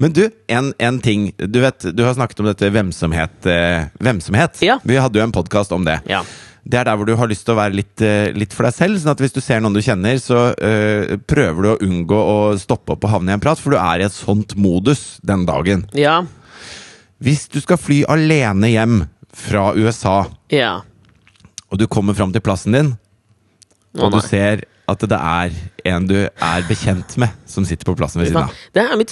Men 0.00 0.14
du, 0.16 0.22
en, 0.48 0.70
en 0.80 0.98
ting. 1.04 1.26
Du 1.36 1.58
vet, 1.60 1.84
du 1.92 2.04
har 2.06 2.14
snakket 2.16 2.40
om 2.40 2.46
dette 2.48 2.70
hvemsomhet. 2.72 3.34
Eh, 3.44 3.82
hvemsomhet. 4.00 4.62
Ja. 4.64 4.78
Vi 4.84 4.96
hadde 4.96 5.20
jo 5.20 5.26
en 5.26 5.34
podkast 5.34 5.74
om 5.76 5.84
det. 5.84 5.98
Ja. 6.08 6.22
Det 6.64 6.78
er 6.80 6.86
der 6.88 6.96
hvor 6.96 7.08
du 7.08 7.12
har 7.16 7.28
lyst 7.28 7.44
til 7.44 7.52
å 7.52 7.58
være 7.58 7.76
litt, 7.76 8.00
eh, 8.04 8.30
litt 8.36 8.56
for 8.56 8.64
deg 8.64 8.76
selv. 8.76 9.00
Sånn 9.00 9.12
at 9.12 9.20
hvis 9.20 9.36
du 9.36 9.42
ser 9.44 9.60
noen 9.60 9.76
du 9.76 9.82
kjenner, 9.84 10.16
så 10.20 10.50
øh, 10.56 11.16
prøver 11.28 11.66
du 11.66 11.70
å 11.72 11.78
unngå 11.84 12.16
å 12.16 12.38
stoppe 12.60 12.94
opp 12.96 13.04
og 13.04 13.12
havne 13.12 13.32
i 13.32 13.36
en 13.36 13.44
prat, 13.44 13.60
for 13.60 13.76
du 13.76 13.80
er 13.80 14.00
i 14.00 14.06
et 14.08 14.16
sånt 14.16 14.56
modus 14.60 15.18
den 15.26 15.44
dagen. 15.48 15.84
Ja. 15.96 16.22
Hvis 17.20 17.44
du 17.52 17.60
skal 17.60 17.80
fly 17.80 18.02
alene 18.08 18.72
hjem 18.72 19.02
fra 19.36 19.70
USA, 19.76 20.22
ja. 20.52 20.78
og 21.68 21.80
du 21.80 21.84
kommer 21.92 22.16
fram 22.16 22.32
til 22.32 22.44
plassen 22.44 22.76
din, 22.76 22.94
Å, 23.98 24.06
og 24.06 24.14
du 24.14 24.20
nei. 24.20 24.26
ser 24.28 24.64
at 24.90 25.04
det 25.12 25.18
er 25.20 25.54
en 25.88 26.06
du 26.08 26.16
er 26.20 26.66
bekjent 26.68 27.16
med, 27.20 27.32
som 27.48 27.64
sitter 27.68 27.88
på 27.88 27.94
plassen 27.98 28.22
ved 28.22 28.30
siden 28.30 28.46
av. 28.46 28.56
Det 28.76 28.82
er, 28.82 29.04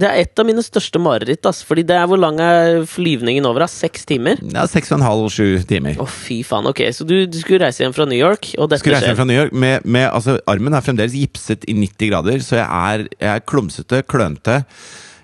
det 0.00 0.08
er 0.08 0.20
et 0.22 0.40
av 0.40 0.48
mine 0.48 0.64
største 0.64 1.00
mareritt. 1.02 1.44
Ass, 1.48 1.62
fordi 1.66 1.84
det 1.86 1.96
er 1.98 2.08
Hvor 2.10 2.20
lang 2.20 2.40
er 2.42 2.82
flyvningen 2.88 3.46
over? 3.48 3.66
Ass, 3.66 3.76
Seks 3.84 4.06
timer? 4.08 4.40
Ja, 4.54 4.66
Seks 4.70 4.92
og 4.92 5.00
en 5.00 5.06
halv, 5.06 5.28
sju 5.34 5.46
timer. 5.68 5.98
Å, 6.00 6.08
fy 6.08 6.40
faen. 6.46 6.68
Ok, 6.70 6.84
så 6.96 7.06
du, 7.08 7.16
du 7.30 7.38
skulle 7.40 7.62
reise 7.64 7.84
hjem 7.84 7.96
fra 7.96 8.08
New 8.08 8.18
York, 8.18 8.54
og 8.58 8.70
dette 8.70 8.84
Skulle 8.84 9.00
reise 9.00 9.12
hjem 9.12 9.22
fra 9.22 9.28
New 9.28 9.38
York 9.38 9.56
med, 9.64 9.84
med 9.84 10.08
altså, 10.10 10.38
Armen 10.50 10.76
er 10.76 10.84
fremdeles 10.84 11.16
gipset 11.18 11.66
i 11.68 11.76
90 11.78 12.12
grader, 12.12 12.44
så 12.44 12.60
jeg 12.60 12.68
er, 12.68 13.08
jeg 13.18 13.32
er 13.34 13.48
klumsete, 13.48 14.04
klønete. 14.08 14.62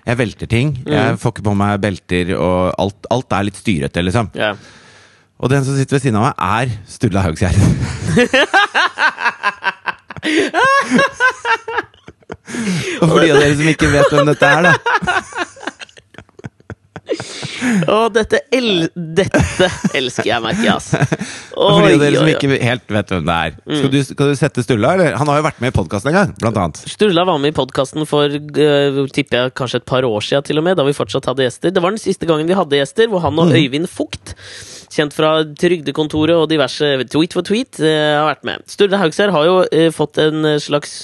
Jeg 0.05 0.17
velter 0.17 0.47
ting. 0.49 0.77
Mm. 0.81 0.93
Jeg 0.93 1.17
får 1.21 1.29
ikke 1.35 1.43
på 1.45 1.53
meg 1.57 1.81
belter, 1.83 2.25
og 2.37 2.71
alt, 2.81 3.05
alt 3.13 3.33
er 3.37 3.43
litt 3.49 3.59
styrete, 3.59 4.01
liksom. 4.05 4.31
Yeah. 4.37 4.55
Og 5.41 5.49
den 5.49 5.65
som 5.65 5.77
sitter 5.77 5.95
ved 5.97 6.03
siden 6.03 6.19
av 6.21 6.25
meg, 6.27 6.35
er 6.37 6.67
Sturla 6.89 7.21
Haugsgjerd. 7.25 7.57
og 13.01 13.09
for 13.09 13.19
de 13.21 13.31
av 13.31 13.37
dere 13.39 13.55
som 13.57 13.67
ikke 13.71 13.93
vet 13.93 14.09
hvem 14.13 14.25
dette 14.29 14.45
er, 14.45 14.61
da 14.67 14.73
Å, 17.91 17.97
dette, 18.13 18.39
el 18.55 18.87
dette 18.95 19.67
elsker 19.97 20.29
jeg, 20.31 20.41
merker 20.43 20.63
jeg, 20.65 20.73
Altså. 20.73 21.01
Og 21.61 21.75
for 21.75 21.85
de 21.85 21.93
av 21.97 22.01
dere 22.01 22.17
som 22.21 22.29
ikke 22.31 22.57
helt 22.63 22.87
vet 22.95 23.11
hvem 23.13 23.25
det 23.27 23.35
er, 23.37 23.57
Mm. 23.61 23.75
skal, 23.77 23.89
du, 23.93 23.97
skal 24.07 24.29
du 24.31 24.35
sette 24.39 24.63
Sturla? 24.65 24.93
Eller? 24.95 25.13
Han 25.19 25.29
har 25.29 25.37
jo 25.41 25.43
vært 25.45 25.59
med 25.61 25.71
i 25.73 25.75
podkasten 25.75 26.09
en 26.11 26.15
gang, 26.17 26.31
blant 26.41 26.57
annet. 26.57 26.79
Sturla 26.89 27.23
var 27.27 27.37
med 27.43 27.51
i 27.53 27.55
podkasten 27.57 28.07
for 28.09 28.31
uh, 28.31 29.01
tipper 29.13 29.37
jeg, 29.43 29.53
kanskje 29.59 29.81
et 29.81 29.87
par 29.91 30.07
år 30.07 30.23
siden, 30.25 30.45
til 30.47 30.61
og 30.61 30.65
med, 30.65 30.77
da 30.79 30.85
vi 30.87 30.95
fortsatt 30.97 31.27
hadde 31.29 31.45
gjester. 31.45 31.73
Det 31.75 31.83
var 31.83 31.93
den 31.93 32.01
siste 32.01 32.27
gangen 32.29 32.47
vi 32.49 32.57
hadde 32.57 32.79
gjester, 32.81 33.09
hvor 33.11 33.21
han 33.25 33.31
Mm. 33.35 33.39
og 33.45 33.53
Øyvind 33.55 33.87
Fugt, 33.91 34.33
kjent 34.91 35.13
fra 35.15 35.29
Trygdekontoret 35.47 36.35
og 36.35 36.49
diverse 36.51 36.89
Tweet 37.11 37.33
for 37.37 37.45
tweet, 37.47 37.79
uh, 37.79 37.87
har 38.21 38.27
vært 38.33 38.43
med. 38.49 38.65
Sturla 38.71 38.99
Haugsær 39.03 39.31
har 39.35 39.45
jo 39.47 39.55
uh, 39.63 39.87
fått 39.95 40.19
en 40.23 40.49
slags 40.59 40.97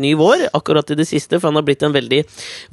ny 0.00 0.14
vår 0.16 0.46
akkurat 0.56 0.88
i 0.94 0.96
det 0.98 1.06
siste, 1.10 1.36
for 1.40 1.50
han 1.50 1.58
har 1.60 1.66
blitt 1.66 1.82
en 1.84 1.92
veldig 1.94 2.22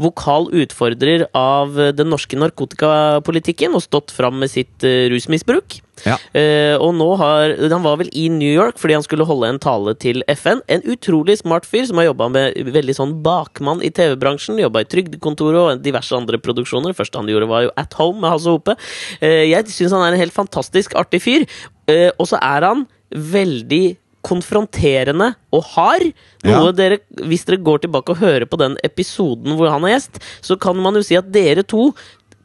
vokal 0.01 0.47
utfordrer 0.63 1.25
av 1.37 1.75
den 1.97 2.09
norske 2.13 2.37
narkotikapolitikken 2.81 3.75
og 3.77 3.83
stått 3.83 4.11
fram 4.13 4.39
med 4.41 4.49
sitt 4.51 4.83
øh, 4.83 5.09
rusmisbruk. 5.13 5.79
Ja. 6.01 6.15
Eh, 6.33 6.73
og 6.81 6.95
nå 6.97 7.15
har 7.19 7.51
Han 7.69 7.83
var 7.83 7.97
vel 7.99 8.09
i 8.17 8.23
New 8.33 8.49
York 8.49 8.79
fordi 8.81 8.95
han 8.95 9.03
skulle 9.05 9.25
holde 9.27 9.49
en 9.51 9.59
tale 9.61 9.93
til 10.01 10.23
FN. 10.33 10.61
En 10.67 10.81
utrolig 10.81 11.37
smart 11.37 11.65
fyr 11.69 11.85
som 11.85 11.97
har 12.01 12.09
jobba 12.09 12.29
med 12.31 12.57
veldig 12.73 12.95
sånn 12.97 13.15
bakmann 13.23 13.83
i 13.85 13.91
TV-bransjen. 13.93 14.59
Jobba 14.61 14.81
i 14.81 14.89
Trygdekontoret 14.89 15.61
og 15.61 15.83
diverse 15.85 16.15
andre 16.17 16.39
produksjoner. 16.41 16.95
Første 16.97 17.21
han 17.21 17.29
gjorde, 17.29 17.49
var 17.51 17.67
jo 17.67 17.71
At 17.77 17.93
Home 17.99 18.21
med 18.21 18.33
Hasse 18.33 18.49
Hope. 18.49 18.75
Eh, 19.21 19.45
jeg 19.51 19.69
syns 19.69 19.93
han 19.93 20.07
er 20.07 20.15
en 20.15 20.23
helt 20.23 20.33
fantastisk 20.35 20.95
artig 20.95 21.21
fyr. 21.21 21.45
Eh, 21.87 22.09
og 22.17 22.27
så 22.31 22.41
er 22.41 22.65
han 22.71 22.87
veldig 23.11 23.97
konfronterende 24.21 25.31
og 25.51 25.63
hard. 25.73 26.11
Noe 26.45 26.67
Ja. 26.69 26.71
dere, 26.71 26.99
Hvis 27.25 27.45
dere 27.45 27.57
går 27.57 27.81
tilbake 27.81 28.09
og 28.09 28.17
hører 28.17 28.45
på 28.45 28.57
den 28.57 28.77
episoden 28.83 29.57
hvor 29.57 29.69
han 29.69 29.83
er 29.83 29.97
gjest, 29.97 30.21
så 30.41 30.59
kan 30.59 30.77
man 30.77 30.93
jo 30.93 31.01
si 31.01 31.15
at 31.15 31.31
dere 31.31 31.63
to 31.63 31.93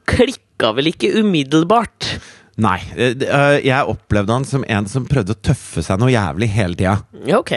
klikka 0.09 0.73
vel 0.77 0.93
ikke 0.93 1.13
umiddelbart. 1.21 2.15
Nei. 2.63 2.79
eh, 2.97 3.13
eh, 3.13 3.59
Jeg 3.67 3.89
opplevde 3.93 4.33
han 4.33 4.47
som 4.49 4.65
en 4.69 4.87
som 4.89 5.05
prøvde 5.09 5.35
å 5.37 5.43
tøffe 5.45 5.83
seg 5.85 6.01
noe 6.01 6.13
jævlig 6.15 6.49
hele 6.55 6.79
tida. 6.79 6.95
Ja, 7.29 7.41
ok. 7.43 7.53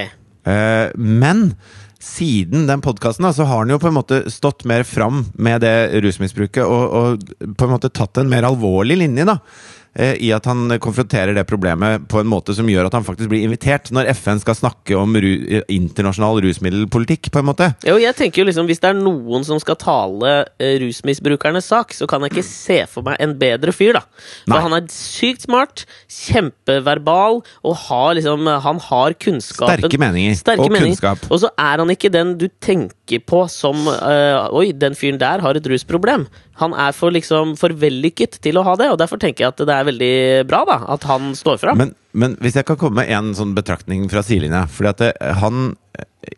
Eh, 0.49 0.89
men 0.97 1.53
siden 1.99 2.65
den 2.67 2.81
podkasten 2.83 3.27
så 3.35 3.43
har 3.47 3.63
han 3.63 3.71
jo 3.73 3.79
på 3.79 3.89
en 3.89 3.97
måte 3.97 4.21
stått 4.31 4.63
mer 4.69 4.85
fram 4.87 5.25
med 5.35 5.61
det 5.65 6.01
rusmisbruket 6.03 6.63
og, 6.63 6.93
og 6.95 7.55
på 7.59 7.67
en 7.67 7.73
måte 7.73 7.91
tatt 7.91 8.21
en 8.21 8.29
mer 8.31 8.47
alvorlig 8.47 8.99
linje, 9.01 9.25
da. 9.27 9.37
Eh, 9.95 10.15
I 10.21 10.31
at 10.35 10.45
han 10.49 10.67
konfronterer 10.81 11.33
det 11.37 11.45
problemet 11.49 12.07
på 12.11 12.21
en 12.21 12.29
måte 12.29 12.55
som 12.57 12.67
gjør 12.69 12.89
at 12.89 12.97
han 12.97 13.05
faktisk 13.07 13.31
blir 13.31 13.45
invitert 13.47 13.91
når 13.95 14.11
FN 14.17 14.41
skal 14.43 14.57
snakke 14.57 14.97
om 14.99 15.15
ru 15.15 15.29
internasjonal 15.71 16.41
rusmiddelpolitikk, 16.45 17.31
på 17.33 17.41
en 17.41 17.49
måte. 17.49 17.71
Jo, 17.87 17.97
jeg 18.01 18.15
tenker 18.17 18.43
jo 18.43 18.47
liksom 18.49 18.67
Hvis 18.69 18.81
det 18.83 18.91
er 18.91 18.99
noen 18.99 19.45
som 19.47 19.59
skal 19.61 19.77
tale 19.79 20.33
eh, 20.59 20.75
rusmisbrukernes 20.83 21.69
sak, 21.71 21.93
så 21.95 22.07
kan 22.09 22.23
jeg 22.25 22.33
ikke 22.33 22.45
se 22.47 22.79
for 22.91 23.05
meg 23.07 23.19
en 23.23 23.35
bedre 23.39 23.73
fyr, 23.75 23.97
da. 23.97 24.03
For 24.45 24.55
Nei. 24.55 24.61
han 24.65 24.77
er 24.77 24.89
sykt 24.93 25.47
smart, 25.47 25.85
kjempeverbal, 26.09 27.41
og 27.63 27.79
har 27.87 28.13
liksom 28.17 28.47
Han 28.65 28.79
har 28.89 29.15
kunnskapen. 29.19 29.79
Sterke 29.79 29.99
meninger 30.01 30.35
Sterke 30.37 30.65
og 30.65 30.71
meninger. 30.73 30.95
kunnskap. 30.95 31.25
Og 31.31 31.41
så 31.43 31.51
er 31.57 31.81
han 31.81 31.93
ikke 31.93 32.11
den 32.13 32.35
du 32.39 32.47
tenker 32.61 33.23
på 33.25 33.45
som 33.51 33.87
øh, 33.87 34.49
Oi, 34.59 34.71
den 34.71 34.95
fyren 34.97 35.19
der 35.21 35.41
har 35.43 35.57
et 35.57 35.67
rusproblem. 35.67 36.27
Han 36.59 36.73
er 36.75 36.91
for 36.95 37.13
liksom 37.15 37.55
for 37.59 37.73
vellykket 37.79 38.39
til 38.43 38.59
å 38.59 38.65
ha 38.67 38.75
det, 38.79 38.89
og 38.91 38.99
derfor 38.99 39.19
tenker 39.21 39.45
jeg 39.45 39.53
at 39.53 39.63
det 39.63 39.75
er 39.75 39.78
veldig 39.87 40.47
bra 40.49 40.63
da 40.67 40.77
at 40.95 41.03
han 41.09 41.31
står 41.37 41.57
fram. 41.61 41.77
Men, 41.77 41.93
men 42.13 42.35
hvis 42.41 42.55
jeg 42.59 42.65
kan 42.65 42.77
komme 42.81 43.01
med 43.03 43.09
en 43.13 43.33
sånn 43.37 43.55
betraktning 43.57 44.07
fra 44.09 44.23
sidelinja 44.25 44.63
Fordi 44.73 44.89
at 44.89 45.01
det, 45.03 45.09
han 45.39 45.75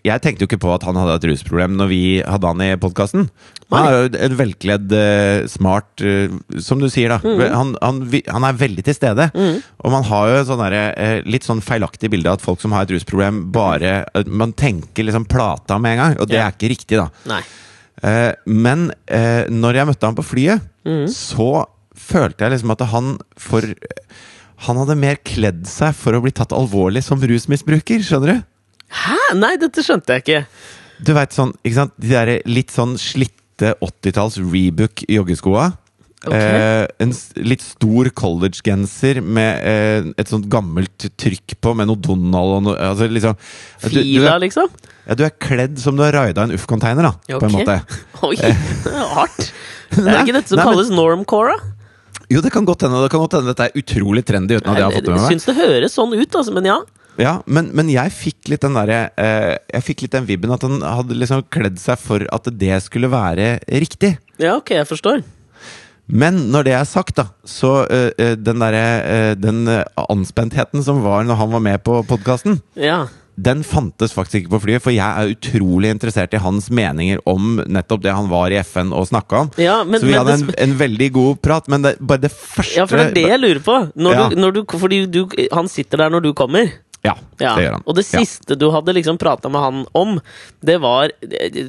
Jeg 0.04 0.22
tenkte 0.22 0.44
jo 0.44 0.50
ikke 0.50 0.60
på 0.66 0.74
at 0.76 0.84
han 0.88 0.98
hadde 1.00 1.16
et 1.20 1.28
rusproblem 1.32 1.78
når 1.80 1.88
vi 1.92 2.02
hadde 2.28 2.48
han 2.50 2.64
i 2.66 2.68
podkasten. 2.82 3.30
Han 3.72 3.88
er 3.88 3.96
jo 3.96 4.10
en 4.28 4.36
velkledd, 4.40 4.92
eh, 4.98 5.46
smart 5.52 6.04
eh, 6.04 6.34
Som 6.60 6.84
du 6.84 6.90
sier, 6.92 7.14
da. 7.16 7.20
Han, 7.56 7.74
han, 7.82 8.02
han 8.28 8.48
er 8.50 8.60
veldig 8.60 8.84
til 8.88 8.98
stede. 8.98 9.30
Og 9.80 9.92
man 9.96 10.04
har 10.12 10.28
jo 10.34 10.44
sånn 10.52 10.64
eh, 10.68 11.22
litt 11.28 11.48
sånn 11.48 11.64
feilaktig 11.64 12.12
bilde 12.12 12.30
av 12.32 12.40
at 12.40 12.46
folk 12.46 12.60
som 12.64 12.76
har 12.76 12.84
et 12.88 12.94
rusproblem, 12.98 13.46
bare 13.56 13.94
eh, 14.14 14.28
Man 14.28 14.52
tenker 14.60 15.08
liksom 15.08 15.26
plata 15.32 15.80
med 15.80 15.96
en 15.98 16.04
gang, 16.06 16.18
og 16.20 16.28
det 16.32 16.40
Ja. 16.42 16.48
er 16.50 16.56
ikke 16.58 16.72
riktig, 16.76 17.00
da. 17.00 17.08
Nei. 17.32 17.42
Eh, 18.04 18.32
men 18.50 18.90
eh, 19.08 19.46
når 19.52 19.78
jeg 19.82 19.88
møtte 19.92 20.08
han 20.10 20.18
på 20.20 20.26
flyet, 20.26 20.68
så 21.14 21.50
følte 22.02 22.46
jeg 22.46 22.56
liksom 22.56 22.74
at 22.76 22.82
han 22.92 23.12
for 23.40 23.66
Han 24.68 24.78
hadde 24.78 24.96
mer 25.00 25.18
kledd 25.26 25.64
seg 25.70 25.96
for 25.98 26.14
å 26.14 26.22
bli 26.22 26.34
tatt 26.38 26.54
alvorlig 26.54 27.02
som 27.06 27.22
rusmisbruker, 27.22 28.04
skjønner 28.06 28.36
du? 28.36 28.44
Hæ? 28.94 29.18
Nei, 29.40 29.56
dette 29.58 29.82
skjønte 29.82 30.18
jeg 30.18 30.22
ikke. 30.26 30.42
Du 31.02 31.14
veit 31.18 31.34
sånn, 31.34 31.56
ikke 31.66 31.80
sant, 31.80 31.96
de 31.98 32.12
derre 32.12 32.36
litt 32.46 32.70
sånn 32.76 32.94
slitte 33.02 33.72
80-talls 33.82 34.38
Rebook 34.44 35.02
joggeskoa. 35.10 35.72
Okay. 36.22 36.38
Eh, 36.38 36.84
en 37.02 37.16
litt 37.50 37.64
stor 37.66 38.12
collegegenser 38.14 39.24
med 39.26 39.64
eh, 39.66 40.12
et 40.22 40.30
sånt 40.30 40.46
gammelt 40.54 41.08
trykk 41.18 41.56
på, 41.58 41.74
med 41.80 41.90
noe 41.90 41.98
Donald 41.98 42.60
og 42.60 42.62
noe 42.68 42.76
altså 42.92 43.08
liksom, 43.10 43.34
du, 43.82 43.88
du, 43.88 43.98
Fila, 43.98 44.36
er, 44.36 44.44
liksom? 44.44 44.70
ja, 45.08 45.18
du 45.18 45.24
er 45.26 45.34
kledd 45.42 45.82
som 45.82 45.98
du 45.98 46.06
har 46.06 46.14
raida 46.14 46.46
en 46.46 46.54
Uff-container, 46.54 47.10
da, 47.10 47.16
på 47.42 47.50
en 47.50 47.56
måte. 47.58 47.80
Oi, 48.30 48.36
det 48.86 48.94
er 48.94 49.10
hardt. 49.18 49.48
Det 49.90 50.04
er 50.04 50.12
Nei, 50.12 50.20
ikke 50.22 50.38
dette 50.38 50.54
som 50.54 50.62
nei, 50.62 50.68
men- 50.68 50.76
kalles 50.78 50.94
normcore? 50.94 51.58
da? 51.58 51.78
Jo, 52.32 52.40
det 52.44 52.52
kan 52.54 52.64
godt 52.68 52.86
hende 52.86 53.02
det 53.04 53.12
kan 53.12 53.22
godt 53.26 53.36
hende 53.38 53.52
dette 53.52 53.66
er 53.70 53.78
utrolig 53.82 54.24
trendy 54.28 54.56
uten 54.60 54.72
at 54.72 54.80
jeg 54.80 54.86
har 54.88 54.96
fått 54.96 55.08
det 55.10 55.14
med 55.16 55.22
meg. 55.26 55.32
syns 55.36 55.48
det 55.50 55.56
høres 55.58 55.96
sånn 55.98 56.14
ut, 56.16 56.38
altså, 56.40 56.54
men 56.56 56.70
ja. 56.70 56.80
Ja, 57.20 57.34
men, 57.46 57.68
men 57.76 57.90
jeg 57.92 58.14
fikk 58.16 58.48
litt 58.54 58.64
den 58.64 58.78
derre 58.78 59.02
eh, 59.20 59.58
Jeg 59.76 59.84
fikk 59.84 60.06
litt 60.06 60.14
den 60.16 60.30
vibben 60.30 60.54
at 60.56 60.64
han 60.64 60.78
hadde 60.80 61.18
liksom 61.20 61.44
kledd 61.52 61.76
seg 61.82 62.00
for 62.00 62.24
at 62.32 62.48
det 62.56 62.78
skulle 62.86 63.10
være 63.12 63.58
riktig. 63.68 64.14
Ja, 64.40 64.56
ok, 64.62 64.72
jeg 64.80 64.88
forstår. 64.88 65.20
Men 66.12 66.40
når 66.52 66.66
det 66.70 66.74
er 66.80 66.88
sagt, 66.88 67.16
da, 67.20 67.28
så 67.48 67.84
eh, 67.92 68.10
eh, 68.20 68.34
den 68.40 68.64
derre 68.64 68.86
eh, 69.04 69.34
Den 69.40 69.62
eh, 69.72 69.84
anspentheten 70.08 70.84
som 70.88 71.04
var 71.04 71.28
når 71.28 71.38
han 71.44 71.52
var 71.54 71.64
med 71.68 71.84
på 71.84 72.00
podkasten, 72.08 72.62
Ja. 72.80 73.04
Den 73.42 73.64
fantes 73.66 74.14
faktisk 74.14 74.44
ikke 74.44 74.54
på 74.54 74.60
flyet. 74.66 74.84
For 74.86 74.94
jeg 74.94 75.02
er 75.24 75.32
utrolig 75.34 75.90
interessert 75.96 76.34
i 76.38 76.42
hans 76.44 76.70
meninger 76.70 77.20
om 77.30 77.58
nettopp 77.66 78.04
det 78.06 78.14
han 78.14 78.30
var 78.32 78.54
i 78.54 78.60
FN 78.62 78.94
og 78.94 79.08
snakka 79.10 79.40
om. 79.46 79.52
Ja, 79.62 79.80
men- 79.84 80.00
så 80.02 80.06
vi 80.06 80.14
men 80.14 80.22
hadde 80.22 80.38
en, 80.40 80.54
en 80.70 80.78
veldig 80.80 81.12
god 81.18 81.42
prat, 81.42 81.68
men 81.68 81.82
det, 81.88 81.96
bare 82.00 82.22
det 82.28 82.32
første 82.32 82.78
ja, 82.78 82.86
for 82.86 82.98
det 83.02 83.08
er 83.10 83.18
det 83.18 83.28
jeg 83.32 83.40
lurer 83.44 83.64
på. 83.66 83.78
Når 83.96 84.14
Ja. 84.18 84.30
du, 84.30 84.36
når 84.36 84.52
du, 84.60 84.62
fordi 84.78 85.06
du, 85.10 85.26
han 85.52 85.68
sitter 85.68 85.98
der 86.06 86.10
når 86.14 86.22
du 86.30 86.34
kommer. 86.34 86.72
Ja, 87.04 87.16
Ja. 87.42 87.56
det 87.58 87.64
gjør 87.66 87.72
han. 87.80 87.84
Og 87.88 87.96
det 87.98 88.06
Ja. 88.14 88.20
siste 88.22 88.56
du 88.60 88.70
hadde 88.70 88.94
liksom 88.94 89.18
prata 89.18 89.50
med 89.50 89.62
han 89.62 89.86
om, 89.96 90.20
det 90.64 90.80
var 90.80 91.10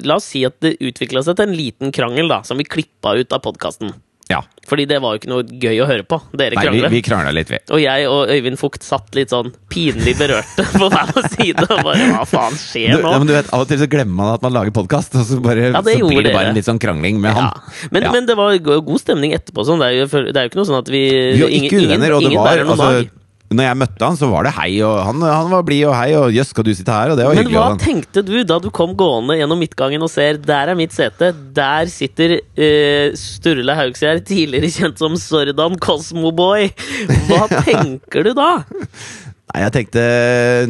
La 0.05 0.15
oss 0.21 0.25
si 0.29 0.43
at 0.45 0.59
det 0.61 0.77
utvikla 0.79 1.23
seg 1.25 1.35
til 1.39 1.47
en 1.49 1.55
liten 1.57 1.91
krangel, 1.91 2.27
da, 2.29 2.41
som 2.43 2.57
vi 2.57 2.63
klippa 2.63 3.15
ut 3.17 3.33
av 3.33 3.41
podkasten. 3.41 3.93
Ja. 4.33 4.41
Fordi 4.63 4.85
det 4.87 4.97
var 5.03 5.13
jo 5.13 5.19
ikke 5.19 5.29
noe 5.29 5.43
gøy 5.59 5.79
å 5.83 5.85
høre 5.89 6.05
på. 6.07 6.17
Dere 6.39 6.55
Nei, 6.55 6.63
vi, 6.71 6.81
vi 6.93 7.01
krangla 7.03 7.33
litt, 7.35 7.49
vi. 7.51 7.57
Og 7.75 7.81
jeg 7.83 8.05
og 8.07 8.31
Øyvind 8.31 8.57
Fugt 8.61 8.85
satt 8.87 9.11
litt 9.17 9.33
sånn 9.33 9.51
pinlig 9.69 10.13
berørte 10.17 10.63
på 10.71 10.87
hver 10.93 11.11
vår 11.13 11.27
side. 11.35 11.65
Og 11.67 11.81
bare 11.83 12.07
hva 12.13 12.23
faen 12.31 12.55
skjer 12.57 12.95
nå? 13.03 13.11
ja, 13.11 13.19
men 13.19 13.27
du 13.29 13.33
vet, 13.35 13.51
Av 13.53 13.65
og 13.65 13.67
til 13.69 13.81
så 13.83 13.89
glemmer 13.91 14.15
man 14.21 14.31
at 14.37 14.45
man 14.47 14.55
lager 14.55 14.71
podkast, 14.79 15.17
og 15.19 15.27
så, 15.27 15.39
bare, 15.43 15.67
Ja, 15.75 15.81
det 15.83 15.97
så 15.99 16.07
blir 16.07 16.23
det 16.23 16.29
dere. 16.31 16.37
bare 16.39 16.53
en 16.53 16.57
litt 16.61 16.69
sånn 16.69 16.79
krangling 16.81 17.19
med 17.21 17.35
han. 17.37 17.51
Men, 17.91 18.07
men 18.15 18.25
det 18.31 18.37
var 18.39 18.55
go- 18.63 18.79
god 18.87 19.03
stemning 19.03 19.35
etterpå. 19.35 19.67
Sånn. 19.67 19.83
Det, 19.83 19.91
er 19.91 19.99
jo, 19.99 20.07
det 20.31 20.37
er 20.39 20.47
jo 20.47 20.53
ikke 20.53 20.61
noe 20.63 20.69
sånn 20.71 20.79
at 20.79 20.93
vi 20.95 21.03
Vi 21.11 21.43
var 21.43 21.53
ingen- 21.59 21.67
ikke 21.69 21.83
uvenner, 21.83 22.15
og 22.15 22.23
det 22.23 22.33
var 22.39 22.63
altså. 22.63 22.89
Når 23.53 23.67
jeg 23.69 23.79
møtte 23.83 24.07
han, 24.09 24.17
så 24.19 24.29
var 24.31 24.47
det 24.47 24.53
hei, 24.57 24.69
og 24.85 24.97
han, 25.07 25.21
han 25.25 25.49
var 25.51 25.63
blid 25.67 25.85
og 25.89 25.95
hei, 25.97 26.09
og 26.19 26.29
jøss, 26.35 26.51
skal 26.53 26.65
du 26.67 26.71
sitte 26.75 26.91
her? 26.95 27.13
Og 27.13 27.19
det 27.19 27.25
var 27.27 27.35
Men 27.37 27.43
hyggelig. 27.45 27.59
hva 27.61 27.79
tenkte 27.81 28.23
du 28.27 28.35
da 28.49 28.59
du 28.63 28.69
kom 28.73 28.95
gående 28.99 29.37
gjennom 29.39 29.61
midtgangen 29.63 30.03
og 30.05 30.11
ser 30.13 30.39
der 30.43 30.71
er 30.73 30.79
mitt 30.79 30.95
sete, 30.95 31.31
der 31.55 31.91
sitter 31.91 32.37
uh, 32.39 33.13
Sturle 33.19 33.75
Haugsgjerd, 33.77 34.25
tidligere 34.29 34.71
kjent 34.73 35.01
som 35.03 35.15
Sordan 35.19 35.77
Cosmoboy. 35.81 36.71
Hva 37.29 37.45
tenker 37.67 38.25
du 38.29 38.33
da? 38.37 38.49
Nei, 39.53 39.59
jeg 39.67 39.73
tenkte 39.75 40.03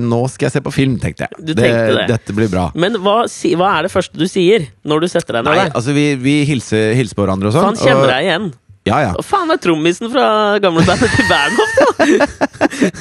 Nå 0.01 0.17
skal 0.33 0.49
jeg 0.49 0.53
se 0.57 0.61
på 0.65 0.71
film, 0.75 0.97
tenkte 0.99 1.23
jeg. 1.27 1.37
Du 1.45 1.53
tenkte 1.55 1.93
det. 2.01 2.07
Dette 2.09 2.33
blir 2.35 2.49
bra. 2.51 2.65
Men 2.75 2.97
hva, 2.99 3.21
hva 3.29 3.69
er 3.77 3.85
det 3.87 3.91
første 3.93 4.19
du 4.19 4.25
sier 4.27 4.65
når 4.89 5.05
du 5.05 5.07
setter 5.13 5.37
deg 5.37 5.45
ned 5.47 5.55
der? 5.61 5.71
altså 5.77 5.93
Vi, 5.95 6.03
vi 6.19 6.33
hilser, 6.49 6.91
hilser 6.97 7.15
på 7.15 7.23
hverandre 7.23 7.47
og 7.47 7.55
sånn. 7.55 7.63
Så 7.63 7.69
han 7.69 7.79
kjenner 7.79 8.03
og- 8.09 8.11
deg 8.11 8.27
igjen. 8.27 8.49
Ja, 8.83 8.97
ja. 8.99 9.11
Å 9.15 9.23
faen, 9.23 9.47
er 9.53 9.59
trommisen 9.63 10.09
fra 10.11 10.25
gamle 10.63 10.83
bandet 10.83 11.13
til 11.15 11.27
Bernhoft, 11.29 11.77
da?! 11.79 11.87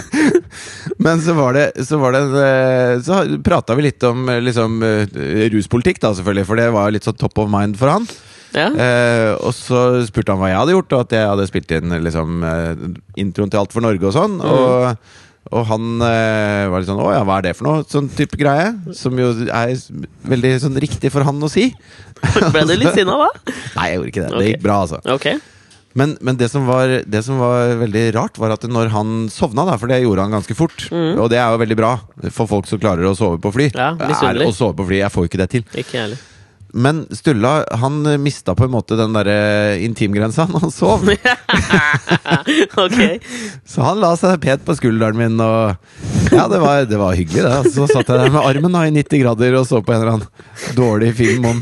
Men 1.02 1.18
så 1.24 1.34
var 1.34 1.56
det 1.56 1.64
Så, 1.88 1.98
var 1.98 2.14
det 2.14 2.20
eh, 2.38 3.00
så 3.02 3.22
prata 3.42 3.74
vi 3.74 3.88
litt 3.88 4.04
om 4.06 4.28
eh, 4.30 4.38
liksom 4.46 4.76
eh, 4.86 5.48
ruspolitikk, 5.50 5.98
da, 6.04 6.12
selvfølgelig, 6.14 6.46
for 6.46 6.60
det 6.60 6.68
var 6.74 6.92
litt 6.94 7.08
sånn 7.08 7.18
top 7.18 7.40
of 7.42 7.50
mind 7.50 7.74
for 7.80 7.90
han. 7.96 8.06
ja. 8.54 8.68
Eh, 8.70 9.32
og 9.40 9.50
så 9.56 9.82
spurte 10.06 10.30
han 10.34 10.38
hva 10.42 10.52
jeg 10.52 10.60
hadde 10.60 10.76
gjort, 10.76 10.94
og 10.94 11.02
at 11.06 11.16
jeg 11.18 11.30
hadde 11.32 11.48
spilt 11.50 11.74
inn 11.74 11.98
liksom, 12.06 12.44
introen 13.18 13.50
til 13.50 13.62
Alt 13.64 13.74
for 13.74 13.82
Norge 13.84 14.06
og 14.06 14.14
sånn. 14.14 14.38
Mm. 14.38 14.46
Og, 14.52 15.18
og 15.58 15.64
han 15.72 16.04
eh, 16.06 16.68
var 16.70 16.78
litt 16.84 16.90
sånn 16.92 17.02
Å 17.02 17.08
ja, 17.16 17.22
hva 17.26 17.40
er 17.40 17.48
det 17.48 17.56
for 17.58 17.66
noe? 17.66 17.82
Sånn 17.90 18.06
type 18.14 18.38
greie. 18.38 18.70
Som 18.94 19.18
jo 19.18 19.32
er 19.50 19.74
veldig 20.30 20.52
sånn 20.62 20.78
riktig 20.84 21.10
for 21.10 21.26
han 21.26 21.42
å 21.42 21.50
si. 21.50 21.72
Ble 22.54 22.62
du 22.70 22.76
litt 22.78 22.94
sinna 22.94 23.18
da? 23.24 23.32
Nei, 23.80 23.88
jeg 23.90 23.98
gjorde 23.98 24.12
ikke 24.14 24.22
det. 24.22 24.30
Okay. 24.30 24.38
Det 24.46 24.52
gikk 24.54 24.62
bra, 24.68 24.78
altså. 24.86 25.02
Ok. 25.10 25.26
Men, 25.98 26.16
men 26.24 26.38
det, 26.40 26.48
som 26.52 26.66
var, 26.68 26.88
det 27.06 27.22
som 27.26 27.40
var 27.42 27.76
veldig 27.82 28.04
rart, 28.16 28.40
var 28.40 28.54
at 28.56 28.64
når 28.68 28.92
han 28.94 29.26
sovna, 29.32 29.66
da, 29.68 29.76
for 29.80 29.92
det 29.92 30.02
gjorde 30.02 30.24
han 30.26 30.36
ganske 30.38 30.56
fort 30.56 30.86
Og 30.92 31.28
det 31.32 31.38
er 31.40 31.52
jo 31.52 31.60
veldig 31.62 31.78
bra 31.78 31.94
for 32.32 32.50
folk 32.50 32.68
som 32.70 32.80
klarer 32.82 33.08
å 33.08 33.14
sove 33.18 33.40
på 33.42 33.52
fly. 33.54 33.70
Mm. 33.74 34.02
Ja, 34.02 34.20
er 34.32 34.44
å 34.46 34.52
sove 34.56 34.76
på 34.80 34.88
fly, 34.88 35.02
Jeg 35.02 35.12
får 35.12 35.26
jo 35.26 35.32
ikke 35.32 35.42
det 35.44 35.50
til. 35.56 35.66
Ikke 35.84 36.04
heller. 36.04 36.28
Men 36.72 37.06
Stulla 37.12 37.66
han 37.80 38.00
mista 38.22 38.54
på 38.56 38.64
en 38.64 38.72
måte 38.72 38.96
den 38.96 39.12
derre 39.12 39.76
intimgrensa 39.84 40.46
når 40.48 40.66
han 40.66 40.72
sov. 40.72 41.04
okay. 42.84 43.18
Så 43.68 43.84
han 43.84 44.00
la 44.00 44.14
seg 44.16 44.40
pent 44.42 44.64
på 44.64 44.76
skulderen 44.78 45.18
min, 45.18 45.36
og 45.42 45.76
ja, 46.32 46.46
det 46.48 46.62
var, 46.62 46.86
det 46.88 47.00
var 47.00 47.16
hyggelig, 47.18 47.44
det. 47.44 47.72
Så 47.74 47.88
satt 47.90 48.08
jeg 48.08 48.16
der 48.22 48.32
med 48.32 48.40
armen 48.40 48.72
da, 48.72 48.86
i 48.88 48.94
90 48.94 49.24
grader 49.24 49.58
og 49.60 49.68
så 49.68 49.82
på 49.84 49.92
en 49.92 50.00
eller 50.00 50.14
annen 50.16 50.76
dårlig 50.78 51.12
film 51.18 51.50
om 51.50 51.60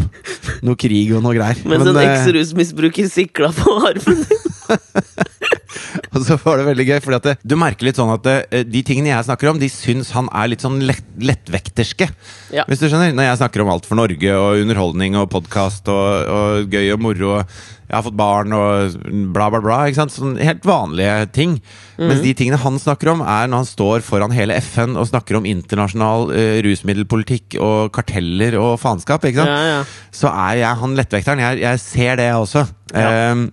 noe 0.67 0.79
krig 0.79 1.11
og 1.17 1.25
noe 1.27 1.35
greier. 1.37 1.59
Mens 1.65 1.85
Men, 1.85 1.95
en 1.95 2.03
eh, 2.05 2.13
eks-rusmisbruker 2.15 3.11
sikla 3.11 3.51
på 3.57 3.81
armen 3.91 4.23
din. 4.31 4.47
Og 6.15 6.23
så 6.27 6.39
var 6.43 6.61
det 6.61 6.69
veldig 6.71 6.87
gøy, 6.89 6.99
fordi 7.05 7.19
at 7.21 7.29
det, 7.31 7.35
du 7.47 7.57
merker 7.61 7.89
litt 7.89 8.01
sånn 8.01 8.13
at 8.15 8.25
det, 8.27 8.65
de 8.71 8.85
tingene 8.87 9.13
jeg 9.13 9.29
snakker 9.29 9.53
om, 9.53 9.61
de 9.61 9.71
syns 9.73 10.13
han 10.17 10.31
er 10.37 10.53
litt 10.53 10.65
sånn 10.65 10.81
lett, 10.87 11.05
lettvekterske. 11.21 12.11
Ja. 12.55 12.67
Hvis 12.71 12.83
du 12.83 12.89
skjønner? 12.89 13.13
Når 13.17 13.31
jeg 13.31 13.43
snakker 13.43 13.65
om 13.65 13.75
Alt 13.75 13.89
for 13.89 14.01
Norge 14.01 14.39
og 14.39 14.63
underholdning 14.65 15.19
og 15.21 15.31
podkast 15.35 15.91
og, 15.93 16.09
og 16.31 16.73
gøy 16.75 16.95
og 16.95 17.05
moro 17.05 17.37
og 17.41 17.61
jeg 17.91 17.97
har 17.99 18.05
fått 18.07 18.19
barn 18.21 18.53
og 18.55 19.07
bla, 19.35 19.49
bla, 19.51 19.59
bla. 19.59 19.79
Ikke 19.91 19.99
sant? 19.99 20.13
Sånn 20.15 20.37
helt 20.39 20.63
vanlige 20.69 21.25
ting. 21.35 21.57
Mens 21.99 22.23
de 22.23 22.33
tingene 22.39 22.61
han 22.63 22.79
snakker 22.79 23.11
om, 23.11 23.25
er 23.27 23.51
når 23.51 23.65
han 23.65 23.67
står 23.67 24.05
foran 24.07 24.35
hele 24.35 24.55
FN 24.63 24.95
og 24.95 25.09
snakker 25.11 25.41
om 25.41 25.49
internasjonal 25.51 26.31
eh, 26.31 26.61
rusmiddelpolitikk 26.65 27.59
og 27.59 27.91
karteller 27.97 28.55
og 28.63 28.77
faenskap. 28.81 29.27
Ikke 29.27 29.43
sant? 29.43 29.51
Ja, 29.51 29.81
ja. 29.81 30.15
Så 30.15 30.31
er 30.31 30.61
jeg 30.63 30.81
han 30.85 30.95
lettvekteren. 31.01 31.43
Jeg, 31.43 31.65
jeg 31.65 31.83
ser 31.83 32.21
det, 32.23 32.29
jeg 32.31 32.45
også. 32.47 32.65
Ja. 32.95 33.11
Ehm, 33.11 33.49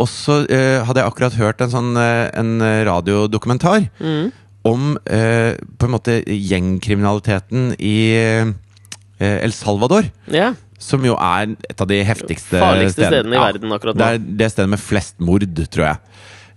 og 0.00 0.08
så 0.08 0.40
eh, 0.48 0.80
hadde 0.86 1.02
jeg 1.02 1.10
akkurat 1.12 1.36
hørt 1.38 1.60
en 1.64 1.72
sånn 1.72 1.90
eh, 2.00 2.28
en 2.40 2.56
radiodokumentar 2.88 3.88
Mm. 4.00 4.30
om 4.68 4.90
eh, 5.08 5.54
på 5.80 5.86
en 5.88 5.94
måte 5.94 6.18
gjengkriminaliteten 6.26 7.74
i 7.78 7.96
eh, 8.16 9.36
El 9.44 9.52
Salvador. 9.56 10.08
Ja. 10.32 10.52
Som 10.80 11.04
jo 11.04 11.14
er 11.20 11.54
et 11.68 11.80
av 11.80 11.88
de 11.90 11.98
heftigste 12.08 12.60
Farligste 12.60 13.04
stedene 13.04 13.36
i 13.36 13.40
verden 13.42 13.72
akkurat 13.76 13.96
nå. 13.96 14.00
Det 14.00 14.08
er 14.16 14.22
det 14.40 14.50
stedet 14.54 14.72
med 14.72 14.80
flest 14.80 15.18
mord, 15.20 15.44
tror 15.68 15.86
jeg. 15.90 16.00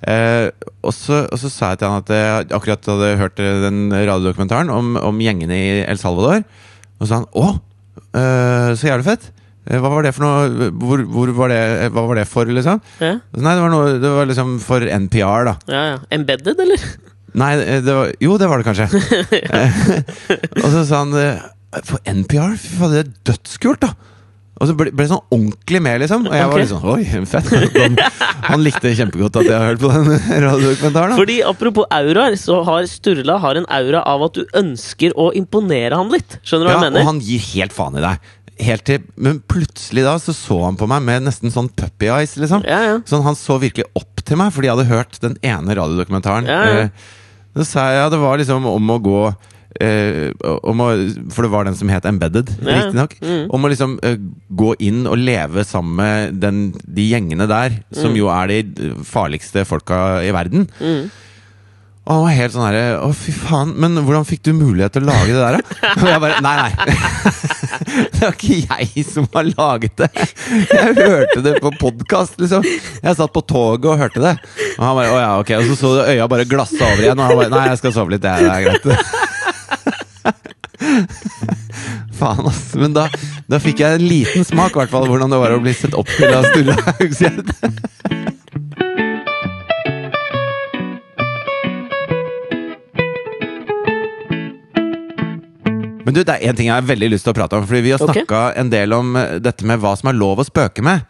Eh, 0.04 0.50
og, 0.84 0.92
så, 0.96 1.22
sa 1.40 1.74
jeg 1.74 1.80
til 1.80 1.88
han 1.92 2.02
at 2.04 2.12
jeg 2.12 2.48
akkurat 2.56 2.90
hadde 2.92 3.12
hørt 3.22 3.40
eh, 3.44 3.60
den 3.64 3.86
radiodokumentaren 3.92 4.72
om, 4.72 4.96
om 5.00 5.22
gjengene 5.24 5.56
i 5.60 5.70
El 5.84 6.00
Salvador. 6.00 6.44
Og 7.00 7.06
så 7.06 7.12
sa 7.12 7.22
han 7.22 7.30
å, 7.36 7.54
eh, 8.20 8.72
så 8.80 8.90
jævlig 8.92 9.08
fett. 9.12 9.30
Eh, 9.70 9.80
Hva 9.80 9.90
var 9.94 10.04
det 10.04 10.12
for 10.16 10.26
noe? 10.26 10.70
Hvor, 10.82 11.04
hvor 11.08 11.32
var 11.38 11.54
det, 11.54 11.62
hva 11.96 12.04
var 12.10 12.20
det 12.20 12.28
for, 12.28 12.50
liksom? 12.52 12.82
Ja. 13.00 13.14
Nei, 13.38 13.56
det 13.56 13.64
var, 13.64 13.72
noe, 13.72 13.98
det 14.04 14.12
var 14.18 14.28
liksom 14.30 14.58
for 14.64 14.84
NPR, 14.84 15.50
da. 15.52 15.58
ja, 15.72 15.84
ja. 15.94 16.00
Embedded, 16.16 16.60
eller? 16.60 16.88
Nei, 17.40 17.54
eh, 17.64 17.80
det 17.82 17.96
var, 17.98 18.12
jo, 18.22 18.38
det 18.38 18.50
var 18.52 18.62
det 18.62 18.68
kanskje. 18.68 18.90
og 20.64 20.68
så 20.70 20.84
sa 20.86 21.00
han 21.04 21.14
eh, 21.18 21.40
For 21.88 22.02
NPR? 22.06 22.58
Fy 22.62 22.76
faen, 22.78 22.92
det 22.94 23.06
er 23.06 23.14
dødskult, 23.32 23.88
da! 23.88 23.94
Og 24.62 24.70
så 24.70 24.76
ble 24.78 24.92
ble 24.94 25.02
det 25.02 25.10
sånn 25.10 25.24
ordentlig 25.34 25.80
med, 25.82 25.98
liksom. 26.04 26.28
Og 26.30 26.36
jeg 26.38 26.50
var 26.52 26.62
liksom, 26.62 26.84
litt 26.86 27.10
sånn 27.10 27.24
Oi, 27.26 27.26
fett. 27.26 27.50
Han, 27.82 27.96
han 28.46 28.62
likte 28.64 28.92
kjempegodt 28.96 29.40
at 29.42 29.48
jeg 29.50 29.56
har 29.58 29.72
hørt 29.72 29.82
på 29.82 29.90
den 29.92 30.12
radiodokumentaren. 30.46 31.16
Fordi 31.18 31.40
Apropos 31.50 31.90
auraer, 31.92 32.38
så 32.40 32.60
har 32.68 32.86
Sturla 32.92 33.40
har 33.44 33.58
en 33.60 33.66
aura 33.74 34.04
av 34.14 34.28
at 34.28 34.38
du 34.38 34.44
ønsker 34.62 35.16
å 35.20 35.32
imponere 35.36 35.98
han 35.98 36.14
litt. 36.14 36.38
Skjønner 36.46 36.70
du 36.70 36.70
hva 36.70 36.76
jeg 36.78 36.86
mener? 36.86 37.02
Ja, 37.02 37.08
og 37.08 37.12
han 37.16 37.24
gir 37.26 37.44
helt 37.50 37.76
faen 37.76 37.98
i 37.98 38.06
deg. 38.06 38.30
Helt 38.62 38.84
til, 38.86 39.00
men 39.18 39.40
plutselig 39.50 40.04
da 40.06 40.18
så 40.22 40.34
så 40.38 40.60
han 40.66 40.76
på 40.78 40.86
meg 40.88 41.02
med 41.08 41.24
nesten 41.26 41.50
sånn 41.54 41.72
puppy 41.74 42.12
eyes, 42.14 42.36
liksom. 42.38 42.62
Ja, 42.70 42.82
ja. 42.86 43.00
Sånn, 43.10 43.24
han 43.26 43.36
så 43.40 43.58
virkelig 43.62 43.88
opp 43.98 44.22
til 44.24 44.38
meg 44.38 44.54
fordi 44.54 44.70
jeg 44.70 44.78
hadde 44.78 44.92
hørt 44.92 45.18
den 45.24 45.38
ene 45.42 45.74
radiodokumentaren. 45.80 46.46
Ja, 46.52 46.60
ja. 46.68 46.84
Eh, 46.86 47.10
Så 47.58 47.66
sa 47.70 47.88
jeg 47.90 48.00
ja, 48.04 48.10
det 48.10 48.20
var 48.22 48.38
liksom 48.42 48.66
om 48.66 48.88
å 48.94 49.00
gå 49.02 49.18
eh, 49.82 50.30
om 50.70 50.80
å, 50.86 50.88
For 51.34 51.46
det 51.46 51.52
var 51.54 51.66
den 51.66 51.76
som 51.78 51.90
het 51.90 52.06
Embedded, 52.06 52.50
Ja, 52.62 52.78
riktignok. 52.84 53.18
mm. 53.22 53.44
Om 53.54 53.66
å 53.66 53.70
liksom 53.74 53.98
eh, 54.06 54.18
gå 54.54 54.76
inn 54.86 55.04
og 55.10 55.18
leve 55.18 55.66
sammen 55.66 55.96
med 55.98 56.40
den, 56.42 56.62
de 56.86 57.10
gjengene 57.10 57.48
der, 57.50 57.80
som 57.92 58.14
Mm. 58.14 58.18
jo 58.22 58.30
er 58.34 58.48
de 58.48 58.94
farligste 59.06 59.66
folka 59.66 60.22
i 60.26 60.32
verden. 60.34 60.66
Og 62.04 62.12
han 62.12 62.24
var 62.26 62.34
helt 62.36 62.52
sånn 62.52 62.66
herre 62.68 62.98
Å, 63.00 63.14
fy 63.16 63.32
faen, 63.32 63.70
men 63.80 63.96
hvordan 64.04 64.26
fikk 64.28 64.42
du 64.44 64.52
mulighet 64.58 64.92
til 64.98 65.06
å 65.06 65.12
lage 65.14 65.32
det 65.32 65.40
der, 65.40 65.58
da? 65.62 65.94
Og 66.04 66.10
jeg 66.10 66.20
bare 66.26 66.42
Nei, 66.44 66.56
nei. 66.60 66.72
Det 67.94 68.22
var 68.22 68.34
ikke 68.34 68.56
jeg 68.64 69.04
som 69.06 69.28
har 69.34 69.44
laget 69.52 69.98
det. 70.00 70.08
Jeg 70.74 70.96
hørte 70.98 71.42
det 71.46 71.54
på 71.62 71.70
podkast, 71.80 72.40
liksom. 72.42 72.64
Jeg 72.66 73.16
satt 73.20 73.34
på 73.36 73.42
toget 73.46 73.86
og 73.92 74.00
hørte 74.02 74.22
det. 74.24 74.34
Og 74.78 74.84
han 74.86 74.96
bare 74.98 75.12
Å 75.14 75.20
ja, 75.22 75.32
ok. 75.42 75.50
Og 75.60 75.66
så 75.70 75.76
så 75.84 75.88
du 75.98 76.02
øya 76.14 76.26
bare 76.32 76.46
glassa 76.50 76.84
over 76.88 77.02
igjen, 77.06 77.20
og 77.20 77.26
han 77.30 77.38
bare 77.44 77.52
Nei, 77.54 77.68
jeg 77.74 77.80
skal 77.84 77.94
sove 77.96 78.10
litt, 78.16 78.24
det 78.24 78.32
er, 78.34 78.40
greit. 78.66 78.86
Faen, 82.20 82.46
ass. 82.50 82.64
Men 82.80 82.92
da, 82.96 83.04
Da 83.52 83.58
fikk 83.62 83.78
jeg 83.84 83.92
en 84.00 84.06
liten 84.08 84.44
smak, 84.48 84.72
i 84.74 84.78
hvert 84.84 84.94
fall, 84.94 85.08
hvordan 85.10 85.30
det 85.34 85.40
var 85.42 85.52
å 85.56 85.62
bli 85.64 85.74
sett 85.78 85.96
opp 85.98 86.10
til 86.16 86.30
av 86.34 86.44
Sturla 86.50 86.76
Haugstad. 86.88 87.48
Men 96.14 96.20
du, 96.20 96.28
det 96.30 96.34
er 96.36 96.52
én 96.52 96.58
ting 96.58 96.68
jeg 96.68 96.78
har 96.78 96.86
veldig 96.86 97.08
lyst 97.10 97.26
til 97.26 97.34
å 97.34 97.38
prate 97.40 97.58
om. 97.58 97.64
Fordi 97.66 97.80
vi 97.82 97.94
har 97.96 98.02
snakka 98.02 98.24
okay. 98.28 98.58
en 98.62 98.70
del 98.70 98.94
om 98.94 99.16
eh, 99.18 99.40
dette 99.42 99.66
med 99.66 99.82
hva 99.82 99.96
som 99.98 100.12
er 100.12 100.18
lov 100.20 100.44
å 100.44 100.46
spøke 100.46 100.84
med. 100.86 101.08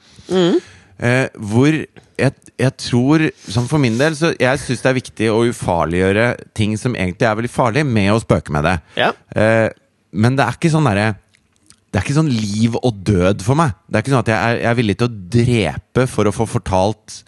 Eh, 1.04 1.26
hvor 1.52 1.76
jeg, 1.76 2.36
jeg 2.62 2.74
tror, 2.80 3.26
som 3.52 3.68
for 3.68 3.84
min 3.84 3.98
del, 4.00 4.16
så 4.16 4.32
jeg 4.32 4.62
syns 4.62 4.86
det 4.86 4.92
er 4.94 4.96
viktig 4.96 5.28
å 5.34 5.42
ufarliggjøre 5.50 6.28
ting 6.56 6.78
som 6.80 6.96
egentlig 6.96 7.28
er 7.28 7.36
veldig 7.42 7.52
farlig, 7.52 7.84
med 7.84 8.14
å 8.14 8.22
spøke 8.24 8.56
med 8.56 8.64
det. 8.70 8.78
Ja. 9.02 9.10
Eh, 9.36 9.68
men 10.16 10.40
det 10.40 10.46
er 10.46 10.56
ikke 10.56 10.72
sånn 10.72 10.86
derre 10.86 11.16
Det 11.90 11.98
er 11.98 12.06
ikke 12.06 12.16
sånn 12.16 12.30
liv 12.30 12.78
og 12.80 13.02
død 13.06 13.44
for 13.44 13.60
meg. 13.60 13.76
Det 13.90 14.00
er 14.00 14.06
ikke 14.06 14.14
sånn 14.14 14.24
at 14.24 14.32
jeg 14.32 14.38
er, 14.40 14.62
jeg 14.62 14.70
er 14.72 14.80
villig 14.80 14.96
til 15.02 15.10
å 15.10 15.18
drepe 15.36 16.08
for 16.14 16.30
å 16.30 16.34
få 16.34 16.48
fortalt 16.50 17.20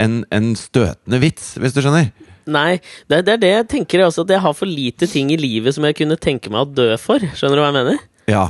en, 0.00 0.22
en 0.32 0.48
støtende 0.56 1.20
vits, 1.22 1.52
hvis 1.60 1.76
du 1.76 1.82
skjønner? 1.84 2.08
Nei, 2.48 2.78
det, 3.10 3.22
det 3.26 3.34
er 3.36 3.40
det 3.42 3.50
jeg 3.52 3.68
tenker 3.74 4.02
også, 4.06 4.24
at 4.24 4.32
jeg 4.34 4.42
har 4.44 4.54
for 4.56 4.70
lite 4.70 5.08
ting 5.10 5.30
i 5.34 5.38
livet 5.40 5.76
som 5.76 5.84
jeg 5.84 5.96
kunne 5.98 6.16
tenke 6.20 6.50
meg 6.52 6.64
å 6.64 6.70
dø 6.80 6.88
for. 7.00 7.20
Skjønner 7.36 7.60
du 7.60 7.62
hva 7.64 7.70
jeg 7.70 7.76
mener? 7.78 7.98
Ja. 8.30 8.46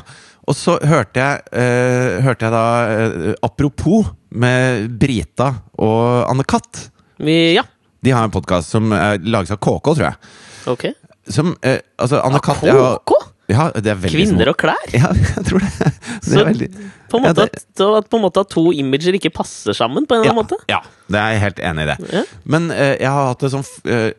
Og 0.49 0.57
så 0.57 0.79
hørte 0.89 1.21
jeg, 1.21 1.43
eh, 1.61 2.21
hørte 2.25 2.47
jeg 2.47 2.55
da 2.55 2.63
eh, 2.89 3.35
Apropos 3.45 4.07
med 4.33 4.87
Brita 5.01 5.51
og 5.77 6.31
Anne 6.31 6.47
Katt. 6.49 6.87
Ja, 7.21 7.67
De 8.01 8.15
har 8.15 8.25
en 8.25 8.33
podkast 8.33 8.71
som 8.73 8.93
er 8.97 9.19
lages 9.27 9.51
av 9.53 9.59
KK, 9.61 9.91
tror 9.91 10.07
jeg. 10.07 10.33
ok. 10.73 10.87
Som 11.29 11.53
eh, 11.67 11.81
Altså, 12.01 12.23
Anne 12.25 12.41
Katt 12.41 12.63
jeg 12.65 12.73
KK? 13.05 13.19
Ja, 13.49 13.71
det 13.73 13.87
er 13.89 13.97
Kvinner 14.13 14.45
små. 14.45 14.53
og 14.53 14.57
klær? 14.61 14.83
Ja, 14.93 15.09
jeg 15.37 15.45
tror 15.49 15.63
det. 15.65 15.71
Det 15.81 16.29
Så 16.29 16.43
veldig 16.45 16.69
På 17.09 17.17
en 17.17 17.25
Ja, 17.25 17.31
måte 17.33 17.47
det- 17.49 17.63
at, 17.63 17.81
at, 17.81 18.09
på 18.13 18.19
en 18.19 18.25
måte 18.27 18.43
at 18.45 18.51
to 18.53 18.65
imager 18.77 19.17
ikke 19.17 19.31
passer 19.33 19.73
sammen, 19.73 20.05
på 20.05 20.13
en 20.15 20.21
eller 20.21 20.29
ja, 20.29 20.35
annen 20.35 20.45
måte? 20.45 20.59
ja, 20.69 20.81
det 21.09 21.17
er 21.23 21.33
jeg 21.33 21.41
helt 21.47 21.63
enig 21.71 21.87
i 21.87 21.89
det. 21.89 21.97
Ja. 22.13 22.23
Men 22.45 22.71
uh, 22.71 22.93
jeg 23.01 23.09
har 23.15 23.31
hatt 23.31 23.41
det 23.47 23.51
sånn 23.55 23.65
eh, 23.89 24.11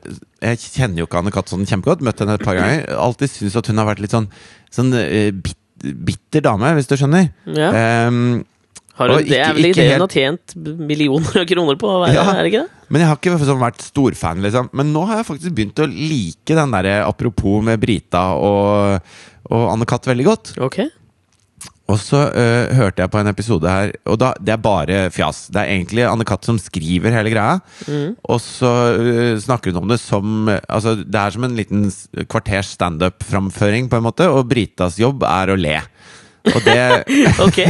Jeg 0.42 0.58
kjenner 0.64 1.04
jo 1.04 1.06
ikke 1.06 1.20
Anne 1.22 1.32
Katt 1.36 1.52
sånn 1.54 1.68
kjempegodt. 1.70 2.02
Møtt 2.02 2.24
henne 2.24 2.34
et 2.40 2.46
par 2.48 2.58
ganger. 2.60 2.88
Alltid 2.98 3.30
syntes 3.36 3.60
at 3.62 3.70
hun 3.70 3.78
har 3.84 3.86
vært 3.92 4.02
litt 4.02 4.16
sånn, 4.18 4.26
sånn 4.74 4.90
uh, 4.98 5.30
bit, 5.46 5.58
bitter 6.10 6.42
dame, 6.50 6.74
hvis 6.80 6.90
du 6.90 6.98
skjønner. 6.98 7.30
Ja. 7.54 7.70
Um, 8.10 8.42
Har 8.98 9.14
hun, 9.14 9.22
det 9.22 9.30
ikke- 9.30 9.46
er 9.46 9.54
vel 9.54 9.70
ikke 9.70 9.86
hun 9.86 9.92
helt- 9.94 10.02
har 10.08 10.16
tjent 10.18 10.58
millioner 10.90 11.44
av 11.44 11.46
kroner 11.54 11.78
på, 11.80 11.88
å 11.94 12.02
være, 12.08 12.18
Ja. 12.18 12.26
er 12.34 12.42
det 12.44 12.50
ikke 12.56 12.66
det? 12.66 12.76
Men 12.90 13.04
jeg 13.04 13.10
har 13.10 13.20
ikke 13.20 13.40
sånn 13.46 13.62
vært 13.62 13.84
storfan, 13.86 14.44
liksom. 14.46 14.72
Men 14.78 14.94
nå 14.94 15.06
har 15.10 15.22
jeg 15.22 15.30
faktisk 15.30 15.58
begynt 15.58 15.82
å 15.84 15.90
like 15.90 16.58
den 16.58 16.74
derre 16.74 17.02
apropos 17.06 17.62
med 17.66 17.82
Brita 17.82 18.32
og, 18.38 19.12
og 19.50 19.68
Anne 19.74 19.88
Katt 19.90 20.10
veldig 20.10 20.26
godt. 20.28 20.56
Ok. 20.66 20.82
Og 21.90 21.98
så 21.98 22.20
øh, 22.38 22.70
hørte 22.78 23.02
jeg 23.02 23.10
på 23.10 23.18
en 23.18 23.32
episode 23.32 23.70
her, 23.70 23.92
og 24.10 24.20
da, 24.22 24.32
det 24.38 24.54
er 24.54 24.62
bare 24.62 24.98
fjas. 25.14 25.48
Det 25.50 25.62
er 25.62 25.72
egentlig 25.74 26.06
Anne 26.06 26.26
Katt 26.28 26.46
som 26.46 26.60
skriver 26.62 27.16
hele 27.16 27.32
greia. 27.34 27.56
Og 28.30 28.38
så 28.46 28.74
øh, 28.94 29.40
snakker 29.42 29.74
hun 29.74 29.82
om 29.84 29.90
det 29.90 29.98
som 30.04 30.50
Altså, 30.50 30.94
det 31.02 31.18
er 31.18 31.34
som 31.34 31.48
en 31.48 31.58
liten 31.58 31.88
kvarters 32.30 32.76
standup-framføring, 32.78 33.90
på 33.90 33.98
en 33.98 34.06
måte, 34.06 34.30
og 34.30 34.46
Britas 34.52 35.00
jobb 35.02 35.26
er 35.30 35.54
å 35.54 35.58
le. 35.58 35.80
Og 36.54 36.62
det 36.68 36.80
Ok. 37.48 37.64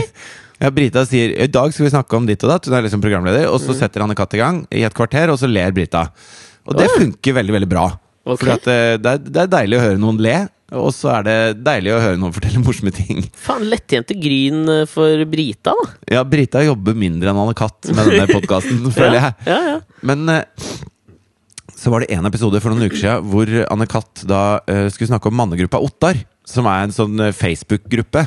Ja, 0.60 0.70
Brita 0.76 1.06
sier 1.08 1.32
i 1.40 1.48
dag 1.48 1.72
skal 1.72 1.88
vi 1.88 1.94
snakke 1.94 2.18
om 2.18 2.28
ditt 2.28 2.44
og 2.44 2.52
datt. 2.52 2.68
Hun 2.68 2.76
er 2.76 2.86
liksom 2.86 3.04
programleder. 3.04 3.48
Og 3.48 3.62
så 3.64 3.76
setter 3.78 4.04
Anne 4.04 4.18
Katt 4.18 4.36
i 4.36 4.42
gang 4.42 4.66
i 4.76 4.84
et 4.84 4.96
kvarter, 4.96 5.32
og 5.32 5.40
så 5.40 5.48
ler 5.48 5.72
Brita. 5.76 6.10
Og 6.68 6.76
det 6.78 6.90
funker 6.98 7.38
veldig 7.40 7.56
veldig 7.56 7.70
bra. 7.72 7.90
Okay. 8.30 8.44
For 8.44 8.72
eh, 8.72 8.96
det, 9.00 9.14
er, 9.14 9.22
det 9.24 9.44
er 9.46 9.52
deilig 9.52 9.80
å 9.80 9.84
høre 9.86 10.02
noen 10.02 10.20
le, 10.22 10.36
og 10.76 10.92
så 10.94 11.14
er 11.16 11.26
det 11.26 11.38
deilig 11.66 11.96
å 11.96 12.02
høre 12.04 12.20
noen 12.20 12.36
fortelle 12.36 12.62
morsomme 12.66 12.94
ting. 12.94 13.24
Faen, 13.42 13.66
lettjente 13.72 14.18
gryn 14.20 14.68
eh, 14.70 14.86
for 14.90 15.24
Brita, 15.32 15.74
da. 15.74 15.88
Ja, 16.20 16.26
Brita 16.28 16.62
jobber 16.66 16.98
mindre 17.00 17.32
enn 17.32 17.42
Anne 17.42 17.56
Katt 17.58 17.90
med 17.94 18.12
denne 18.12 18.28
podkasten, 18.36 18.84
føler 18.94 19.18
jeg. 19.22 19.36
Ja, 19.50 19.60
ja. 19.74 19.80
Men 20.06 20.28
eh, 20.36 20.44
så 21.80 21.94
var 21.94 22.04
det 22.04 22.12
en 22.12 22.28
episode 22.28 22.60
for 22.60 22.74
noen 22.74 22.90
uker 22.90 23.00
siden 23.00 23.32
hvor 23.32 23.50
Anne 23.72 23.88
Katt 23.88 24.26
da 24.28 24.60
uh, 24.60 24.88
skulle 24.92 25.14
snakke 25.14 25.32
om 25.32 25.38
mannegruppa 25.40 25.80
Ottar. 25.80 26.18
Som 26.50 26.66
er 26.72 26.88
en 26.88 26.94
sånn 26.96 27.20
eh, 27.22 27.34
Facebook-gruppe 27.36 28.24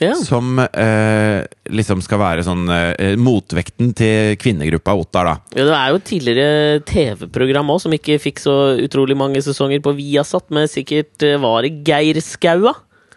Ja. 0.00 0.14
som 0.16 0.58
eh, 0.64 1.44
liksom 1.72 2.00
skal 2.04 2.20
være 2.22 2.44
sånn 2.46 2.64
eh, 2.72 3.14
motvekten 3.20 3.92
til 3.96 4.34
kvinnegruppa 4.40 4.94
Ottar, 4.96 5.28
da. 5.28 5.36
ja. 5.56 5.66
Det 5.68 5.76
er 5.76 5.92
jo 5.94 6.00
tidligere 6.08 6.80
TV-program 6.88 7.70
òg 7.76 7.82
som 7.84 7.92
ikke 7.96 8.18
fikk 8.22 8.40
så 8.42 8.56
utrolig 8.80 9.16
mange 9.18 9.42
sesonger 9.44 9.82
på 9.84 9.92
Viasat, 9.98 10.48
men 10.56 10.68
sikkert 10.72 11.22
eh, 11.26 11.36
var 11.42 11.66
det 11.66 11.74
Geir 11.86 12.20
Skaua? 12.24 12.72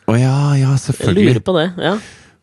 Å 0.10 0.16
ja, 0.18 0.38
ja, 0.60 0.72
selvfølgelig. 0.82 1.24
Jeg 1.30 1.36
lurer 1.38 1.46
på 1.46 1.54
det. 1.60 1.68
ja 1.86 1.98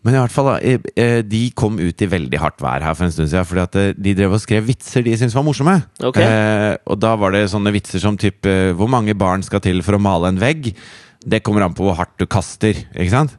Men 0.06 0.14
i 0.14 0.18
hvert 0.22 0.30
fall, 0.30 0.48
da. 0.52 0.76
eh, 1.02 1.16
De 1.26 1.40
kom 1.58 1.80
ut 1.82 2.02
i 2.04 2.06
veldig 2.06 2.38
hardt 2.38 2.62
vær 2.62 2.84
her 2.86 2.94
for 2.94 3.08
en 3.08 3.10
stund 3.10 3.26
siden. 3.32 3.42
Fordi 3.48 3.64
at 3.64 3.98
de 3.98 4.12
drev 4.14 4.36
og 4.36 4.42
skrev 4.44 4.62
vitser 4.68 5.02
de 5.02 5.16
syntes 5.18 5.34
var 5.34 5.42
morsomme. 5.42 5.74
Ok. 6.06 6.20
Eh, 6.22 6.76
og 6.86 7.00
da 7.02 7.16
var 7.18 7.34
det 7.34 7.40
sånne 7.50 7.72
vitser 7.74 7.98
som 8.04 8.14
typ 8.16 8.46
Hvor 8.78 8.86
mange 8.92 9.16
barn 9.18 9.42
skal 9.42 9.58
til 9.66 9.82
for 9.82 9.98
å 9.98 10.02
male 10.06 10.30
en 10.30 10.38
vegg? 10.38 10.70
Det 11.24 11.42
kommer 11.46 11.64
an 11.66 11.74
på 11.76 11.86
hvor 11.86 11.96
hardt 11.98 12.16
du 12.18 12.26
kaster. 12.26 12.74
Ikke 12.94 13.12
sant? 13.12 13.36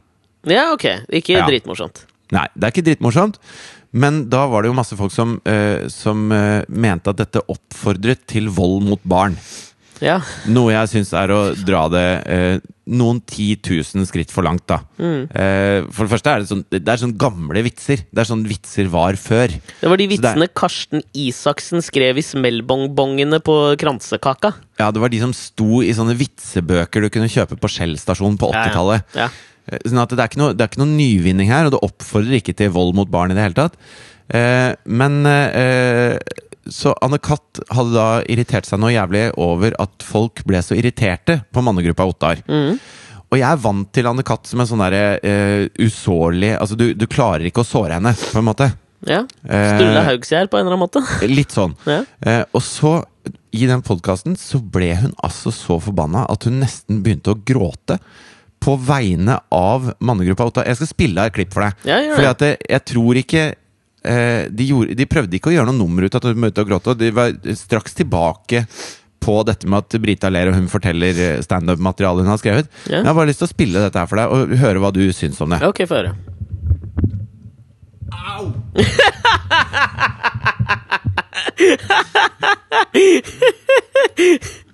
Ja, 0.48 0.70
ok. 0.72 0.86
Ikke 1.12 1.36
Ja. 1.38 1.46
dritmorsomt. 1.46 2.04
Nei, 2.32 2.46
det 2.54 2.64
er 2.64 2.72
ikke 2.74 2.86
dritmorsomt. 2.90 3.38
Men 3.92 4.28
da 4.28 4.46
var 4.46 4.62
det 4.62 4.68
jo 4.68 4.76
masse 4.76 4.96
folk 4.96 5.12
som, 5.12 5.38
uh, 5.48 5.88
som 5.88 6.30
uh, 6.32 6.62
mente 6.68 7.08
at 7.08 7.16
dette 7.16 7.40
oppfordret 7.48 8.26
til 8.28 8.48
vold 8.52 8.82
mot 8.84 9.00
barn. 9.08 9.38
Ja. 10.04 10.20
Noe 10.46 10.72
jeg 10.74 10.90
syns 10.92 11.12
er 11.16 11.32
å 11.34 11.40
dra 11.66 11.88
det 11.90 12.06
eh, 12.30 12.58
noen 12.88 13.18
titusen 13.28 14.06
skritt 14.08 14.30
for 14.32 14.46
langt, 14.46 14.64
da. 14.70 14.78
Mm. 14.98 15.26
Eh, 15.30 15.82
for 15.92 16.06
det 16.06 16.12
første 16.14 16.32
er 16.32 16.40
det 16.42 16.48
sånn 16.48 16.64
Det 16.72 16.80
er 16.88 17.00
sånn 17.02 17.16
gamle 17.20 17.62
vitser. 17.66 18.02
Det 18.08 18.22
er 18.22 18.28
sånn 18.30 18.46
vitser 18.48 18.88
var 18.92 19.18
før. 19.20 19.52
Det 19.80 19.90
var 19.92 20.00
de 20.00 20.06
vitsene 20.08 20.48
er- 20.48 20.54
Karsten 20.56 21.02
Isaksen 21.14 21.82
skrev 21.84 22.16
i 22.18 22.24
smellbongbongene 22.24 23.40
på 23.44 23.76
kransekaka. 23.80 24.54
Ja, 24.80 24.90
det 24.90 25.00
var 25.02 25.08
de 25.12 25.20
som 25.20 25.32
sto 25.36 25.82
i 25.82 25.92
sånne 25.92 26.16
vitsebøker 26.18 27.02
du 27.04 27.10
kunne 27.10 27.28
kjøpe 27.28 27.58
på 27.60 27.68
Shell 27.70 27.96
stasjon 28.00 28.38
på 28.40 28.52
Ja, 28.52 28.64
ja. 28.64 28.72
80-tallet. 28.72 29.02
Ja. 29.14 29.28
Eh, 29.70 29.78
Sånn 29.84 30.00
at 30.00 30.08
det 30.16 30.18
er, 30.24 30.38
noe, 30.40 30.54
det 30.56 30.64
er 30.64 30.68
ikke 30.72 30.80
noe 30.84 30.96
nyvinning 30.96 31.48
her, 31.52 31.66
og 31.68 31.72
det 31.76 31.82
oppfordrer 31.84 32.40
ikke 32.40 32.56
til 32.56 32.70
vold 32.72 32.94
mot 32.96 33.10
barn 33.10 33.30
i 33.30 33.34
det 33.36 33.42
hele 33.44 33.58
tatt. 33.58 33.74
Eh, 34.32 34.74
men 34.86 35.24
eh, 35.26 36.16
Så 36.72 36.92
Anne 37.04 37.18
Katt 37.22 37.60
hadde 37.72 37.94
da 37.94 38.06
irritert 38.28 38.68
seg 38.68 38.80
noe 38.82 38.92
jævlig 38.92 39.28
over 39.40 39.74
at 39.80 40.04
folk 40.04 40.42
ble 40.48 40.60
så 40.64 40.76
irriterte 40.76 41.40
på 41.54 41.62
mannegruppa 41.64 42.06
Ottar. 42.08 42.42
Og 43.28 43.36
jeg 43.36 43.44
er 43.48 43.60
vant 43.60 43.88
til 43.92 44.08
Anne 44.08 44.24
Katt 44.24 44.48
som 44.48 44.60
en 44.62 44.68
sånn 44.70 44.80
derre 44.80 45.18
uh, 45.20 45.64
usårlig 45.84 46.54
Altså, 46.56 46.78
du, 46.80 46.94
du 46.96 47.04
klarer 47.10 47.44
ikke 47.48 47.60
å 47.60 47.68
såre 47.68 47.98
henne, 47.98 48.14
på 48.16 48.40
en 48.40 48.46
måte. 48.48 48.70
ja. 49.04 49.20
Sturle 49.44 49.74
Sturla 49.76 50.04
Haugsgjerd 50.06 50.50
på 50.52 50.56
en 50.58 50.64
eller 50.64 50.78
annen 50.78 50.86
måte. 50.86 51.02
Litt 51.38 51.52
sånn. 51.54 51.76
Ja. 51.88 52.00
Uh, 52.24 52.44
og 52.56 52.64
så, 52.64 52.94
i 53.52 53.68
den 53.68 53.84
podkasten, 53.84 54.36
så 54.40 54.62
ble 54.64 54.94
hun 55.02 55.12
altså 55.24 55.52
så 55.54 55.76
forbanna 55.84 56.24
at 56.32 56.48
hun 56.48 56.56
nesten 56.62 57.02
begynte 57.04 57.36
å 57.36 57.40
gråte. 57.48 58.00
På 58.64 58.74
vegne 58.80 59.36
av 59.54 59.92
mannegruppa 60.02 60.48
Otta. 60.48 60.64
Jeg 60.66 60.80
skal 60.80 60.88
spille 60.90 61.22
av 61.22 61.28
et 61.30 61.36
klipp 61.36 61.52
for 61.54 61.62
deg. 61.68 61.84
Ja, 61.86 62.00
gjør 62.02 62.16
Fordi 62.18 62.30
at 62.32 62.46
jeg, 62.48 62.56
jeg 62.72 62.84
tror 62.90 63.20
ikke 63.20 63.44
eh, 63.52 63.58
de, 64.08 64.64
gjorde, 64.70 64.94
de 64.96 65.06
prøvde 65.10 65.36
ikke 65.36 65.50
å 65.50 65.56
gjøre 65.56 65.68
noe 65.70 65.80
nummer 65.80 66.06
ut 66.06 66.14
av 66.14 66.22
at 66.22 66.30
hun 66.30 66.40
begynte 66.40 66.64
å 66.64 66.68
gråte. 66.68 66.94
Og 66.94 67.00
de 67.02 67.10
var 67.14 67.34
straks 67.58 67.96
tilbake 67.98 68.64
på 69.20 69.42
dette 69.44 69.68
med 69.68 69.78
at 69.84 69.96
Brita 70.00 70.30
ler 70.32 70.48
og 70.50 70.56
hun 70.56 70.68
forteller 70.72 71.18
eh, 71.20 71.42
standup-materialet 71.44 72.24
hun 72.24 72.32
har 72.32 72.40
skrevet. 72.40 72.70
Ja. 72.86 73.00
Jeg 73.02 73.08
har 73.10 73.18
bare 73.18 73.30
lyst 73.30 73.42
til 73.42 73.48
å 73.48 73.52
spille 73.52 73.84
dette 73.84 74.00
her 74.00 74.10
for 74.10 74.20
deg 74.20 74.26
og 74.32 74.56
høre 74.62 74.82
hva 74.82 74.90
du 74.94 75.02
syns 75.12 75.40
om 75.44 75.52
det. 75.52 75.60
Ok, 75.66 75.84
få 75.88 76.02
høre. 76.02 76.16
Så 78.08 78.52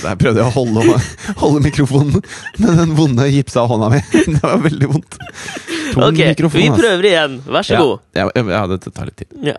jeg 0.00 0.20
prøvde 0.20 0.46
å 0.46 0.52
holde, 0.54 1.00
holde 1.42 1.64
mikrofonen 1.64 2.22
med 2.58 2.80
den 2.82 2.94
vonde 2.98 3.28
gipsa 3.32 3.66
hånda 3.70 3.90
mi. 3.92 4.00
Det 4.36 4.40
var 4.42 4.62
veldig 4.62 4.92
vondt. 4.94 5.18
Tom 5.92 6.08
Ok, 6.08 6.22
mikrofon, 6.32 6.62
vi 6.62 6.70
prøver 6.72 7.10
igjen. 7.10 7.42
Vær 7.46 7.68
så 7.68 7.76
ja, 7.76 7.84
god. 7.84 8.08
Ja, 8.16 8.30
ja, 8.32 8.48
ja, 8.56 8.64
dette 8.72 8.94
tar 8.94 9.10
litt 9.10 9.22
tid. 9.24 9.36
Ja. 9.52 9.58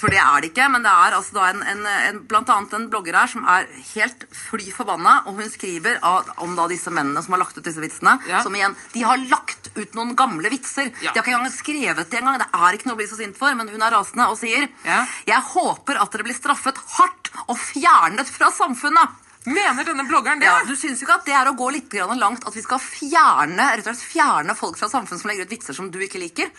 For 0.00 0.12
det 0.12 0.20
er 0.22 0.40
det 0.40 0.50
ikke, 0.52 0.66
men 0.72 0.84
det 0.84 0.90
er 0.90 1.14
altså 1.16 1.36
da 1.36 1.48
en, 1.50 1.60
en, 1.66 1.80
en, 1.84 2.20
blant 2.28 2.48
annet 2.52 2.72
en 2.76 2.86
blogger 2.92 3.16
her 3.18 3.28
som 3.28 3.44
er 3.52 3.66
helt 3.90 4.24
fly 4.32 4.70
forbanna, 4.72 5.18
og 5.28 5.40
hun 5.40 5.50
skriver 5.52 5.98
av, 6.06 6.30
om 6.40 6.54
da 6.56 6.68
disse 6.70 6.92
mennene 6.94 7.20
som 7.24 7.36
har 7.36 7.42
lagt 7.42 7.58
ut 7.58 7.66
disse 7.66 7.82
vitsene. 7.82 8.16
Ja. 8.30 8.40
Som 8.46 8.56
igjen, 8.56 8.76
de 8.94 9.04
har 9.04 9.20
lagt 9.28 9.68
ut 9.76 9.98
noen 9.98 10.14
gamle 10.18 10.52
vitser. 10.52 10.88
Ja. 11.04 11.12
De 11.12 11.18
har 11.18 11.26
ikke 11.26 11.34
engang 11.36 11.52
skrevet 11.52 12.12
det 12.12 12.20
engang. 12.22 12.40
Det 12.40 12.48
er 12.48 12.78
ikke 12.78 12.88
noe 12.88 12.96
å 12.96 13.00
bli 13.02 13.10
så 13.10 13.18
sint 13.20 13.36
for, 13.38 13.56
men 13.58 13.68
hun 13.68 13.82
er 13.84 13.96
rasende 13.96 14.30
og 14.32 14.38
sier 14.40 14.68
Ja. 14.86 15.02
Jeg 15.28 15.44
håper 15.52 16.00
at 16.00 16.14
dere 16.14 16.26
blir 16.26 16.38
straffet 16.38 16.80
hardt 16.96 17.32
og 17.46 17.58
fjernet 17.60 18.30
fra 18.30 18.48
samfunnet. 18.54 19.18
Mener 19.48 19.84
denne 19.88 20.04
bloggeren 20.04 20.40
det? 20.42 20.46
Ja, 20.50 20.60
du 20.68 20.74
syns 20.76 21.00
jo 21.00 21.06
ikke 21.06 21.16
at 21.20 21.24
det 21.24 21.32
er 21.32 21.48
å 21.48 21.56
gå 21.56 21.70
litt 21.72 21.94
langt 22.20 22.44
at 22.46 22.54
vi 22.56 22.60
skal 22.62 22.78
fjerne 22.82 23.70
slett 23.82 24.02
fjerne 24.04 24.54
folk 24.58 24.76
fra 24.76 24.88
samfunnet 24.92 25.22
som 25.22 25.30
legger 25.30 25.46
ut 25.48 25.54
vitser 25.54 25.76
som 25.76 25.88
du 25.90 25.98
ikke 26.04 26.20
liker? 26.20 26.50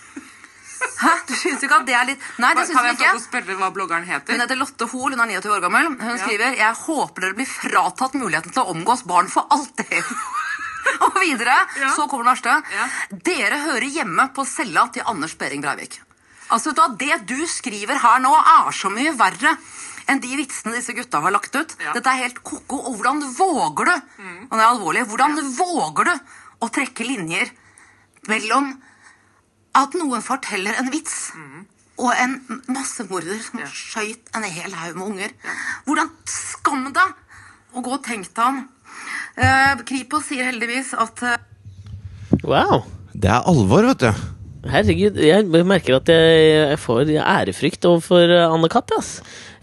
Hæ? 0.98 1.12
Du 1.30 1.36
syns 1.38 1.62
ikke 1.62 1.78
at 1.78 1.86
det 1.86 1.94
er 1.94 2.08
litt 2.10 2.24
Nei, 2.42 2.56
det 2.58 2.64
syns 2.66 2.74
kan 2.78 2.88
jeg 2.88 2.96
få 2.96 2.98
ikke. 2.98 3.06
Kan 3.12 3.20
jeg 3.20 3.26
spørre 3.28 3.58
hva 3.60 3.70
bloggeren 3.76 4.08
heter? 4.10 4.34
Hun 4.34 4.42
heter 4.42 4.58
Lotte 4.58 4.88
Hoel, 4.90 5.14
hun 5.14 5.22
er 5.22 5.30
29 5.38 5.54
år 5.54 5.62
gammel. 5.68 5.90
Hun 6.02 6.16
Ja. 6.16 6.18
skriver 6.24 6.58
Jeg 6.58 6.74
håper 6.86 7.22
dere 7.22 7.38
blir 7.38 7.46
fratatt 7.52 8.14
muligheten 8.18 8.52
til 8.56 8.64
å 8.64 8.74
omgås 8.74 9.04
barn 9.06 9.30
for 9.30 9.46
alltid. 9.54 10.02
Og 11.06 11.20
videre, 11.22 11.54
Ja. 11.78 11.92
så 11.94 12.08
kommer 12.10 12.26
den 12.26 12.34
verste. 12.34 12.64
Ja. 12.74 12.88
Dere 13.30 13.62
hører 13.62 13.86
hjemme 13.94 14.26
på 14.34 14.46
cella 14.50 14.88
til 14.90 15.04
Anders 15.06 15.36
Behring 15.38 15.62
Breivik. 15.62 16.00
Altså, 16.50 16.74
Det 16.98 17.28
du 17.28 17.46
skriver 17.48 18.02
her 18.02 18.20
nå, 18.20 18.34
er 18.34 18.72
så 18.74 18.90
mye 18.90 19.14
verre 19.16 19.54
enn 20.10 20.22
de 20.24 20.36
vitsene 20.40 20.76
disse 20.78 20.94
gutta 20.98 21.22
har 21.24 21.34
lagt 21.34 21.56
ut. 21.56 21.76
Ja. 21.82 21.94
Dette 21.98 22.10
er 22.14 22.24
helt 22.26 22.42
ko-ko. 22.44 22.80
Og 22.90 22.98
hvordan 23.00 23.22
våger 23.38 23.90
du 23.90 23.94
og 23.96 24.56
det 24.58 24.62
er 24.62 24.70
alvorlig, 24.70 25.06
hvordan 25.10 25.38
våger 25.58 26.10
du 26.10 26.16
å 26.62 26.70
trekke 26.74 27.06
linjer 27.08 27.52
mellom 28.30 28.74
at 29.78 29.94
noen 29.96 30.22
forteller 30.26 30.76
en 30.82 30.92
vits 30.92 31.32
og 32.02 32.12
en 32.18 32.36
massemorder 32.68 33.40
som 33.46 33.60
Ja. 33.62 33.68
skøyt 33.70 34.32
en 34.36 34.44
hel 34.44 34.74
haug 34.74 34.96
med 34.98 35.08
unger. 35.08 35.32
Hvordan 35.86 36.10
skam 36.26 36.92
deg 36.94 37.14
å 37.74 37.82
gå 37.86 37.94
og 37.94 38.04
tenke 38.04 38.30
deg 38.34 38.46
om. 38.46 38.62
Uh, 39.38 39.80
Kripos 39.88 40.26
sier 40.28 40.50
heldigvis 40.50 40.94
at 40.94 41.24
uh... 41.24 41.38
Wow. 42.44 42.84
Det 43.14 43.30
er 43.30 43.48
alvor, 43.48 43.86
vet 43.92 44.00
du. 44.00 44.12
Herregud, 44.62 45.16
jeg 45.18 45.46
merker 45.66 45.96
at 45.98 46.10
jeg, 46.14 46.50
jeg 46.70 46.78
får 46.84 47.10
ærefrykt 47.18 47.86
overfor 47.90 48.30
Anne-Kat. 48.46 48.92
Ja, 48.94 49.00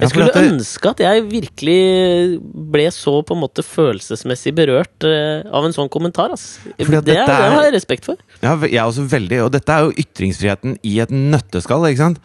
Jeg 0.03 0.11
skulle 0.11 0.27
det- 0.35 0.43
ønske 0.53 0.91
at 0.91 0.99
jeg 1.03 1.23
virkelig 1.31 2.41
ble 2.71 2.87
så 2.95 3.23
på 3.27 3.35
en 3.37 3.41
måte 3.43 3.63
følelsesmessig 3.67 4.53
berørt 4.55 5.07
eh, 5.07 5.43
av 5.55 5.65
en 5.67 5.73
sånn 5.75 5.89
kommentar. 5.91 6.33
ass. 6.35 6.59
Det, 6.77 6.87
dette 6.87 7.05
det 7.07 7.17
er- 7.17 7.51
har 7.55 7.63
jeg 7.69 7.75
respekt 7.75 8.05
for. 8.07 8.17
Ja, 8.43 8.57
jeg 8.63 8.75
er 8.75 8.87
også 8.91 9.07
veldig, 9.11 9.41
og 9.45 9.53
dette 9.53 9.69
er 9.75 9.87
jo 9.87 9.93
ytringsfriheten 10.03 10.79
i 10.83 10.99
et 11.03 11.11
nøtteskall, 11.11 11.87
ikke 11.91 12.03
sant? 12.03 12.19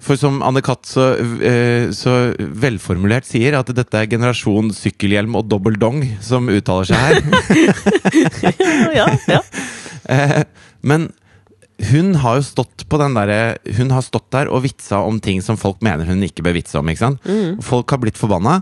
For 0.00 0.14
som 0.16 0.40
Anne-Kat. 0.42 0.86
Så, 0.86 1.08
eh, 1.42 1.90
så 1.90 2.34
velformulert 2.38 3.26
sier, 3.26 3.58
at 3.58 3.66
dette 3.74 3.94
er 3.94 4.06
generasjon 4.06 4.70
sykkelhjelm 4.70 5.34
og 5.34 5.48
dobbel 5.50 5.74
dong 5.78 6.02
som 6.22 6.46
uttaler 6.48 6.84
seg 6.86 6.96
her. 6.96 7.22
Ja, 8.42 8.52
ja, 8.94 9.06
ja. 9.28 9.40
Eh, 10.10 10.42
Men 10.82 11.10
hun 11.88 12.12
har 12.20 12.36
jo 12.36 12.44
stått 12.44 12.84
på 12.90 12.98
den 13.00 13.14
der, 13.16 13.56
Hun 13.76 13.90
har 13.90 14.02
stått 14.04 14.30
der 14.34 14.50
og 14.52 14.64
vitsa 14.66 15.00
om 15.00 15.20
ting 15.20 15.40
som 15.40 15.56
folk 15.56 15.80
mener 15.80 16.04
hun 16.04 16.22
ikke 16.22 16.44
bør 16.44 16.58
vitse 16.58 16.78
om. 16.78 16.88
ikke 16.88 17.04
sant? 17.06 17.24
Mm. 17.24 17.60
Folk 17.64 17.90
har 17.90 17.98
blitt 18.02 18.20
forbanna, 18.20 18.60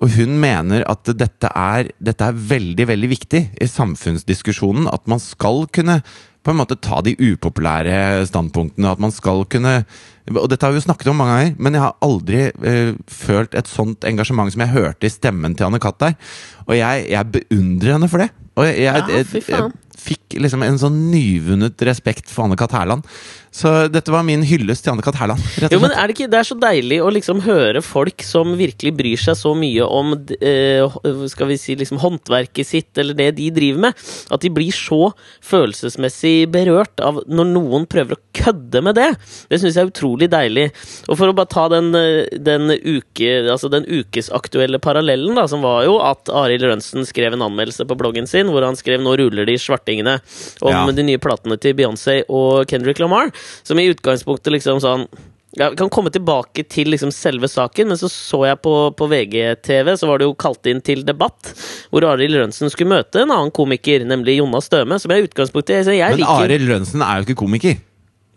og 0.00 0.10
hun 0.14 0.38
mener 0.40 0.84
at 0.88 1.04
dette 1.18 1.50
er, 1.50 1.90
dette 1.98 2.24
er 2.24 2.32
veldig, 2.32 2.86
veldig 2.86 3.10
viktig 3.10 3.42
i 3.60 3.66
samfunnsdiskusjonen. 3.66 4.88
At 4.92 5.06
man 5.10 5.18
skal 5.18 5.66
kunne 5.72 6.00
på 6.40 6.52
en 6.54 6.60
måte 6.60 6.78
ta 6.80 7.02
de 7.04 7.16
upopulære 7.18 8.24
standpunktene. 8.30 8.94
At 8.94 9.02
man 9.02 9.12
skal 9.12 9.44
kunne 9.50 9.84
Og 10.30 10.46
dette 10.46 10.62
har 10.62 10.70
vi 10.70 10.78
jo 10.78 10.84
snakket 10.84 11.08
om 11.10 11.16
mange 11.18 11.32
ganger, 11.34 11.54
men 11.58 11.74
jeg 11.74 11.82
har 11.82 11.96
aldri 12.06 12.40
uh, 12.54 12.94
følt 13.10 13.54
et 13.58 13.66
sånt 13.66 14.04
engasjement 14.06 14.52
som 14.52 14.62
jeg 14.62 14.70
hørte 14.70 15.08
i 15.08 15.10
stemmen 15.10 15.56
til 15.58 15.66
Anne-Kat. 15.66 15.98
der. 15.98 16.14
Og 16.68 16.76
jeg, 16.76 17.06
jeg 17.10 17.32
beundrer 17.34 17.96
henne 17.96 18.08
for 18.08 18.22
det. 18.22 18.28
Og 18.54 18.68
jeg, 18.68 18.78
jeg, 18.84 19.08
Ja, 19.10 19.22
fy 19.26 19.42
faen. 19.42 19.74
Fikk 20.00 20.38
liksom 20.40 20.64
en 20.64 20.78
sånn 20.80 20.98
nyvunnet 21.10 21.82
respekt 21.86 22.30
for 22.30 22.46
Anne-Kat. 22.46 22.74
Hærland. 22.76 23.06
Så 23.50 23.88
dette 23.90 24.12
var 24.14 24.22
min 24.22 24.44
hyllest 24.46 24.84
til 24.84 24.92
Anne-Kat. 24.92 25.16
Hærland. 25.18 25.42
Jo, 25.72 25.80
men 25.82 25.90
er 25.90 26.06
det 26.06 26.14
ikke 26.14 26.28
Det 26.30 26.38
er 26.38 26.46
så 26.46 26.56
deilig 26.60 27.00
å 27.02 27.10
liksom 27.10 27.42
høre 27.42 27.82
folk 27.82 28.22
som 28.22 28.54
virkelig 28.58 28.92
bryr 28.94 29.18
seg 29.18 29.38
så 29.38 29.54
mye 29.58 29.86
om 29.86 30.12
eh, 30.38 30.98
Skal 31.32 31.50
vi 31.50 31.58
si 31.58 31.74
liksom 31.78 31.98
håndverket 32.02 32.68
sitt, 32.68 32.90
eller 33.00 33.16
det 33.18 33.32
de 33.40 33.48
driver 33.54 33.88
med. 33.88 34.04
At 34.30 34.44
de 34.44 34.52
blir 34.54 34.70
så 34.74 35.10
følelsesmessig 35.46 36.46
berørt 36.52 37.02
av 37.02 37.22
når 37.26 37.50
noen 37.50 37.88
prøver 37.90 38.16
å 38.16 38.22
kødde 38.36 38.84
med 38.86 38.98
det. 38.98 39.10
Det 39.50 39.60
syns 39.60 39.76
jeg 39.76 39.88
er 39.88 39.90
utrolig 39.90 40.30
deilig. 40.30 40.68
Og 41.08 41.18
for 41.18 41.30
å 41.30 41.36
bare 41.36 41.50
ta 41.50 41.66
den, 41.72 41.90
eh, 41.98 42.30
den, 42.38 42.70
uke, 42.70 43.32
altså 43.50 43.70
den 43.72 43.88
ukesaktuelle 43.88 44.78
parallellen, 44.82 45.34
da, 45.38 45.48
som 45.50 45.66
var 45.66 45.82
jo 45.88 45.98
at 46.04 46.30
Arild 46.30 46.68
Rønsen 46.70 47.06
skrev 47.08 47.34
en 47.34 47.48
anmeldelse 47.50 47.86
på 47.88 47.98
bloggen 47.98 48.30
sin 48.30 48.50
hvor 48.50 48.64
han 48.66 48.78
skrev 48.78 49.00
'Nå 49.00 49.16
ruller 49.18 49.48
de 49.48 49.58
svartingene' 49.90 50.20
om 50.62 50.72
Ja. 50.72 50.92
de 50.92 51.02
nye 51.02 51.18
platene 51.18 51.58
til 51.60 51.74
Beyoncé 51.74 52.22
og 52.28 52.66
Kendrick 52.68 52.98
Lamar. 52.98 53.32
Som 53.62 53.78
i 53.78 53.88
utgangspunktet 53.92 54.52
liksom 54.52 54.80
sånn 54.80 55.08
ja, 55.56 55.70
Vi 55.70 55.76
kan 55.76 55.90
komme 55.90 56.10
tilbake 56.10 56.62
til 56.68 56.86
liksom 56.86 57.10
selve 57.10 57.48
saken, 57.48 57.88
men 57.88 57.96
så 57.98 58.08
så 58.08 58.46
jeg 58.46 58.62
på, 58.62 58.94
på 58.94 59.08
VGTV, 59.10 59.96
så 59.96 60.06
var 60.06 60.18
det 60.18 60.28
jo 60.28 60.34
kalt 60.34 60.64
inn 60.66 60.80
til 60.80 61.02
debatt, 61.02 61.54
hvor 61.90 62.06
Arild 62.06 62.36
Rønsen 62.36 62.70
skulle 62.70 62.94
møte 62.94 63.18
en 63.18 63.32
annen 63.32 63.50
komiker, 63.50 64.04
nemlig 64.06 64.38
Jonas 64.38 64.66
Støme. 64.70 65.00
Som 65.00 65.10
jeg 65.10 65.24
i 65.24 65.26
utgangspunktet 65.26 65.82
jeg, 65.82 65.98
jeg 65.98 66.10
Men 66.14 66.22
liker, 66.22 66.44
Arild 66.44 66.70
Rønsen 66.70 67.02
er 67.02 67.18
jo 67.18 67.26
ikke 67.26 67.42
komiker. 67.42 67.80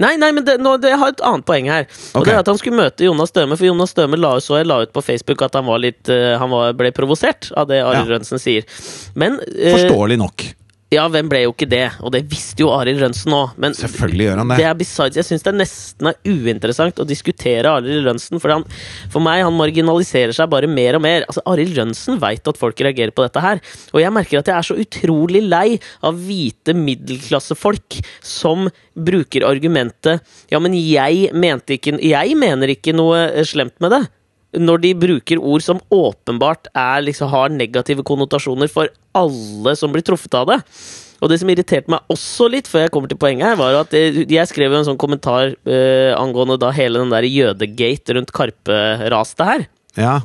Nei, 0.01 0.15
nei, 0.17 0.31
men 0.33 0.41
det, 0.45 0.57
nå, 0.57 0.73
det, 0.81 0.89
jeg 0.89 0.99
har 0.99 1.13
et 1.13 1.21
annet 1.21 1.45
poeng 1.45 1.69
her. 1.69 1.85
Og 1.85 2.23
okay. 2.23 2.31
det 2.31 2.33
er 2.33 2.41
at 2.41 2.49
Han 2.49 2.57
skulle 2.57 2.79
møte 2.79 3.05
Jonas 3.05 3.29
Støme, 3.29 3.57
for 3.59 3.67
Jonas 3.67 3.93
Støme 3.93 4.17
la, 4.17 4.33
så 4.41 4.57
jeg 4.57 4.67
la 4.71 4.81
ut 4.81 4.93
på 4.95 5.05
Facebook 5.05 5.45
at 5.45 5.53
han, 5.59 5.67
var 5.69 5.83
litt, 5.83 6.01
uh, 6.09 6.33
han 6.41 6.49
var, 6.49 6.73
ble 6.79 6.89
provosert 6.95 7.51
av 7.53 7.69
det 7.69 7.83
Arild 7.83 8.09
Ja. 8.09 8.17
Rønsen 8.17 8.41
sier. 8.41 8.65
Men 9.13 9.37
uh, 9.37 9.69
Forståelig 9.77 10.17
nok. 10.23 10.47
Ja, 10.93 11.05
hvem 11.11 11.29
ble 11.31 11.43
jo 11.43 11.53
ikke 11.53 11.67
det? 11.69 11.85
Og 12.05 12.13
det 12.13 12.23
visste 12.31 12.63
jo 12.63 12.71
Arild 12.73 13.01
Rønsen 13.01 13.33
òg. 13.35 13.55
Men 13.61 13.75
Selvfølgelig 13.77 14.27
gjør 14.27 14.41
han 14.41 14.51
det. 14.53 14.57
det 14.61 14.67
er 14.69 14.77
besides, 14.77 15.19
jeg 15.19 15.27
syns 15.27 15.45
det 15.45 15.51
er 15.53 15.57
nesten 15.59 16.09
er 16.11 16.19
uinteressant 16.29 17.01
å 17.01 17.07
diskutere 17.09 17.71
Arild 17.79 18.07
Rønsen. 18.07 18.41
For, 18.43 18.53
han, 18.53 18.65
for 19.13 19.25
meg, 19.25 19.43
han 19.45 19.57
marginaliserer 19.57 20.35
seg 20.35 20.51
bare 20.53 20.69
mer 20.69 20.99
og 20.99 21.05
mer. 21.05 21.27
Altså, 21.27 21.43
Arild 21.49 21.77
Rønsen 21.79 22.21
veit 22.21 22.47
at 22.49 22.61
folk 22.61 22.85
reagerer 22.85 23.13
på 23.15 23.25
dette 23.25 23.43
her. 23.43 23.61
Og 23.93 24.01
jeg 24.03 24.15
merker 24.15 24.41
at 24.41 24.51
jeg 24.51 24.57
er 24.57 24.69
så 24.69 24.79
utrolig 24.79 25.43
lei 25.47 25.67
av 26.05 26.17
hvite 26.27 26.75
middelklassefolk 26.77 27.99
som 28.23 28.69
bruker 28.93 29.45
argumentet 29.47 30.21
Ja, 30.51 30.59
men 30.61 30.75
jeg 30.77 31.31
mente 31.33 31.77
ikke 31.77 31.95
Jeg 32.03 32.35
mener 32.37 32.69
ikke 32.69 32.93
noe 32.93 33.41
slemt 33.47 33.79
med 33.81 33.95
det 33.95 34.03
når 34.59 34.83
de 34.83 34.91
bruker 34.97 35.41
ord 35.41 35.63
som 35.65 35.81
åpenbart 35.93 36.69
er, 36.73 37.01
liksom, 37.05 37.31
har 37.31 37.53
negative 37.53 38.05
konnotasjoner 38.05 38.69
for 38.71 38.91
alle 39.17 39.75
som 39.79 39.93
blir 39.93 40.05
truffet 40.05 40.37
av 40.37 40.51
det. 40.51 40.59
Og 41.23 41.31
det 41.31 41.39
som 41.39 41.49
irriterte 41.49 41.91
meg 41.91 42.11
også 42.11 42.49
litt, 42.51 42.67
før 42.67 42.85
jeg 42.85 42.93
kommer 42.93 43.11
til 43.11 43.19
poenget 43.21 43.47
her, 43.47 43.59
var 43.59 43.77
at 43.79 43.93
det, 43.95 44.25
jeg 44.31 44.49
skrev 44.49 44.75
en 44.75 44.85
sånn 44.87 44.99
kommentar 44.99 45.53
eh, 45.63 46.11
angående 46.17 46.59
da 46.59 46.73
hele 46.75 46.99
den 46.99 47.13
der 47.13 47.27
jødegate 47.29 48.17
rundt 48.17 48.33
Karpe-raset 48.35 49.45
her. 49.47 49.65
Ja. 49.95 50.17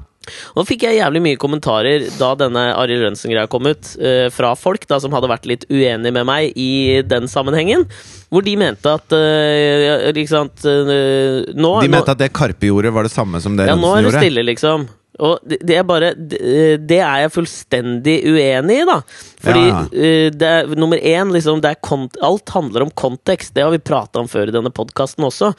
Da 0.56 0.64
fikk 0.68 0.84
jeg 0.88 0.98
jævlig 1.00 1.22
mye 1.24 1.40
kommentarer 1.40 2.06
da 2.18 2.32
denne 2.38 2.66
Arild 2.78 3.06
Rønsen-greia 3.06 3.48
kom 3.50 3.66
ut, 3.70 3.94
eh, 4.00 4.28
fra 4.34 4.54
folk 4.58 4.86
da 4.90 4.98
som 5.02 5.12
hadde 5.16 5.30
vært 5.30 5.46
litt 5.50 5.66
uenige 5.70 6.12
med 6.14 6.26
meg 6.28 6.52
i 6.58 7.00
den 7.06 7.28
sammenhengen. 7.30 7.86
Hvor 8.28 8.44
de 8.44 8.56
mente 8.60 8.90
at 8.92 9.12
eh, 9.16 10.10
Ikke 10.12 10.28
sant 10.28 10.64
eh, 10.68 11.48
nå, 11.56 11.72
De 11.82 11.88
nå- 11.92 12.04
at 12.04 12.18
det 12.20 12.32
Karpe 12.36 12.68
gjorde, 12.68 12.92
var 12.92 13.06
det 13.08 13.12
samme 13.14 13.40
som 13.40 13.56
det 13.58 13.68
ja, 13.70 13.76
nå 13.78 13.92
er 13.96 14.02
det 14.02 14.10
gjorde. 14.10 14.22
stille, 14.24 14.44
liksom. 14.50 14.88
Og 15.18 15.40
det, 15.50 15.56
det 15.66 15.74
er 15.80 15.82
bare 15.82 16.12
det, 16.14 16.38
det 16.86 16.98
er 17.02 17.24
jeg 17.24 17.32
fullstendig 17.34 18.12
uenig 18.30 18.76
i, 18.84 18.84
da. 18.86 19.00
Fordi 19.42 19.64
Ja, 19.66 19.80
eh, 19.90 20.28
det 20.30 20.50
er, 20.60 20.68
nummer 20.78 21.00
én, 21.00 21.32
liksom, 21.34 21.58
det 21.64 21.72
er 21.72 21.80
kont 21.82 22.14
alt 22.22 22.52
handler 22.54 22.84
om 22.86 22.92
kontekst. 22.94 23.50
Det 23.56 23.64
har 23.66 23.72
vi 23.74 23.80
prata 23.82 24.20
om 24.22 24.28
før 24.30 24.52
i 24.52 24.54
denne 24.54 24.70
podkasten 24.70 25.26
også. 25.26 25.50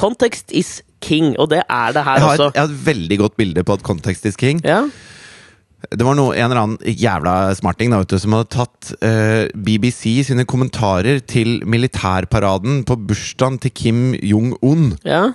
Kontekst 0.00 0.50
is 0.50 0.80
king, 1.04 1.34
og 1.38 1.50
det 1.52 1.60
er 1.68 1.92
det 1.96 2.04
her 2.06 2.16
Jeg 2.18 2.24
har, 2.24 2.38
også. 2.38 2.50
jeg 2.54 2.62
har 2.64 2.70
et 2.72 2.86
veldig 2.86 3.18
godt 3.20 3.36
bilde 3.40 3.64
på 3.68 3.76
at 3.76 3.82
Context 3.86 4.26
is 4.26 4.36
king. 4.40 4.60
Ja, 4.64 4.86
Det 5.92 6.00
var 6.06 6.14
noe, 6.16 6.32
en 6.32 6.46
eller 6.48 6.62
annen 6.62 6.78
jævla 6.96 7.32
smarting 7.58 7.90
da, 7.92 7.98
vet 8.00 8.08
du, 8.14 8.18
som 8.22 8.32
hadde 8.32 8.48
tatt 8.54 8.94
eh, 9.04 9.50
BBC 9.52 10.22
sine 10.24 10.46
kommentarer 10.48 11.20
til 11.28 11.58
militærparaden 11.68 12.84
på 12.88 12.96
bursdagen 13.06 13.58
til 13.60 13.70
Kim 13.76 14.14
Jong-un. 14.16 14.94
ja. 15.04 15.26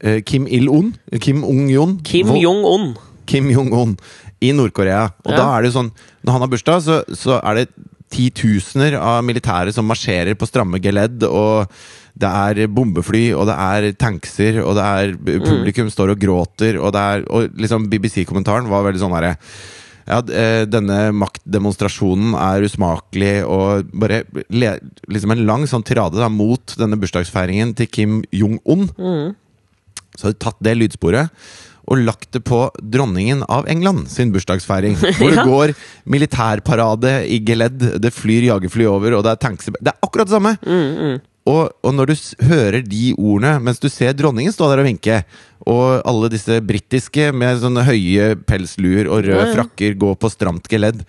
Eh, 0.00 0.20
Kim 0.22 0.46
Il-un? 0.46 0.92
Kim 1.20 1.42
Ung-yon? 1.44 1.96
Kim 2.06 2.28
Jong-un. 2.38 2.92
Kim 3.26 3.48
Jong-un 3.50 3.96
i 4.40 4.52
Nord-Korea. 4.54 5.08
Og 5.26 5.32
Ja. 5.32 5.36
da 5.36 5.46
er 5.58 5.62
det 5.62 5.72
jo 5.74 5.80
sånn 5.80 5.90
Når 6.24 6.32
han 6.32 6.40
har 6.40 6.48
bursdag, 6.52 6.82
så, 6.86 7.02
så 7.18 7.40
er 7.42 7.54
det 7.54 7.68
titusener 8.08 8.94
av 8.98 9.24
militære 9.26 9.72
som 9.74 9.84
marsjerer 9.90 10.34
på 10.38 10.46
stramme 10.48 10.78
geledd, 10.80 11.22
og 11.28 11.66
det 12.18 12.28
er 12.28 12.66
bombefly, 12.74 13.28
og 13.38 13.46
det 13.46 13.54
er 13.62 13.88
tankser, 14.00 14.60
og 14.64 14.74
det 14.78 14.84
er 14.84 15.12
Mm. 15.18 15.42
Publikum 15.46 15.90
står 15.92 16.10
og 16.14 16.18
gråter, 16.22 16.78
og 16.82 16.92
det 16.92 17.00
er 17.00 17.24
Og 17.30 17.50
liksom 17.56 17.88
BBC-kommentaren 17.90 18.68
var 18.68 18.82
veldig 18.86 19.00
sånn 19.02 19.14
herre 19.14 19.36
ja, 20.08 20.22
eh, 20.32 20.64
denne 20.64 21.12
maktdemonstrasjonen 21.12 22.32
er 22.40 22.64
usmakelig, 22.64 23.44
og 23.44 23.90
bare 23.92 24.22
liksom 24.48 25.34
en 25.34 25.42
lang 25.44 25.66
sånn 25.68 25.84
tirade 25.84 26.16
da, 26.16 26.30
mot 26.32 26.74
denne 26.80 26.96
bursdagsfeiringen 26.96 27.74
til 27.76 27.86
Kim 27.92 28.22
Jong-un. 28.32 28.88
Så 30.16 30.22
har 30.24 30.32
de 30.32 30.38
tatt 30.40 30.56
det 30.64 30.78
lydsporet 30.80 31.28
og 31.88 32.00
lagt 32.04 32.32
det 32.32 32.40
på 32.44 32.70
dronningen 32.80 33.44
av 33.48 33.68
England 33.68 34.08
sin 34.08 34.32
bursdagsfeiring. 34.32 34.96
Hvor 35.20 35.28
det 35.30 35.36
Ja. 35.42 35.44
går 35.44 35.74
militærparade 36.08 37.12
i 37.28 37.38
geledd, 37.44 38.00
det 38.00 38.12
flyr 38.12 38.48
jagerfly 38.48 38.86
over, 38.88 39.12
og 39.18 39.24
det 39.24 39.32
er 39.32 39.36
tanks 39.44 39.66
Det 39.66 39.92
er 39.92 39.98
akkurat 40.02 40.28
det 40.28 40.34
samme! 40.36 40.56
Mm, 40.64 41.20
Og, 41.48 41.72
og 41.80 41.94
når 41.96 42.10
du 42.10 42.14
hører 42.50 42.82
de 42.84 43.14
ordene 43.16 43.54
mens 43.64 43.80
du 43.80 43.88
ser 43.92 44.16
dronningen 44.16 44.52
stå 44.52 44.68
der 44.70 44.82
og 44.82 44.88
vinke, 44.88 45.22
og 45.68 46.02
alle 46.08 46.30
disse 46.32 46.60
britiske 46.64 47.30
med 47.36 47.62
sånne 47.62 47.84
høye 47.88 48.34
pelsluer 48.48 49.08
og 49.08 49.24
røde 49.26 49.48
frakker 49.56 49.96
gå 50.00 50.12
på 50.20 50.30
stramt 50.32 50.68
geledd, 50.70 51.02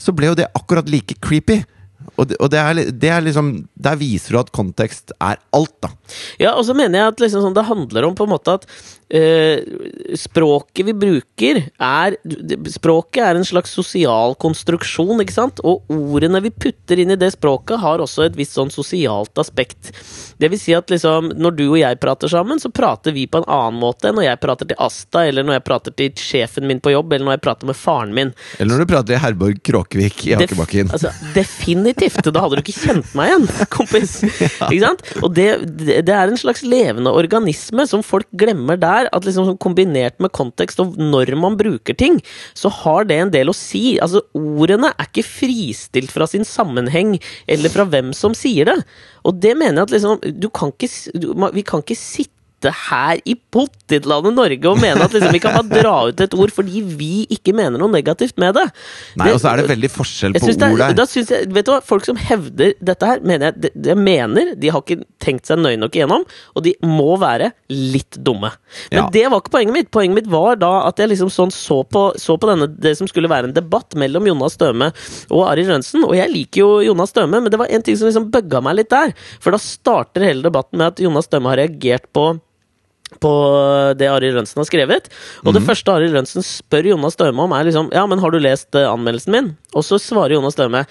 så 0.00 0.14
ble 0.16 0.30
jo 0.30 0.38
det 0.38 0.48
akkurat 0.56 0.88
like 0.90 1.18
creepy. 1.22 1.60
Og, 2.16 2.30
det, 2.30 2.38
og 2.40 2.48
det, 2.52 2.60
er, 2.60 2.78
det 2.96 3.10
er 3.12 3.20
liksom 3.22 3.50
Der 3.76 3.98
viser 4.00 4.32
du 4.32 4.38
at 4.40 4.48
kontekst 4.56 5.12
er 5.20 5.36
alt, 5.56 5.74
da. 5.84 5.90
Ja, 6.40 6.54
og 6.54 6.64
så 6.64 6.72
mener 6.76 6.96
jeg 6.96 7.12
at 7.12 7.20
liksom 7.20 7.44
sånn, 7.44 7.56
det 7.56 7.66
handler 7.68 8.08
om 8.08 8.16
på 8.16 8.24
en 8.24 8.32
måte 8.32 8.56
at 8.56 8.64
språket 10.16 10.86
vi 10.86 10.94
bruker, 10.94 11.60
er 11.82 12.16
Språket 12.70 13.22
er 13.24 13.38
en 13.38 13.46
slags 13.46 13.72
sosial 13.74 14.34
konstruksjon, 14.40 15.20
ikke 15.22 15.34
sant? 15.34 15.60
Og 15.66 15.88
ordene 15.90 16.40
vi 16.44 16.52
putter 16.52 17.00
inn 17.02 17.12
i 17.14 17.18
det 17.18 17.32
språket, 17.34 17.80
har 17.82 18.02
også 18.02 18.26
et 18.28 18.36
visst 18.38 18.56
sånn 18.58 18.70
sosialt 18.72 19.38
aspekt. 19.40 19.90
Det 20.40 20.48
vil 20.52 20.60
si 20.60 20.74
at 20.76 20.90
liksom, 20.92 21.32
når 21.40 21.56
du 21.58 21.64
og 21.70 21.78
jeg 21.80 21.98
prater 22.02 22.30
sammen, 22.32 22.60
så 22.62 22.70
prater 22.72 23.14
vi 23.16 23.26
på 23.30 23.42
en 23.42 23.48
annen 23.50 23.80
måte 23.82 24.10
enn 24.10 24.16
når 24.18 24.28
jeg 24.28 24.40
prater 24.44 24.70
til 24.70 24.80
Asta, 24.82 25.24
eller 25.28 25.46
når 25.46 25.58
jeg 25.58 25.66
prater 25.68 25.96
til 25.98 26.12
sjefen 26.20 26.68
min 26.70 26.80
på 26.82 26.92
jobb, 26.94 27.12
eller 27.12 27.28
når 27.30 27.36
jeg 27.38 27.44
prater 27.48 27.70
med 27.70 27.78
faren 27.78 28.14
min. 28.16 28.32
Eller 28.58 28.74
når 28.76 28.84
du 28.86 28.92
prater 28.94 29.16
i 29.16 29.20
Herborg 29.24 29.60
Kråkevik 29.66 30.24
i 30.28 30.34
Def- 30.36 30.50
Akebakken. 30.54 30.92
Altså, 30.94 31.12
definitivt! 31.36 32.22
Da 32.30 32.44
hadde 32.44 32.60
du 32.60 32.64
ikke 32.64 32.76
kjent 32.78 33.14
meg 33.18 33.32
igjen, 33.32 33.48
kompis. 33.76 34.18
Ikke 34.70 34.82
sant? 34.84 35.04
Og 35.24 35.34
det, 35.36 35.48
det 35.80 36.00
det 36.10 36.14
er 36.16 36.30
en 36.30 36.38
slags 36.40 36.62
levende 36.66 37.10
organisme 37.14 37.84
som 37.88 38.02
folk 38.06 38.26
glemmer 38.38 38.78
der. 38.80 38.99
At 39.08 39.26
liksom 39.26 39.48
sånn 39.48 39.60
Kombinert 39.60 40.18
med 40.22 40.32
kontekst 40.36 40.80
og 40.82 40.96
når 41.00 41.34
man 41.40 41.56
bruker 41.60 41.96
ting, 41.96 42.18
så 42.56 42.70
har 42.82 43.08
det 43.08 43.18
en 43.20 43.32
del 43.34 43.52
å 43.52 43.56
si. 43.56 43.98
Altså, 44.02 44.22
Ordene 44.36 44.92
er 44.94 45.08
ikke 45.08 45.26
fristilt 45.26 46.12
fra 46.14 46.28
sin 46.30 46.46
sammenheng 46.48 47.16
eller 47.50 47.72
fra 47.72 47.86
hvem 47.88 48.12
som 48.16 48.36
sier 48.36 48.68
det. 48.68 48.76
Og 49.28 49.40
det 49.40 49.54
mener 49.58 49.82
jeg 49.82 49.88
at 49.88 49.96
liksom 49.96 50.50
kan 50.56 50.74
ikke, 50.74 50.90
du, 51.20 51.32
Vi 51.54 51.64
kan 51.66 51.84
ikke 51.84 51.98
sitte 51.98 52.39
her 52.68 53.20
i 53.24 53.34
pottitlandet 53.34 54.34
Norge 54.36 54.68
og 54.68 54.78
mene 54.82 55.06
at 55.06 55.14
liksom 55.14 55.32
vi 55.32 55.40
kan 55.42 55.56
bare 55.56 55.80
dra 55.82 55.94
ut 56.10 56.20
et 56.20 56.34
ord 56.36 56.52
fordi 56.54 56.82
vi 56.84 57.24
ikke 57.32 57.54
mener 57.56 57.80
noe 57.80 57.90
negativt 57.92 58.36
med 58.40 58.54
det. 58.58 58.66
Nei, 59.20 59.30
og 59.32 59.40
så 59.40 59.52
er 59.52 59.62
det 59.62 59.68
veldig 59.70 59.90
forskjell 59.94 60.36
på 60.36 60.44
ord 60.44 60.62
er, 60.66 60.76
der. 60.82 60.96
da 60.98 61.06
synes 61.08 61.30
jeg, 61.32 61.48
vet 61.54 61.66
du 61.66 61.72
hva, 61.72 61.80
Folk 61.90 62.04
som 62.06 62.18
hevder 62.20 62.74
dette 62.84 63.06
her, 63.08 63.22
mener 63.24 63.50
jeg, 63.50 63.60
det, 63.64 63.70
det 63.86 63.96
mener 63.98 64.52
de 64.60 64.70
har 64.70 64.82
ikke 64.84 65.00
tenkt 65.22 65.48
seg 65.48 65.58
nøye 65.58 65.78
nok 65.80 65.96
igjennom, 65.96 66.26
og 66.54 66.64
de 66.66 66.74
må 66.86 67.16
være 67.20 67.50
litt 67.72 68.18
dumme. 68.20 68.52
Men 68.92 69.04
Ja. 69.04 69.08
det 69.14 69.24
var 69.32 69.40
ikke 69.40 69.54
poenget 69.56 69.74
mitt. 69.74 69.90
Poenget 69.94 70.20
mitt 70.20 70.30
var 70.30 70.56
da 70.60 70.72
at 70.88 71.00
jeg 71.00 71.10
liksom 71.14 71.30
sånn 71.32 71.50
så 71.54 71.80
på, 71.88 72.04
så 72.20 72.36
på 72.40 72.50
denne, 72.50 72.68
det 72.80 72.96
som 72.98 73.08
skulle 73.10 73.30
være 73.30 73.50
en 73.50 73.56
debatt 73.56 73.96
mellom 73.98 74.28
Jonas 74.28 74.54
Støme 74.58 74.90
og 75.30 75.46
Arild 75.48 75.72
Rønsen. 75.72 76.04
Og 76.06 76.14
jeg 76.18 76.30
liker 76.32 76.60
jo 76.62 76.70
Jonas 76.90 77.10
Støme, 77.14 77.40
men 77.40 77.50
det 77.50 77.58
var 77.60 77.70
en 77.72 77.82
ting 77.86 77.96
som 77.98 78.08
liksom 78.10 78.30
bugga 78.34 78.60
meg 78.64 78.78
litt 78.80 78.90
der. 78.92 79.14
For 79.40 79.54
da 79.54 79.60
starter 79.62 80.26
hele 80.28 80.44
debatten 80.46 80.78
med 80.80 80.92
at 80.94 81.02
Jonas 81.02 81.26
Støme 81.30 81.50
har 81.52 81.60
reagert 81.62 82.06
på 82.14 82.28
på 83.18 83.94
det 83.98 84.06
Arild 84.08 84.36
Rønsen 84.38 84.60
har 84.62 84.64
skrevet. 84.68 85.08
Og 85.44 85.50
Mhm. 85.52 85.54
det 85.58 85.62
første 85.66 85.88
Arild 85.92 86.14
Rønsen 86.14 86.42
spør 86.46 86.86
Jonas 86.92 87.12
Støme 87.18 87.40
om, 87.42 87.52
er 87.52 87.64
liksom 87.64 87.90
Ja, 87.92 88.06
men 88.06 88.18
har 88.18 88.30
du 88.30 88.38
lest 88.38 88.74
eh, 88.74 88.86
anmeldelsen 88.86 89.32
min? 89.32 89.56
Og 89.74 89.82
så 89.82 89.98
svarer 89.98 90.32
Jonas 90.36 90.52
Støme 90.54 90.86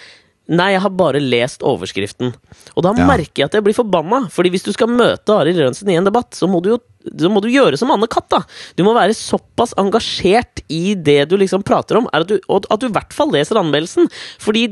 Nei, 0.49 0.71
jeg 0.73 0.81
har 0.81 0.93
bare 0.97 1.19
lest 1.21 1.61
overskriften. 1.61 2.33
Og 2.75 2.81
da 2.83 2.93
Ja. 2.97 3.05
merker 3.05 3.43
jeg 3.43 3.45
at 3.45 3.53
jeg 3.53 3.63
blir 3.63 3.77
forbanna. 3.77 4.23
Fordi 4.33 4.49
hvis 4.49 4.63
du 4.65 4.71
skal 4.73 4.87
møte 4.87 5.29
Arild 5.29 5.59
Rønsen 5.61 5.89
i 5.89 5.95
en 5.95 6.03
debatt, 6.09 6.31
så 6.33 6.49
må 6.49 6.61
du 6.61 6.71
jo 6.71 6.79
så 7.17 7.29
må 7.31 7.39
du 7.41 7.47
gjøre 7.47 7.77
som 7.79 7.89
Anne 7.91 8.07
Katt. 8.11 8.27
da 8.29 8.41
Du 8.75 8.83
må 8.83 8.93
være 8.93 9.15
såpass 9.15 9.71
engasjert 9.79 10.59
i 10.69 10.93
det 10.95 11.29
du 11.29 11.37
liksom 11.37 11.63
prater 11.63 11.95
om, 11.95 12.09
er 12.11 12.25
at 12.25 12.27
du, 12.27 12.39
og 12.49 12.65
at 12.69 12.79
du 12.81 12.87
i 12.87 12.91
hvert 12.91 13.13
fall 13.13 13.31
leser 13.31 13.55
anmeldelsen. 13.55 14.09
Fordi 14.37 14.65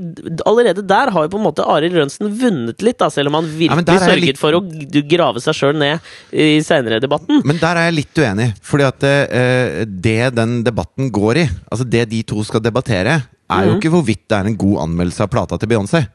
allerede 0.45 0.85
der 0.85 1.09
har 1.09 1.23
jo 1.23 1.29
på 1.29 1.39
en 1.39 1.45
måte 1.47 1.65
Arild 1.65 1.95
Rønsen 1.95 2.27
vunnet 2.37 2.81
litt, 2.83 2.97
da 2.99 3.07
selv 3.09 3.31
om 3.31 3.39
han 3.39 3.45
virkelig 3.45 3.87
er 3.87 4.03
sørget 4.11 4.25
litt- 4.25 4.37
for 4.41 4.51
å 4.51 4.61
grave 5.07 5.39
seg 5.39 5.55
sjøl 5.55 5.77
ned 5.79 5.99
i 6.33 6.59
seinere 6.59 6.99
debatten. 6.99 7.41
Men 7.45 7.57
der 7.63 7.77
er 7.77 7.87
jeg 7.91 7.95
litt 8.01 8.21
uenig. 8.21 8.49
Fordi 8.61 8.87
at 8.87 9.03
uh, 9.07 9.85
det 9.87 10.35
den 10.35 10.63
debatten 10.67 11.09
går 11.11 11.37
i, 11.45 11.49
altså 11.71 11.87
det 11.89 12.09
de 12.09 12.23
to 12.23 12.43
skal 12.43 12.59
debattere, 12.59 13.21
er 13.49 13.65
jo 13.65 13.71
Mhm. 13.73 13.79
ikke 13.79 13.89
hvorvidt 13.93 14.27
det 14.27 14.37
er 14.37 14.45
en 14.47 14.57
god 14.57 14.77
anmeldelse 14.87 15.21
av 15.23 15.29
plata 15.29 15.57
til 15.57 15.69
Beyoncé. 15.69 16.07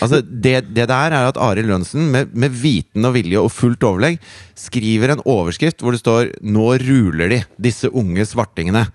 Altså 0.00 0.22
det, 0.22 0.72
det 0.74 0.88
der 0.88 1.12
er 1.12 1.28
at 1.28 1.36
Arild 1.36 1.66
Lønnsen, 1.68 2.10
med, 2.10 2.34
med 2.34 2.50
viten 2.50 3.04
og 3.04 3.12
vilje 3.14 3.38
og 3.38 3.50
fullt 3.52 3.82
overlegg 3.84 4.18
skriver 4.56 5.10
en 5.12 5.20
overskrift 5.26 5.82
hvor 5.82 5.92
det 5.92 6.00
står 6.00 6.30
'Nå 6.40 6.78
ruler 6.80 7.28
de, 7.28 7.44
disse 7.60 7.90
unge 7.92 8.24
svartingene'. 8.24 8.88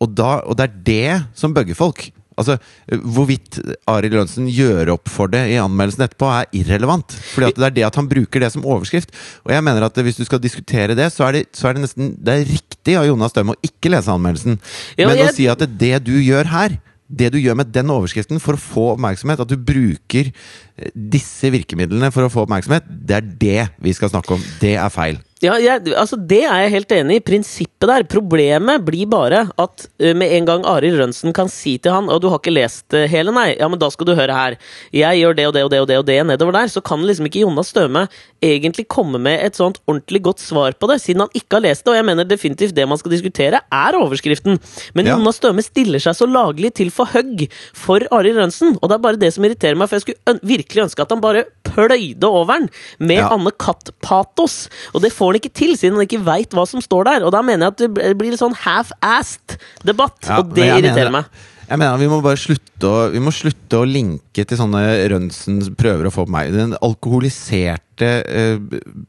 Og, 0.00 0.14
da, 0.14 0.40
og 0.46 0.56
det 0.56 0.64
er 0.70 0.74
det 0.84 1.26
som 1.34 1.54
bugger 1.54 1.74
folk. 1.74 2.10
Altså, 2.36 2.56
Hvorvidt 2.90 3.60
Arild 3.90 4.14
Lønnsen 4.16 4.48
gjør 4.50 4.94
opp 4.96 5.08
for 5.12 5.30
det 5.32 5.44
i 5.52 5.58
anmeldelsen 5.62 6.04
etterpå, 6.06 6.30
er 6.34 6.48
irrelevant. 6.52 7.14
Fordi 7.34 7.46
at 7.52 7.60
det 7.60 7.68
er 7.68 7.76
det 7.78 7.86
at 7.88 7.94
han 8.00 8.08
bruker 8.10 8.40
det 8.40 8.52
som 8.52 8.64
overskrift. 8.66 9.12
Og 9.44 9.52
jeg 9.54 9.62
mener 9.64 9.86
at 9.86 9.94
hvis 10.02 10.18
du 10.18 10.24
skal 10.24 10.42
diskutere 10.42 10.94
det, 10.98 11.10
så 11.14 11.28
er 11.28 11.32
det, 11.38 11.44
så 11.54 11.68
er 11.70 11.74
det 11.78 11.84
nesten 11.86 12.16
Det 12.18 12.34
er 12.34 12.48
riktig 12.50 12.96
av 12.98 13.06
Jonas 13.06 13.32
Døhm 13.32 13.54
å 13.54 13.60
ikke 13.62 13.92
lese 13.94 14.10
anmeldelsen. 14.12 14.58
Ja, 14.98 15.06
Men 15.08 15.16
jeg- 15.18 15.30
å 15.30 15.34
si 15.34 15.46
at 15.48 15.58
det, 15.58 15.78
det 15.78 16.04
du 16.04 16.18
gjør 16.18 16.46
her 16.46 16.80
det 17.14 17.28
du 17.30 17.38
gjør 17.38 17.54
med 17.60 17.68
den 17.70 17.86
overskriften 17.92 18.40
for 18.40 18.56
å 18.56 18.58
få 18.58 18.84
oppmerksomhet, 18.96 19.38
at 19.38 19.46
du 19.46 19.56
bruker 19.60 20.30
eh, 20.32 20.73
disse 20.94 21.50
virkemidlene 21.54 22.10
for 22.14 22.26
å 22.26 22.32
få 22.32 22.44
oppmerksomhet, 22.46 22.88
det 22.88 23.20
er 23.20 23.30
det 23.44 23.60
vi 23.84 23.94
skal 23.94 24.10
snakke 24.10 24.34
om. 24.34 24.42
Det 24.60 24.74
er 24.74 24.90
feil. 24.92 25.20
Ja, 25.42 25.58
jeg, 25.60 25.90
altså 25.98 26.16
Det 26.16 26.38
er 26.46 26.62
jeg 26.62 26.72
helt 26.72 26.92
enig 26.94 27.16
i. 27.18 27.22
Prinsippet 27.26 27.88
der. 27.90 28.04
Problemet 28.08 28.84
blir 28.86 29.04
bare 29.10 29.42
at 29.60 29.82
eh, 30.00 30.14
med 30.16 30.32
en 30.38 30.46
gang 30.48 30.62
Arild 30.70 30.96
Rønsen 31.02 31.34
kan 31.36 31.50
si 31.52 31.74
til 31.82 31.92
han 31.92 32.08
Og 32.08 32.22
du 32.22 32.28
har 32.30 32.38
ikke 32.38 32.54
lest 32.54 32.94
hele, 33.10 33.34
nei? 33.34 33.50
Ja, 33.58 33.68
men 33.68 33.80
da 33.82 33.90
skal 33.92 34.08
du 34.08 34.14
høre 34.16 34.32
her. 34.32 34.56
Jeg 34.94 35.20
gjør 35.20 35.36
det 35.36 35.46
og 35.50 35.52
det 35.56 35.64
og 35.66 35.70
det 35.74 35.80
og 35.82 35.88
det 35.90 35.98
og 36.00 36.06
det 36.08 36.16
nedover 36.30 36.56
der. 36.56 36.70
Så 36.72 36.80
kan 36.86 37.02
liksom 37.04 37.28
ikke 37.28 37.42
Jonas 37.42 37.74
Støme 37.74 38.06
egentlig 38.44 38.86
komme 38.88 39.20
med 39.20 39.42
et 39.44 39.58
sånt 39.58 39.82
ordentlig 39.88 40.22
godt 40.30 40.40
svar 40.40 40.76
på 40.80 40.88
det, 40.88 40.98
siden 41.02 41.24
han 41.26 41.36
ikke 41.36 41.58
har 41.58 41.64
lest 41.66 41.84
det. 41.84 41.92
Og 41.92 41.98
jeg 41.98 42.08
mener 42.08 42.28
definitivt 42.28 42.76
det 42.76 42.88
man 42.88 43.00
skal 43.00 43.12
diskutere, 43.12 43.60
er 43.68 44.00
overskriften. 44.00 44.56
Men 44.94 45.10
Ja. 45.10 45.18
Jonas 45.18 45.42
Støme 45.42 45.64
stiller 45.66 46.00
seg 46.00 46.16
så 46.16 46.28
laglig 46.30 46.72
til 46.78 46.94
for 46.94 47.10
hugg 47.12 47.46
for 47.76 48.06
Arild 48.14 48.40
Rønsen. 48.40 48.78
Og 48.80 48.88
det 48.88 48.96
er 48.96 49.04
bare 49.10 49.20
det 49.20 49.34
som 49.36 49.44
irriterer 49.44 49.76
meg, 49.76 49.90
for 49.90 49.98
jeg 49.98 50.06
skulle 50.06 50.34
øn 50.34 50.40
virkelig 50.64 50.86
ønske 50.88 51.02
at 51.04 51.10
han 51.14 51.20
bare 51.20 51.44
pløyde 51.64 52.24
over 52.26 52.58
den 52.58 52.68
med 52.98 53.16
Ja. 53.22 53.28
Anne 53.34 53.52
Katt-patos. 53.52 54.68
Og 54.94 55.02
det 55.02 55.12
får 55.12 55.32
han 55.32 55.40
ikke 55.40 55.52
til, 55.54 55.76
siden 55.76 55.94
han 55.98 56.06
ikke 56.08 56.24
veit 56.24 56.50
hva 56.50 56.66
som 56.66 56.80
står 56.80 57.04
der. 57.04 57.24
Og 57.24 57.32
da 57.32 57.42
mener 57.42 57.66
jeg 57.68 57.72
at 57.76 57.78
det 57.94 58.16
blir 58.18 58.30
litt 58.32 58.40
sånn 58.40 58.54
half-assed 58.64 59.58
debatt, 59.84 60.18
Ja, 60.26 60.38
og 60.40 60.54
det 60.54 60.64
irriterer 60.70 61.10
mener- 61.10 61.10
meg. 61.22 61.24
Jeg 61.64 61.78
mener 61.80 61.96
Vi 61.96 62.06
må 62.08 62.18
bare 62.22 62.36
slutte 62.36 62.84
å, 62.84 63.10
vi 63.10 63.18
må 63.24 63.32
slutte 63.32 63.78
å 63.80 63.86
linke 63.88 64.44
til 64.44 64.58
sånne 64.58 65.08
Rønsen 65.08 65.62
prøver 65.74 66.04
å 66.06 66.12
få 66.12 66.26
på 66.26 66.30
meg. 66.34 66.52
Den 66.52 66.74
alkoholiserte, 66.76 68.10
eh, 68.28 68.58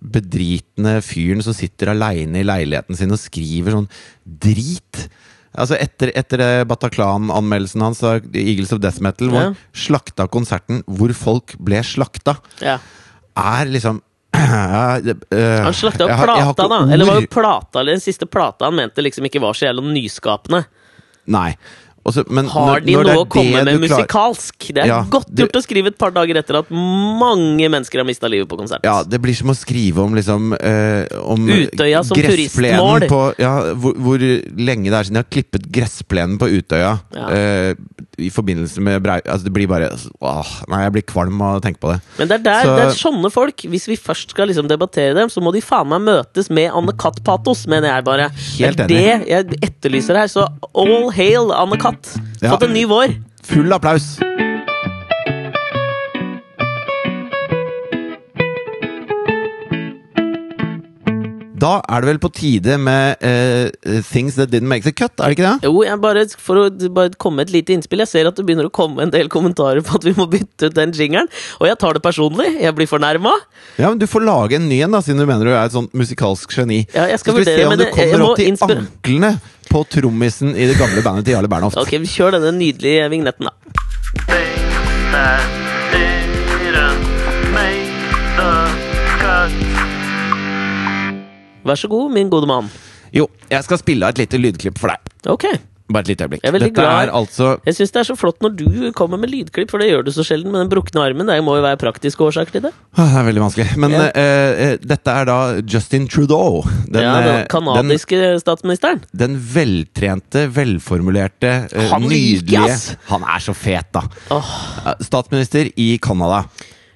bedritne 0.02 1.02
fyren 1.04 1.44
som 1.44 1.54
sitter 1.54 1.92
aleine 1.92 2.40
i 2.40 2.44
leiligheten 2.48 2.96
sin 2.96 3.12
og 3.12 3.20
skriver 3.20 3.76
sånn 3.76 3.90
drit. 4.26 5.08
Altså 5.58 5.78
Etter, 5.80 6.12
etter 6.20 6.42
Bataclan-anmeldelsen 6.68 7.82
hans 7.86 8.02
av 8.04 8.26
Eagles 8.36 8.74
of 8.76 8.82
Death 8.84 9.02
Metal, 9.04 9.30
hvor 9.32 9.40
han 9.50 9.58
slakta 9.76 10.28
konserten 10.32 10.82
hvor 10.86 11.14
folk 11.16 11.56
ble 11.64 11.80
slakta, 11.86 12.38
Ja. 12.62 12.78
er 13.40 13.72
liksom 13.72 14.02
det, 14.36 15.16
eh, 15.32 15.62
Han 15.64 15.74
slakta 15.74 16.04
jo 16.10 16.18
plata, 16.20 16.68
da. 16.68 16.82
Eller 16.92 17.08
var 17.08 17.22
jo 17.22 17.28
plata, 17.32 17.80
eller 17.80 17.96
den 17.96 18.04
siste 18.04 18.28
plata 18.28 18.68
han 18.68 18.76
mente 18.76 19.02
liksom 19.06 19.26
ikke 19.30 19.40
var 19.44 19.56
så 19.56 19.70
jævla 19.70 19.86
nyskapende. 19.96 20.66
Nei. 21.32 21.56
Også, 22.06 22.22
men 22.30 22.46
Har 22.54 22.84
de 22.86 22.94
når 22.94 23.08
når 23.08 23.16
noe 23.16 23.22
å 23.24 23.30
komme 23.34 23.64
med 23.66 23.80
musikalsk? 23.82 24.68
Det 24.76 24.84
er 24.84 24.90
Ja, 24.92 25.00
godt 25.10 25.32
gjort 25.34 25.58
å 25.58 25.62
skrive 25.66 25.90
et 25.90 25.98
par 25.98 26.12
dager 26.14 26.38
etter 26.38 26.60
at 26.60 26.68
mange 26.70 27.66
mennesker 27.74 27.98
har 27.98 28.06
mista 28.06 28.30
livet 28.30 28.46
på 28.52 28.60
konsert. 28.60 28.84
Ja, 28.86 29.00
det 29.04 29.18
blir 29.24 29.34
som 29.34 29.50
å 29.50 29.56
skrive 29.58 30.04
om 30.04 30.14
liksom 30.14 30.54
eh, 30.60 31.08
Om 31.18 31.48
Utøya 31.50 32.04
som 32.06 32.20
turistmål. 32.20 33.08
På, 33.10 33.22
ja, 33.42 33.56
hvor, 33.74 33.98
hvor 33.98 34.22
lenge 34.22 34.92
det 34.94 35.00
er 35.00 35.08
siden 35.10 35.18
jeg 35.18 35.26
har 35.26 35.34
klippet 35.34 35.66
gressplenen 35.74 36.38
på 36.42 36.52
Utøya. 36.54 36.92
Ja. 37.16 37.26
eh, 37.34 37.74
I 38.22 38.30
forbindelse 38.30 38.86
med 38.86 39.02
brei... 39.04 39.18
Altså, 39.26 39.50
det 39.50 39.56
blir 39.58 39.68
bare 39.74 39.90
åh, 40.22 40.54
Nei, 40.70 40.84
jeg 40.86 40.94
blir 41.00 41.08
kvalm 41.10 41.42
av 41.42 41.58
å 41.58 41.64
tenke 41.66 41.82
på 41.82 41.90
det. 41.96 41.98
Men 42.20 42.30
det 42.30 42.38
er, 42.38 42.46
der, 42.46 42.62
Så- 42.70 42.78
det 42.78 42.86
er 42.86 43.00
sånne 43.02 43.34
folk. 43.34 43.66
Hvis 43.74 43.90
vi 43.90 43.98
først 43.98 44.30
skal 44.38 44.52
liksom 44.54 44.70
debattere 44.70 45.18
dem, 45.18 45.34
så 45.34 45.42
må 45.42 45.52
de 45.58 45.66
faen 45.66 45.90
meg 45.90 46.06
møtes 46.06 46.52
med 46.54 46.70
Anne 46.70 46.94
Katt-patos, 46.94 47.66
mener 47.72 47.90
jeg 47.96 48.06
bare. 48.08 48.30
Helt 48.62 48.78
det 48.78 48.86
er 48.86 48.94
det 48.94 49.28
jeg 49.34 49.60
etterlyser 49.72 50.22
her. 50.22 50.30
Så 50.32 50.46
all 50.78 51.10
hail 51.18 51.50
Anne 51.56 51.82
Katt. 51.82 51.94
Ja. 52.42 52.50
Fått 52.50 52.64
en 52.64 52.74
ny 52.74 52.86
vår. 52.86 53.16
Full 53.44 53.74
applaus! 53.74 54.20
Da 61.66 61.80
er 61.90 62.04
det 62.04 62.10
vel 62.12 62.20
på 62.22 62.30
tide 62.36 62.76
med 62.78 63.24
uh, 63.26 63.98
Things 64.06 64.36
That 64.38 64.52
Didn't 64.54 64.70
Make 64.70 64.84
The 64.86 64.92
Cut, 64.94 65.16
er 65.18 65.32
det 65.32 65.38
ikke 65.40 65.48
det? 65.48 65.56
Jo, 65.66 65.72
jeg 65.88 65.98
bare, 66.04 66.22
for 66.38 66.60
å 66.62 66.66
bare 66.94 67.10
komme 67.18 67.40
med 67.42 67.48
et 67.50 67.54
lite 67.56 67.74
innspill. 67.74 68.04
Jeg 68.04 68.10
ser 68.12 68.28
at 68.30 68.38
det 68.38 68.46
begynner 68.46 68.68
å 68.70 68.74
komme 68.76 69.02
en 69.02 69.10
del 69.14 69.30
kommentarer 69.34 69.82
på 69.86 69.96
at 69.98 70.06
vi 70.06 70.14
må 70.18 70.28
bytte 70.30 70.70
ut 70.70 70.76
den 70.78 70.94
jingeren. 70.94 71.26
Og 71.58 71.66
jeg 71.72 71.78
tar 71.82 71.94
det 71.98 72.04
personlig. 72.06 72.52
Jeg 72.62 72.76
blir 72.78 72.86
fornærma. 72.92 73.34
Ja, 73.80 73.90
men 73.90 73.98
Du 74.04 74.08
får 74.12 74.22
lage 74.28 74.54
en 74.60 74.68
ny 74.70 74.78
en, 74.86 74.94
da, 74.94 75.02
siden 75.02 75.24
du 75.24 75.26
mener 75.30 75.46
du 75.50 75.54
er 75.56 75.64
et 75.66 75.74
sånt 75.74 75.90
musikalsk 75.98 76.54
geni. 76.60 76.84
Ja, 76.94 77.08
jeg 77.10 77.18
skal 77.24 77.34
Så 77.34 77.38
vi 77.40 77.44
vurdere, 77.48 77.58
se 77.58 77.66
om 77.66 77.70
men 77.74 77.80
du 77.82 77.86
jeg- 77.88 77.96
kommer 77.98 78.20
må 78.22 78.30
opp 78.30 78.38
til 78.38 78.46
anklene 78.70 79.34
på 79.72 79.80
trommisen 79.90 80.54
i 80.56 80.68
det 80.70 80.78
gamle 80.78 81.02
bandet 81.02 81.26
til 81.26 81.34
Jarle 81.40 81.50
Bernhoft. 81.50 81.78
Ok, 81.82 81.98
vi 81.98 82.06
kjør 82.14 82.32
denne 82.38 82.54
nydelige 82.62 83.10
vignetten, 83.10 83.50
da. 83.50 83.54
Vær 91.66 91.76
så 91.82 91.90
god, 91.90 92.12
min 92.14 92.30
gode 92.30 92.48
mann. 92.48 92.70
Jo, 93.16 93.30
jeg 93.50 93.64
skal 93.66 93.78
spille 93.82 94.04
av 94.06 94.14
et 94.16 94.26
lite 94.26 94.38
lydklipp 94.42 94.78
for 94.82 94.92
deg. 94.94 95.16
Ok. 95.32 95.46
Bare 95.86 96.02
et 96.02 96.08
lite 96.10 96.26
øyeblikk. 96.26 96.42
Jeg 96.42 96.50
er 96.50 96.54
veldig 96.56 96.68
Dette 96.74 96.82
glad- 96.82 97.08
er 97.08 97.12
altså 97.14 97.48
Jeg 97.66 97.76
syns 97.78 97.92
det 97.94 98.00
er 98.02 98.06
så 98.08 98.16
flott 98.18 98.40
når 98.42 98.56
du 98.58 98.92
kommer 98.98 99.20
med 99.22 99.30
lydklipp, 99.30 99.70
for 99.70 99.78
det 99.78 99.92
gjør 99.92 100.04
du 100.08 100.10
så 100.12 100.24
sjelden 100.26 100.50
med 100.52 100.64
den 100.64 100.70
brukne 100.72 100.98
armen. 101.04 101.28
Det 101.30 101.36
må 101.46 101.54
jo 101.58 101.62
være 101.62 101.78
praktiske 101.78 102.26
årsaker 102.26 102.52
til 102.56 102.62
det. 102.66 102.72
Åh, 102.98 103.06
Det 103.06 103.20
er 103.22 103.28
veldig 103.30 103.44
vanskelig. 103.44 103.78
Men 103.78 103.92
Ja. 103.92 104.00
eh, 104.16 104.72
eh, 104.72 104.78
dette 104.82 105.08
er 105.14 105.26
da 105.26 105.38
Justin 105.62 106.08
Trudeau. 106.08 106.64
Den, 106.90 107.04
ja, 107.04 107.20
eh, 107.20 107.26
den 107.38 107.48
kanadiske 107.54 108.40
statsministeren. 108.42 109.04
den, 109.16 109.34
den 109.34 109.38
veltrente, 109.40 110.48
velformulerte, 110.50 111.70
eh, 111.72 111.90
Han 111.90 112.02
liker 112.02 112.42
nydelige 112.42 112.72
ass! 112.74 112.96
Han 113.10 113.22
er 113.22 113.40
så 113.40 113.54
fet, 113.56 113.92
da. 113.94 114.02
Åh, 114.32 114.88
Eh, 114.88 114.94
Statsminister 115.02 115.70
i 115.78 116.00
Canada. 116.02 116.46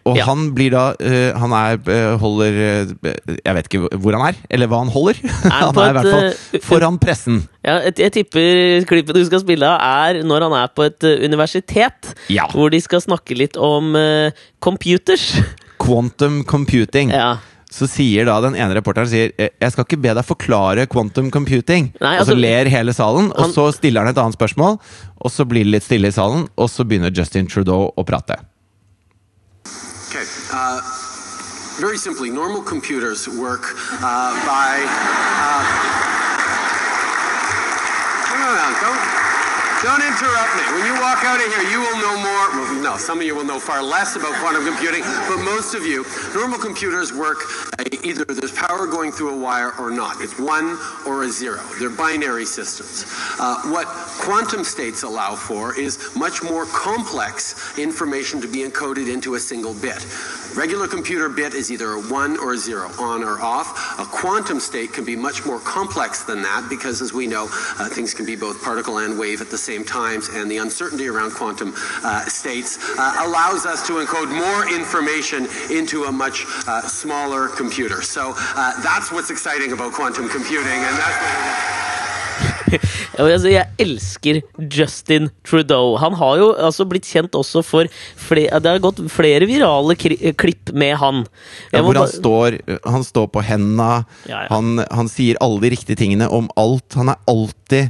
Og 0.10 0.18
Ja. 0.18 0.26
han 0.28 0.48
blir 0.58 0.72
da 0.74 0.84
uh, 0.98 1.38
Han 1.40 1.54
er 1.54 1.78
eh, 1.94 2.18
holder 2.22 2.58
eh, 2.66 3.14
Jeg 3.46 3.56
vet 3.58 3.70
ikke 3.70 3.90
hvor 4.02 4.18
han 4.18 4.26
er, 4.32 4.40
eller 4.50 4.68
hva 4.72 4.80
han 4.84 4.92
holder. 4.94 5.20
han 5.46 5.78
er 5.84 5.92
i 5.92 5.98
hvert 6.00 6.12
fall 6.16 6.64
foran 6.66 6.98
pressen. 7.02 7.44
ja, 7.66 7.78
jeg 7.92 8.12
tipper 8.16 8.86
klippet 8.90 9.16
du 9.20 9.24
skal 9.28 9.44
spille 9.44 9.68
av, 9.70 9.80
er 10.10 10.24
når 10.28 10.48
han 10.48 10.58
er 10.64 10.72
på 10.74 10.88
et 10.88 11.08
universitet. 11.26 12.14
Ja. 12.34 12.48
Hvor 12.52 12.72
de 12.74 12.82
skal 12.82 13.04
snakke 13.06 13.38
litt 13.38 13.58
om 13.60 13.94
uh, 13.96 14.32
computers. 14.64 15.30
Quantum 15.80 16.44
computing. 16.44 17.14
ja. 17.16 17.38
Så 17.70 17.86
sier 17.86 18.26
da 18.26 18.40
den 18.42 18.56
ene 18.58 18.74
reporteren 18.74 19.06
sier, 19.06 19.30
«Eh, 19.38 19.52
Jeg 19.62 19.76
skal 19.76 19.86
ikke 19.86 20.00
be 20.02 20.14
deg 20.18 20.26
forklare 20.26 20.88
quantum 20.90 21.28
computing. 21.30 21.92
Nei, 22.02 22.16
og 22.18 22.26
så 22.26 22.34
altså- 22.34 22.38
ler 22.42 22.66
hele 22.74 22.96
salen, 22.98 23.28
og 23.30 23.44
Han- 23.44 23.54
så 23.54 23.68
stiller 23.76 24.02
han 24.02 24.10
et 24.10 24.18
annet 24.18 24.34
spørsmål. 24.34 24.80
Og 25.22 25.30
så 25.30 25.46
blir 25.46 25.64
det 25.64 25.74
litt 25.76 25.84
stille 25.86 26.08
i 26.10 26.16
salen, 26.16 26.48
og 26.58 26.68
så 26.68 26.82
begynner 26.84 27.14
Justin 27.16 27.46
Trudeau 27.46 27.94
å 27.96 28.04
prate. 28.04 28.40
Uh, 30.52 30.82
very 31.80 31.98
simply, 31.98 32.30
normal 32.30 32.62
computers 32.62 33.28
work 33.30 33.62
uh, 34.02 34.34
by. 34.46 34.84
Uh, 35.40 35.64
no, 38.30 38.40
no, 38.40 38.50
no, 38.56 38.68
don't, 38.82 39.19
don't 39.84 40.04
interrupt 40.04 40.52
me. 40.60 40.64
When 40.76 40.86
you 40.86 40.94
walk 41.00 41.24
out 41.24 41.40
of 41.40 41.48
here, 41.48 41.64
you 41.72 41.80
will 41.80 41.98
know 42.00 42.16
more. 42.20 42.46
Well, 42.52 42.82
no, 42.82 42.98
some 42.98 43.20
of 43.20 43.26
you 43.26 43.36
will 43.36 43.46
know 43.46 43.60
far 43.60 43.82
less 43.82 44.16
about 44.16 44.34
quantum 44.42 44.66
computing, 44.66 45.04
but 45.28 45.38
most 45.38 45.74
of 45.74 45.86
you, 45.86 46.06
normal 46.36 46.60
computers 46.60 47.14
work 47.14 47.40
either 48.04 48.26
there's 48.26 48.52
power 48.52 48.88
going 48.88 49.12
through 49.12 49.30
a 49.30 49.38
wire 49.38 49.74
or 49.80 49.92
not. 49.92 50.22
It's 50.22 50.38
one 50.40 50.78
or 51.06 51.24
a 51.24 51.30
zero. 51.30 51.62
They're 51.80 51.90
binary 51.90 52.46
systems. 52.46 53.06
Uh, 53.40 53.62
what 53.72 53.88
quantum 53.88 54.64
states 54.64 55.04
allow 55.04 55.36
for 55.36 55.78
is 55.80 56.16
much 56.16 56.44
more 56.44 56.66
complex 56.66 57.78
information 57.78 58.42
to 58.42 58.48
be 58.48 58.60
encoded 58.60 59.12
into 59.12 59.36
a 59.36 59.40
single 59.40 59.74
bit. 59.74 60.06
Regular 60.56 60.88
computer 60.88 61.30
bit 61.30 61.54
is 61.54 61.72
either 61.72 61.92
a 61.92 62.02
one 62.02 62.38
or 62.40 62.54
a 62.54 62.58
zero, 62.58 62.90
on 63.00 63.24
or 63.24 63.40
off. 63.40 64.00
A 64.00 64.06
quantum 64.06 64.60
state 64.60 64.92
can 64.94 65.06
be 65.06 65.16
much 65.16 65.46
more 65.46 65.60
complex 65.60 66.24
than 66.24 66.42
that 66.42 66.68
because, 66.70 67.02
as 67.02 67.14
we 67.14 67.28
know, 67.28 67.48
uh, 67.78 67.88
things 67.90 68.14
can 68.14 68.26
be 68.26 68.36
both 68.36 68.62
particle 68.64 68.98
and 68.98 69.18
wave 69.20 69.42
at 69.42 69.50
the 69.50 69.58
same 69.58 69.69
times, 69.78 70.30
and 70.30 70.50
the 70.50 70.58
uncertainty 70.58 71.08
around 71.08 71.32
quantum 71.32 71.74
uh, 72.04 72.26
states 72.26 72.78
uh, 72.98 73.26
allows 73.26 73.66
us 73.66 73.86
to 73.88 73.94
encode 73.94 74.30
more 74.30 74.68
information 74.74 75.48
into 75.70 76.06
a 76.06 76.12
much 76.12 76.46
uh, 76.68 76.82
smaller 76.82 77.48
computer. 77.50 78.02
So 78.02 78.34
uh, 78.36 78.82
that's 78.82 79.12
what's 79.12 79.30
exciting 79.30 79.72
about 79.72 79.94
quantum 79.94 80.28
computing, 80.28 80.80
and 80.88 80.96
that's 80.98 81.18
what 81.22 81.90
altså, 83.20 83.50
jeg 83.52 83.68
elsker 83.82 84.42
Justin 84.72 85.30
Trudeau. 85.48 85.98
Han 86.02 86.16
har 86.20 86.38
jo 86.40 86.50
altså 86.54 86.86
blitt 86.90 87.08
kjent 87.10 87.36
også 87.36 87.64
for 87.66 87.90
flere, 88.20 88.60
Det 88.60 88.72
har 88.72 88.84
gått 88.84 89.02
flere 89.12 89.48
virale 89.50 89.96
klipp 89.98 90.72
med 90.74 90.96
han. 91.02 91.26
Ja, 91.74 91.84
hvor 91.84 91.98
han 91.98 92.12
står, 92.12 92.60
han 92.86 93.04
står 93.04 93.28
på 93.34 93.44
henda, 93.46 94.06
Ja, 94.30 94.46
ja. 94.46 94.48
Han, 94.54 94.80
han 94.92 95.12
sier 95.12 95.40
alle 95.44 95.62
de 95.66 95.74
riktige 95.76 96.00
tingene 96.00 96.30
om 96.30 96.50
alt. 96.60 96.94
Han 97.00 97.12
er 97.14 97.20
alltid 97.30 97.90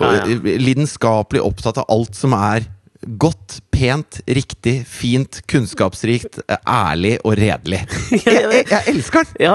Ja, 0.00 0.24
ja. 0.24 0.38
lidenskapelig 0.58 1.42
opptatt 1.44 1.78
av 1.82 1.90
alt 1.92 2.16
som 2.18 2.34
er 2.36 2.66
godt, 3.20 3.60
pent, 3.74 4.20
riktig, 4.26 4.74
fint, 4.88 5.40
kunnskapsrikt, 5.50 6.38
eh, 6.46 6.60
ærlig 6.70 7.16
og 7.24 7.36
redelig. 7.40 7.82
Jeg, 8.24 8.44
jeg, 8.44 8.66
jeg 8.70 8.94
elsker 8.94 9.26
den! 9.26 9.40
Ja, 9.42 9.54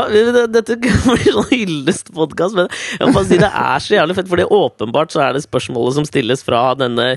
Dette 0.52 0.76
blir 0.82 1.34
sånn 1.34 1.48
hyllestpodkast, 1.50 2.58
men 2.58 2.68
jeg 2.98 3.08
må 3.08 3.16
bare 3.16 3.28
si 3.30 3.40
det 3.40 3.50
er 3.50 3.84
så 3.84 3.96
jævlig 3.96 4.18
fett. 4.18 4.30
For 4.30 4.42
det 4.42 4.48
åpenbart 4.54 5.14
så 5.14 5.24
er 5.26 5.36
det 5.36 5.44
spørsmålet 5.46 5.98
som 5.98 6.08
stilles 6.08 6.44
fra 6.46 6.62
denne 6.80 7.12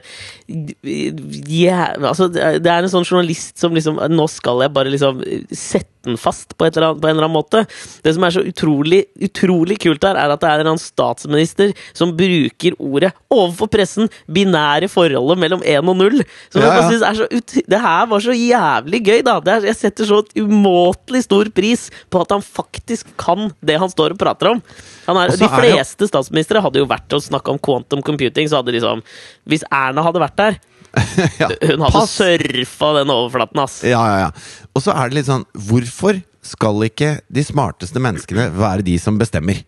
yeah, 0.48 1.92
altså, 1.98 2.28
det 2.32 2.68
er 2.68 2.82
en 2.82 2.92
sånn 2.92 3.07
journalist 3.07 3.61
som 3.61 3.74
liksom 3.76 4.00
Nå 4.12 4.26
skal 4.30 4.62
jeg 4.64 4.74
bare 4.74 4.92
liksom 4.92 5.22
sette 5.50 5.92
den 6.03 6.18
fast 6.18 6.57
på, 6.59 6.66
et 6.66 6.76
eller 6.76 6.90
annet, 6.90 7.03
på 7.03 7.09
en 7.09 7.14
eller 7.14 7.26
annen 7.28 7.36
måte. 7.36 7.62
Det 8.03 8.14
som 8.16 8.24
er 8.26 8.34
så 8.34 8.42
utrolig, 8.46 9.05
utrolig 9.22 9.78
kult 9.82 10.03
her, 10.07 10.18
er 10.18 10.32
at 10.34 10.42
det 10.42 10.48
er 10.48 10.57
en 10.57 10.64
eller 10.64 10.72
annen 10.74 10.82
statsminister 10.82 11.72
som 11.94 12.14
bruker 12.18 12.76
ordet 12.82 13.12
overfor 13.32 13.70
pressen 13.72 14.11
binære 14.32 14.90
forholdet 14.92 15.40
mellom 15.44 15.62
1 15.62 15.92
og 15.92 16.00
0. 16.00 16.24
Som 16.50 16.64
Ja, 16.64 16.72
ja. 16.72 16.88
Synes 16.93 17.05
er 17.09 17.18
så 17.18 17.26
ut 17.32 17.55
Det 17.72 17.80
her 17.82 18.07
var 18.11 18.22
så 18.24 18.34
jævlig 18.36 19.01
gøy, 19.07 19.20
da. 19.26 19.34
Det 19.45 19.53
er, 19.57 19.66
jeg 19.72 19.78
setter 19.80 20.09
så 20.09 20.20
umåtelig 20.38 21.24
stor 21.26 21.51
pris 21.57 21.86
på 22.12 22.20
at 22.22 22.34
han 22.36 22.45
faktisk 22.45 23.11
kan 23.20 23.51
det 23.64 23.78
han 23.82 23.90
står 23.93 24.14
og 24.16 24.20
prater 24.22 24.53
om. 24.55 24.62
Han 25.09 25.20
er, 25.24 25.34
de 25.36 25.49
fleste 25.49 26.05
jo- 26.07 26.11
statsministre 26.12 26.62
hadde 26.62 26.78
jo 26.82 26.88
vært 26.90 27.16
og 27.16 27.24
snakka 27.24 27.55
om 27.57 27.59
quantum 27.62 28.03
computing, 28.07 28.49
så 28.51 28.61
hadde 28.62 28.74
liksom 28.76 29.03
Hvis 29.49 29.64
Erna 29.72 30.05
hadde 30.07 30.22
vært 30.22 30.36
der, 30.38 30.61
Ja, 31.40 31.49
hun 31.49 31.80
hadde 31.86 31.93
pass. 31.95 32.12
surfa 32.20 32.90
den 32.99 33.11
overflaten, 33.14 33.62
ass. 33.62 33.78
Ja, 33.88 34.03
ja, 34.11 34.18
ja. 34.26 34.30
Og 34.76 34.82
så 34.84 34.93
er 34.93 35.09
det 35.09 35.16
litt 35.22 35.30
sånn 35.30 35.47
Hvorfor 35.57 36.20
skal 36.45 36.82
ikke 36.88 37.14
de 37.32 37.45
smarteste 37.47 38.01
menneskene 38.03 38.49
være 38.59 38.82
de 38.84 38.99
som 39.01 39.16
bestemmer? 39.20 39.62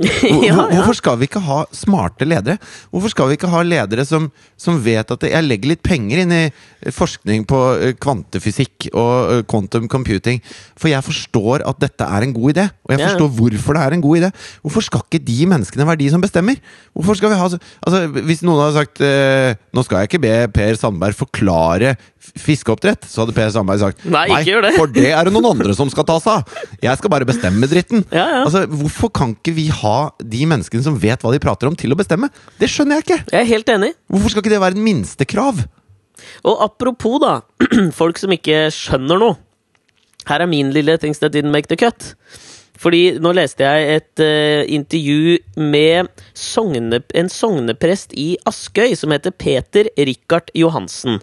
Ja, 0.22 0.54
ja. 0.56 0.64
Hvorfor 0.70 0.96
skal 0.96 1.18
vi 1.20 1.26
ikke 1.28 1.42
ha 1.44 1.62
smarte 1.74 2.26
ledere? 2.26 2.56
Hvorfor 2.92 3.12
skal 3.12 3.28
vi 3.28 3.36
ikke 3.36 3.50
ha 3.52 3.62
ledere 3.66 4.04
som, 4.08 4.30
som 4.60 4.78
vet 4.82 5.10
at 5.12 5.26
jeg 5.28 5.44
legger 5.44 5.72
litt 5.72 5.82
penger 5.84 6.22
inn 6.22 6.32
i 6.34 6.42
forskning 6.94 7.44
på 7.48 7.60
eh, 7.76 7.94
kvantefysikk 8.00 8.88
og 8.92 9.12
eh, 9.34 9.42
quantum 9.48 9.88
computing, 9.92 10.40
for 10.80 10.90
jeg 10.90 11.04
forstår 11.06 11.66
at 11.68 11.82
dette 11.82 12.08
er 12.08 12.26
en 12.26 12.34
god 12.34 12.54
idé, 12.54 12.66
og 12.86 12.94
jeg 12.94 13.02
ja. 13.02 13.10
forstår 13.10 13.34
hvorfor 13.38 13.78
det 13.78 13.84
er 13.84 13.96
en 13.98 14.04
god 14.06 14.22
idé. 14.22 14.32
Hvorfor 14.64 14.86
skal 14.88 15.04
ikke 15.06 15.22
de 15.28 15.38
menneskene 15.52 15.88
være 15.88 16.02
de 16.02 16.08
som 16.14 16.24
bestemmer? 16.24 16.58
Hvorfor 16.96 17.18
skal 17.18 17.32
vi 17.32 17.40
ha 17.40 17.50
så 17.52 17.60
Altså, 17.82 18.06
Hvis 18.26 18.42
noen 18.44 18.60
hadde 18.60 18.74
sagt 18.76 19.00
eh, 19.04 19.54
Nå 19.74 19.82
skal 19.84 20.02
jeg 20.02 20.10
ikke 20.10 20.20
be 20.22 20.32
Per 20.54 20.76
Sandberg 20.78 21.16
forklare 21.16 21.94
fiskeoppdrett, 22.38 23.06
så 23.10 23.22
hadde 23.22 23.34
Per 23.34 23.50
Sandberg 23.52 23.80
sagt 23.82 24.04
Nei, 24.06 24.26
det." 24.46 24.74
for 24.76 24.90
det 24.92 25.08
er 25.10 25.26
det 25.26 25.32
noen 25.34 25.48
andre 25.50 25.74
som 25.76 25.90
skal 25.92 26.06
ta 26.06 26.18
seg 26.22 26.38
av! 26.38 26.60
Jeg 26.82 27.00
skal 27.00 27.12
bare 27.12 27.26
bestemme 27.28 27.66
dritten. 27.70 28.04
Altså, 28.12 28.64
Hvorfor 28.70 29.10
kan 29.14 29.34
ikke 29.34 29.54
vi 29.56 29.66
ha 29.74 29.81
de 30.18 30.42
menneskene 30.48 30.84
som 30.84 30.98
vet 31.00 31.22
hva 31.22 31.32
de 31.34 31.40
prater 31.42 31.70
om, 31.70 31.76
til 31.78 31.94
å 31.94 31.98
bestemme? 31.98 32.30
Det 32.60 32.70
skjønner 32.70 33.00
jeg 33.00 33.06
ikke! 33.06 33.20
Jeg 33.32 33.40
er 33.40 33.50
helt 33.50 33.72
enig. 33.74 33.92
Hvorfor 34.12 34.34
skal 34.34 34.44
ikke 34.44 34.54
det 34.54 34.62
være 34.62 34.78
et 34.78 34.84
minstekrav? 34.86 35.64
Og 36.46 36.62
apropos, 36.64 37.18
da, 37.22 37.40
folk 38.00 38.20
som 38.20 38.34
ikke 38.34 38.66
skjønner 38.74 39.20
noe. 39.22 39.38
Her 40.28 40.44
er 40.44 40.50
min 40.50 40.70
lille 40.74 40.94
things 41.02 41.18
that 41.22 41.34
didn't 41.34 41.54
make 41.54 41.70
the 41.70 41.78
cut. 41.78 42.14
Fordi 42.82 43.18
nå 43.22 43.30
leste 43.36 43.62
jeg 43.62 43.98
et 43.98 44.22
uh, 44.22 44.62
intervju 44.66 45.36
med 45.70 46.10
sogne, 46.34 47.02
en 47.14 47.30
sogneprest 47.30 48.14
i 48.18 48.32
Askøy 48.48 48.96
som 48.98 49.14
heter 49.14 49.34
Peter 49.34 49.90
Rikard 49.98 50.50
Johansen. 50.58 51.20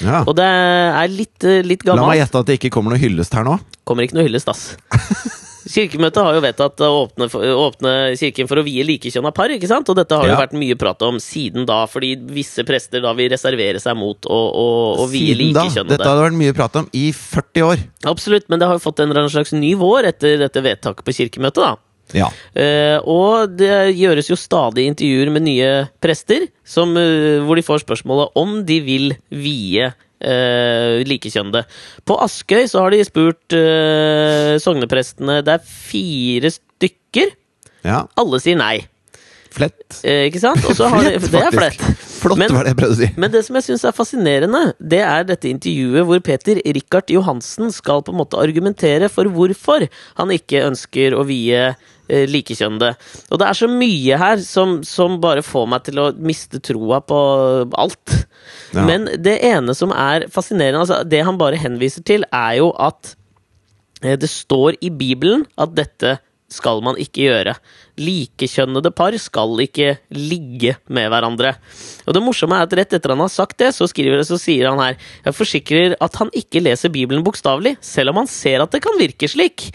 Ja. 0.00 0.22
Og 0.22 0.36
det 0.38 0.46
er 0.46 1.08
litt, 1.10 1.42
eh, 1.42 1.58
litt 1.66 1.82
La 1.88 1.96
meg 1.98 2.20
gjette 2.20 2.38
at 2.38 2.46
det 2.46 2.60
ikke 2.60 2.70
kommer 2.76 2.94
noe 2.94 3.02
hyllest 3.02 3.34
her 3.34 3.42
nå. 3.46 3.56
Kommer 3.88 4.06
ikke 4.06 4.20
noe 4.20 4.28
hyllest, 4.28 4.52
ass. 4.52 4.76
Kirkemøtet 5.62 6.24
har 6.24 6.36
jo 6.36 6.42
vedtatt 6.42 6.82
å 6.82 6.90
åpne, 7.04 7.28
åpne 7.54 7.92
kirken 8.18 8.48
for 8.50 8.60
å 8.60 8.64
vie 8.66 8.84
likekjønna 8.86 9.32
par, 9.36 9.52
ikke 9.54 9.70
sant? 9.70 9.88
Og 9.92 9.98
dette 9.98 10.18
har 10.18 10.28
jo 10.28 10.38
vært 10.40 10.56
mye 10.58 10.78
prat 10.80 11.04
om 11.06 11.20
siden 11.22 11.66
da, 11.68 11.82
fordi 11.90 12.14
visse 12.34 12.64
prester 12.68 13.04
da 13.04 13.14
vil 13.18 13.30
reservere 13.32 13.82
seg 13.82 13.96
mot 13.98 14.26
å, 14.26 14.40
å, 14.64 14.66
å 15.04 15.08
vie 15.12 15.36
likekjønnede. 15.38 15.96
Dette 15.96 16.10
hadde 16.10 16.26
vært 16.26 16.40
mye 16.40 16.56
prat 16.56 16.82
om 16.82 16.90
i 16.96 17.06
40 17.16 17.68
år. 17.68 17.86
Absolutt, 18.10 18.48
men 18.50 18.62
det 18.62 18.68
har 18.70 18.78
jo 18.78 18.84
fått 18.84 19.02
en 19.04 19.14
slags 19.32 19.54
ny 19.56 19.74
vår 19.78 20.12
etter 20.12 20.38
dette 20.42 20.64
vedtaket 20.64 21.06
på 21.06 21.16
kirkemøtet, 21.22 21.62
da. 21.62 21.74
Ja. 22.12 22.28
Uh, 22.52 22.98
og 23.08 23.54
det 23.56 23.94
gjøres 23.96 24.28
jo 24.28 24.36
stadig 24.36 24.84
intervjuer 24.90 25.30
med 25.32 25.46
nye 25.46 25.70
prester, 26.02 26.48
som, 26.64 26.92
uh, 26.98 27.40
hvor 27.46 27.58
de 27.58 27.64
får 27.66 27.84
spørsmålet 27.86 28.34
om 28.38 28.58
de 28.68 28.80
vil 28.84 29.14
vie 29.30 29.92
eh, 30.22 31.02
likekjønnede. 31.08 31.64
På 32.08 32.16
Askøy 32.24 32.64
så 32.70 32.84
har 32.84 32.94
de 32.94 33.02
spurt 33.06 33.56
eh, 33.58 34.54
sogneprestene 34.62 35.40
Det 35.46 35.58
er 35.58 35.66
fire 35.66 36.50
stykker. 36.54 37.34
ja. 37.86 38.04
Alle 38.18 38.40
sier 38.42 38.56
nei. 38.60 38.76
Flett. 39.52 39.98
Eh, 40.08 40.30
ikke 40.30 40.40
sant? 40.40 40.62
Har 40.64 41.02
de, 41.04 41.18
det 41.34 41.40
er 41.42 41.52
flett. 41.52 41.82
Flott, 42.22 42.38
Men- 42.40 42.54
var 42.54 42.64
det 42.64 42.72
jeg 42.72 42.78
prøvde 42.78 42.94
å 42.94 43.00
si. 43.02 43.08
Men 43.20 43.32
det 43.34 43.42
som 43.44 43.58
jeg 43.58 43.66
syns 43.66 43.82
er 43.84 43.92
fascinerende, 43.96 44.62
det 44.80 45.02
er 45.04 45.26
dette 45.28 45.50
intervjuet 45.50 46.06
hvor 46.08 46.22
Peter 46.24 46.60
Rikard 46.72 47.10
Johansen 47.12 47.68
skal 47.74 48.00
på 48.06 48.14
en 48.14 48.20
måte 48.22 48.40
argumentere 48.40 49.10
for 49.12 49.28
hvorfor 49.28 49.84
han 50.20 50.32
ikke 50.32 50.62
ønsker 50.70 51.18
å 51.18 51.26
vie 51.28 51.66
likekjønnede. 52.08 52.92
Og 53.30 53.40
det 53.40 53.48
er 53.48 53.58
så 53.58 53.68
mye 53.70 54.18
her 54.20 54.42
som, 54.44 54.80
som 54.86 55.20
bare 55.22 55.44
får 55.46 55.68
meg 55.70 55.84
til 55.86 56.00
å 56.02 56.08
miste 56.18 56.60
troa 56.64 57.00
på 57.04 57.20
alt. 57.78 58.16
Ja. 58.74 58.86
Men 58.88 59.08
det 59.22 59.38
ene 59.46 59.76
som 59.78 59.94
er 59.94 60.28
fascinerende, 60.32 60.82
altså 60.84 61.02
det 61.08 61.22
han 61.26 61.40
bare 61.40 61.60
henviser 61.60 62.04
til, 62.06 62.26
er 62.32 62.58
jo 62.60 62.72
at 62.80 63.14
eh, 64.02 64.18
det 64.18 64.30
står 64.30 64.80
i 64.82 64.92
Bibelen 64.92 65.46
at 65.60 65.74
dette 65.78 66.18
skal 66.52 66.82
man 66.84 66.98
ikke 67.00 67.26
gjøre. 67.26 67.54
likekjønnede 68.02 68.90
par 68.96 69.14
skal 69.20 69.60
ikke 69.60 69.98
ligge 70.16 70.74
med 70.88 71.08
hverandre. 71.12 71.54
Og 72.06 72.16
det 72.16 72.22
morsomme 72.24 72.56
er 72.56 72.66
at 72.66 72.76
rett 72.76 72.96
etter 72.96 73.12
han 73.12 73.22
har 73.24 73.32
sagt 73.32 73.58
det, 73.60 73.72
så, 73.76 73.88
skriver, 73.88 74.22
så 74.24 74.38
sier 74.40 74.70
han 74.70 74.80
her 74.80 74.96
Jeg 75.24 75.36
forsikrer 75.36 75.96
at 76.00 76.16
han 76.20 76.32
ikke 76.36 76.62
leser 76.64 76.92
Bibelen 76.92 77.24
bokstavelig, 77.24 77.76
selv 77.80 78.12
om 78.12 78.22
han 78.22 78.30
ser 78.30 78.64
at 78.64 78.72
det 78.72 78.82
kan 78.84 78.96
virke 79.00 79.28
slik. 79.28 79.70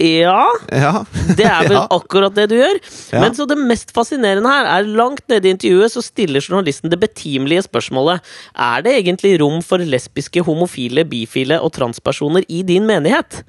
Ja, 0.00 0.46
Ja. 0.72 1.04
det 1.36 1.44
er 1.44 1.66
vel 1.68 1.76
Ja. 1.80 1.86
akkurat 1.92 2.34
det 2.34 2.46
du 2.48 2.54
gjør. 2.56 2.78
Ja. 3.12 3.20
Men 3.20 3.34
så 3.36 3.44
det 3.46 3.58
mest 3.60 3.92
fascinerende 3.92 4.48
her 4.48 4.64
er 4.78 4.86
langt 4.88 5.26
nede 5.28 5.48
i 5.50 5.52
intervjuet 5.52 5.92
så 5.92 6.00
stiller 6.02 6.40
journalisten 6.40 6.88
det 6.90 6.98
betimelige 7.02 7.66
spørsmålet 7.66 8.20
Er 8.56 8.82
det 8.82 8.94
egentlig 8.96 9.34
rom 9.42 9.60
for 9.62 9.78
lesbiske, 9.84 10.40
homofile, 10.46 11.04
bifile 11.04 11.60
og 11.60 11.72
transpersoner 11.76 12.42
i 12.48 12.62
din 12.62 12.86
menighet? 12.88 13.42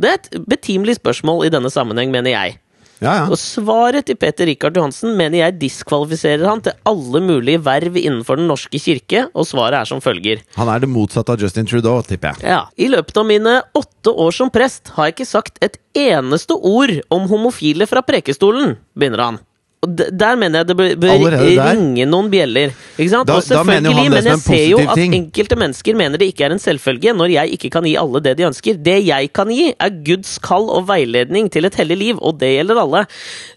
Det 0.00 0.08
er 0.08 0.14
et 0.22 0.40
betimelig 0.48 0.96
spørsmål 1.02 1.46
i 1.46 1.52
denne 1.52 1.70
sammenheng, 1.70 2.10
mener 2.10 2.30
jeg. 2.30 2.58
Ja, 3.00 3.14
ja. 3.16 3.26
Og 3.32 3.38
svaret 3.40 4.06
til 4.08 4.18
Peter 4.20 4.48
Rikard 4.48 4.76
Johansen 4.76 5.14
mener 5.16 5.40
jeg 5.40 5.56
diskvalifiserer 5.62 6.44
han 6.44 6.60
til 6.64 6.76
alle 6.88 7.22
mulige 7.24 7.62
verv 7.64 7.96
innenfor 7.96 8.36
Den 8.40 8.50
norske 8.50 8.80
kirke, 8.80 9.24
og 9.32 9.48
svaret 9.48 9.80
er 9.80 9.88
som 9.88 10.02
følger. 10.04 10.42
Han 10.60 10.68
er 10.68 10.82
det 10.84 10.90
motsatte 10.92 11.32
av 11.32 11.40
Justin 11.40 11.68
Trudeau, 11.68 12.02
tipper 12.04 12.36
jeg. 12.36 12.50
Ja, 12.52 12.62
I 12.76 12.90
løpet 12.92 13.16
av 13.16 13.28
mine 13.28 13.60
åtte 13.76 14.12
år 14.12 14.36
som 14.36 14.52
prest 14.52 14.92
har 14.96 15.08
jeg 15.08 15.16
ikke 15.16 15.30
sagt 15.32 15.62
et 15.64 15.80
eneste 15.96 16.56
ord 16.56 16.92
om 17.10 17.28
homofile 17.30 17.88
fra 17.88 18.04
prekestolen, 18.04 18.76
begynner 18.96 19.24
han. 19.24 19.40
Og 19.80 19.94
Der 19.96 20.34
mener 20.36 20.58
jeg 20.60 20.66
det 20.68 20.74
bør, 20.76 20.90
bør 21.00 21.36
ringe 21.40 22.04
noen 22.04 22.26
bjeller. 22.28 22.68
Ikke 23.00 23.08
sant? 23.14 23.24
Da- 23.30 23.38
og 23.38 23.44
selvfølgelig, 23.46 24.10
men 24.12 24.26
jeg 24.28 24.38
ser 24.44 24.64
jo 24.68 24.78
at 24.82 24.94
ting. 24.98 25.14
enkelte 25.16 25.56
mennesker 25.56 25.96
mener 25.96 26.18
det 26.20 26.26
ikke 26.34 26.44
er 26.44 26.52
en 26.52 26.58
selvfølge 26.60 27.14
når 27.16 27.30
jeg 27.32 27.54
ikke 27.56 27.70
kan 27.72 27.86
gi 27.88 27.94
alle 27.96 28.20
det 28.20 28.34
de 28.36 28.44
ønsker. 28.44 28.76
Det 28.76 28.98
jeg 29.06 29.30
kan 29.32 29.48
gi, 29.48 29.70
er 29.80 29.88
Guds 30.04 30.34
kall 30.44 30.68
og 30.68 30.84
veiledning 30.90 31.48
til 31.50 31.64
et 31.64 31.74
hellig 31.80 31.96
liv, 31.96 32.18
og 32.20 32.36
det 32.42 32.50
gjelder 32.58 32.76
alle. 32.82 33.06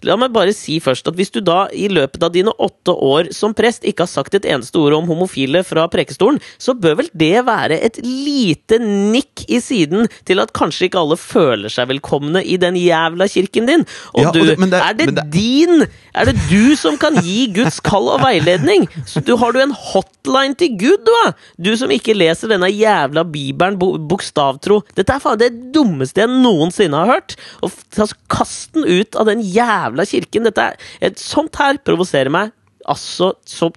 La 0.07 0.15
meg 0.15 0.32
bare 0.32 0.53
si 0.55 0.78
først 0.80 1.09
at 1.11 1.13
hvis 1.19 1.30
du 1.36 1.41
da 1.41 1.65
i 1.76 1.89
løpet 1.91 2.24
av 2.24 2.32
dine 2.32 2.55
åtte 2.55 2.95
år 2.95 3.34
som 3.36 3.51
prest 3.53 3.84
ikke 3.84 4.03
har 4.07 4.11
sagt 4.13 4.34
et 4.39 4.45
eneste 4.47 4.80
ord 4.80 4.93
om 5.01 5.11
homofile 5.11 5.59
fra 5.67 5.89
prekestolen, 5.91 6.39
så 6.57 6.71
bør 6.74 7.01
vel 7.01 7.09
det 7.13 7.43
være 7.45 7.82
et 7.84 7.99
lite 7.99 8.80
nikk 8.80 9.43
i 9.49 9.59
siden 9.59 10.07
til 10.24 10.39
at 10.39 10.53
kanskje 10.55 10.88
ikke 10.88 11.03
alle 11.03 11.19
føler 11.19 11.67
seg 11.67 11.91
velkomne 11.91 12.45
i 12.47 12.55
den 12.55 12.80
jævla 12.80 13.28
kirken 13.28 13.67
din. 13.67 13.86
Og 14.15 14.21
Ja, 14.24 14.28
og 14.30 14.34
du, 14.39 14.45
det- 14.45 14.57
det- 14.71 14.74
er 14.80 14.93
det 14.93 15.15
det- 15.15 15.30
din 15.36 15.84
Er 16.14 16.30
det 16.30 16.36
du 16.45 16.76
som 16.78 16.97
kan 17.01 17.16
gi 17.26 17.47
Guds 17.55 17.80
kall 17.82 18.05
og 18.14 18.22
veiledning? 18.22 18.86
Så 19.09 19.22
du, 19.26 19.34
har 19.41 19.55
du 19.55 19.59
en 19.64 19.74
hotline 19.74 20.53
til 20.59 20.76
Gud, 20.78 21.01
du, 21.07 21.09
da? 21.09 21.32
Du 21.57 21.72
som 21.80 21.91
ikke 21.93 22.14
leser 22.14 22.51
denne 22.53 22.70
jævla 22.70 23.24
bibelen 23.26 23.80
bokstavtro. 23.82 24.84
Dette 24.93 25.16
er 25.16 25.24
faen 25.24 25.41
det 25.41 25.51
dummeste 25.74 26.22
jeg 26.22 26.30
noensinne 26.30 27.01
har 27.01 27.16
hørt. 27.16 27.38
Og 27.66 27.74
altså, 27.97 28.20
kast 28.30 28.78
den 28.78 28.86
ut 28.86 29.18
av 29.18 29.32
den 29.32 29.41
jævla 29.41 30.05
kirken. 30.09 30.45
Dette 30.49 30.70
er, 31.01 31.18
sånt 31.18 31.57
her 31.57 31.82
provoserer 31.82 32.34
meg. 32.34 32.53
Altså, 32.89 33.32
så 33.47 33.72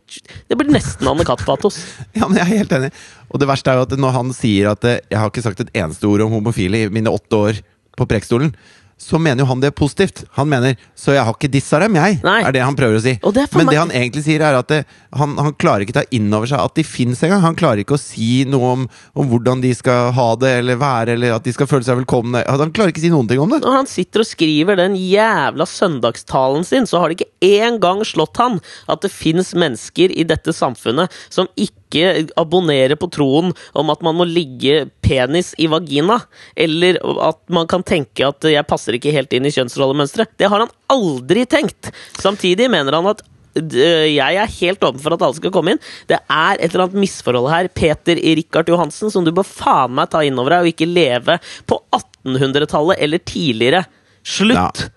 Det 0.50 0.56
blir 0.58 0.72
nesten 0.74 1.08
Anne 1.08 1.24
Katt-patos. 1.24 1.78
Ja, 2.18 2.26
men 2.26 2.36
jeg 2.40 2.44
er 2.44 2.64
helt 2.64 2.72
enig. 2.76 2.90
Og 3.30 3.40
det 3.40 3.48
verste 3.48 3.72
er 3.72 3.80
jo 3.80 3.86
at 3.88 3.96
når 3.96 4.16
han 4.18 4.32
sier 4.36 4.74
at 4.74 4.84
eh, 4.84 5.00
jeg 5.08 5.22
har 5.22 5.32
ikke 5.32 5.44
sagt 5.46 5.62
et 5.64 5.72
eneste 5.72 6.08
ord 6.10 6.26
om 6.26 6.36
homofile 6.36 6.84
i 6.84 6.90
mine 6.92 7.12
åtte 7.12 7.38
år 7.48 7.62
på 7.96 8.04
prekestolen, 8.10 8.52
så 8.98 9.18
mener 9.20 9.44
jo 9.44 9.50
han 9.50 9.60
det 9.60 9.74
positivt. 9.76 10.24
Han 10.38 10.48
mener 10.48 10.76
'så 10.96 11.12
jeg 11.12 11.24
har 11.24 11.34
ikke 11.34 11.52
dissa 11.52 11.78
dem, 11.78 11.94
jeg', 11.94 12.22
Nei. 12.24 12.42
er 12.42 12.52
det 12.52 12.62
han 12.64 12.76
prøver 12.76 12.96
å 12.96 13.02
si. 13.02 13.14
Det 13.20 13.42
er 13.42 13.56
Men 13.56 13.66
det 13.66 13.78
han 13.78 13.90
egentlig 13.90 14.24
sier, 14.24 14.40
er 14.40 14.56
at 14.56 14.68
det, 14.68 14.86
han, 15.12 15.36
han 15.36 15.52
klarer 15.52 15.84
ikke 15.84 16.00
ta 16.00 16.04
inn 16.10 16.32
over 16.32 16.46
seg 16.46 16.58
at 16.58 16.74
de 16.74 16.82
fins 16.82 17.22
engang. 17.22 17.42
Han 17.42 17.54
klarer 17.54 17.84
ikke 17.84 17.94
å 17.94 18.00
si 18.00 18.44
noe 18.48 18.72
om, 18.72 18.88
om 19.14 19.28
hvordan 19.28 19.60
de 19.60 19.74
skal 19.74 20.12
ha 20.16 20.34
det 20.36 20.58
eller 20.60 20.80
være, 20.80 21.12
eller 21.12 21.36
at 21.36 21.44
de 21.44 21.52
skal 21.52 21.68
føle 21.68 21.84
seg 21.84 22.00
velkomne. 22.00 22.42
Han 22.48 22.72
klarer 22.72 22.88
ikke 22.88 23.04
å 23.04 23.06
si 23.06 23.12
noen 23.12 23.28
ting 23.28 23.38
om 23.38 23.52
det. 23.52 23.60
Når 23.60 23.76
han 23.76 23.86
sitter 23.86 24.24
og 24.24 24.30
skriver 24.30 24.80
den 24.80 24.96
jævla 24.96 25.68
søndagstalen 25.68 26.64
sin, 26.64 26.88
så 26.88 26.98
har 26.98 27.12
det 27.12 27.20
ikke 27.20 27.52
engang 27.60 28.02
slått 28.02 28.40
han 28.40 28.60
at 28.88 29.04
det 29.04 29.12
fins 29.12 29.52
mennesker 29.54 30.08
i 30.10 30.24
dette 30.24 30.56
samfunnet 30.56 31.12
som 31.28 31.48
ikke 31.54 31.85
abonnerer 32.36 32.96
på 32.98 33.08
troen 33.12 33.52
om 33.76 33.90
at 33.90 34.02
man 34.02 34.16
må 34.18 34.26
ligge 34.28 34.88
penis 35.04 35.54
i 35.58 35.68
vagina, 35.70 36.18
eller 36.56 36.98
at 37.22 37.40
man 37.52 37.66
kan 37.66 37.82
tenke 37.82 38.26
at 38.26 38.42
'jeg 38.42 38.66
passer 38.66 38.92
ikke 38.92 39.14
helt 39.14 39.32
inn 39.32 39.46
i 39.46 39.54
kjønnsrollemønsteret'. 39.54 40.36
Det 40.36 40.48
har 40.50 40.60
han 40.60 40.74
aldri 40.90 41.46
tenkt! 41.46 41.92
Samtidig 42.18 42.70
mener 42.70 42.92
han 42.92 43.06
at 43.06 43.22
jeg 43.56 44.36
er 44.36 44.56
helt 44.60 44.84
åpen 44.84 45.00
for 45.00 45.14
at 45.14 45.22
alle 45.22 45.34
skal 45.38 45.50
komme 45.50 45.72
inn. 45.72 45.80
Det 46.06 46.18
er 46.18 46.58
et 46.60 46.74
eller 46.74 46.84
annet 46.84 47.00
misforhold 47.00 47.48
her. 47.48 47.68
Peter 47.68 48.14
Rikard 48.16 48.68
Johansen, 48.68 49.10
som 49.10 49.24
du 49.24 49.32
bør 49.32 49.48
faen 49.48 49.94
meg 49.96 50.10
ta 50.10 50.20
inn 50.20 50.36
over 50.38 50.50
deg, 50.50 50.60
og 50.60 50.72
ikke 50.74 50.90
leve 50.90 51.38
på 51.66 51.80
1800-tallet 52.26 53.00
eller 53.00 53.18
tidligere. 53.18 53.86
Slutt! 54.26 54.82
Ja. 54.84 54.92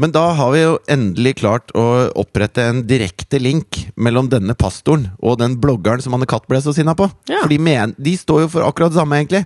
Men 0.00 0.12
da 0.14 0.24
har 0.38 0.52
vi 0.54 0.62
jo 0.62 0.76
endelig 0.90 1.36
klart 1.42 1.72
å 1.76 1.84
opprette 2.18 2.64
en 2.64 2.82
direkte 2.88 3.40
link 3.42 3.82
mellom 3.94 4.30
denne 4.32 4.56
pastoren 4.58 5.10
og 5.20 5.38
den 5.42 5.58
bloggeren 5.60 6.02
som 6.04 6.16
Anne 6.16 6.28
Katt 6.30 6.48
ble 6.50 6.62
så 6.64 6.74
sinna 6.76 6.96
på. 6.98 7.10
Ja. 7.28 7.42
For 7.42 7.52
de, 7.52 7.60
men, 7.60 7.94
de 8.00 8.16
står 8.18 8.46
jo 8.46 8.52
for 8.54 8.66
akkurat 8.66 8.94
det 8.94 9.00
samme, 9.00 9.20
egentlig. 9.20 9.44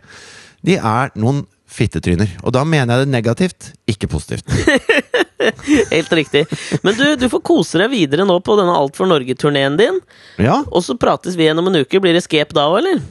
De 0.66 0.78
er 0.78 1.12
noen 1.18 1.44
fittetryner. 1.66 2.30
Og 2.46 2.54
da 2.54 2.62
mener 2.66 2.94
jeg 2.94 3.06
det 3.06 3.12
negativt, 3.12 3.70
ikke 3.90 4.08
positivt. 4.10 4.46
Helt 5.94 6.12
riktig. 6.14 6.44
Men 6.86 6.94
du, 6.96 7.04
du 7.18 7.26
får 7.30 7.42
kose 7.44 7.80
deg 7.82 7.90
videre 7.92 8.26
nå 8.28 8.38
på 8.44 8.56
denne 8.58 8.74
Alt 8.76 8.96
for 8.98 9.10
Norge-turneen 9.10 9.78
din. 9.78 9.98
Ja, 10.42 10.62
Og 10.70 10.84
så 10.86 10.96
prates 10.98 11.36
vi 11.36 11.46
igjen 11.46 11.58
om 11.60 11.68
en 11.70 11.82
uke. 11.82 12.00
Blir 12.02 12.16
det 12.16 12.24
skep 12.24 12.54
da 12.56 12.68
òg, 12.70 12.80
eller? 12.80 13.02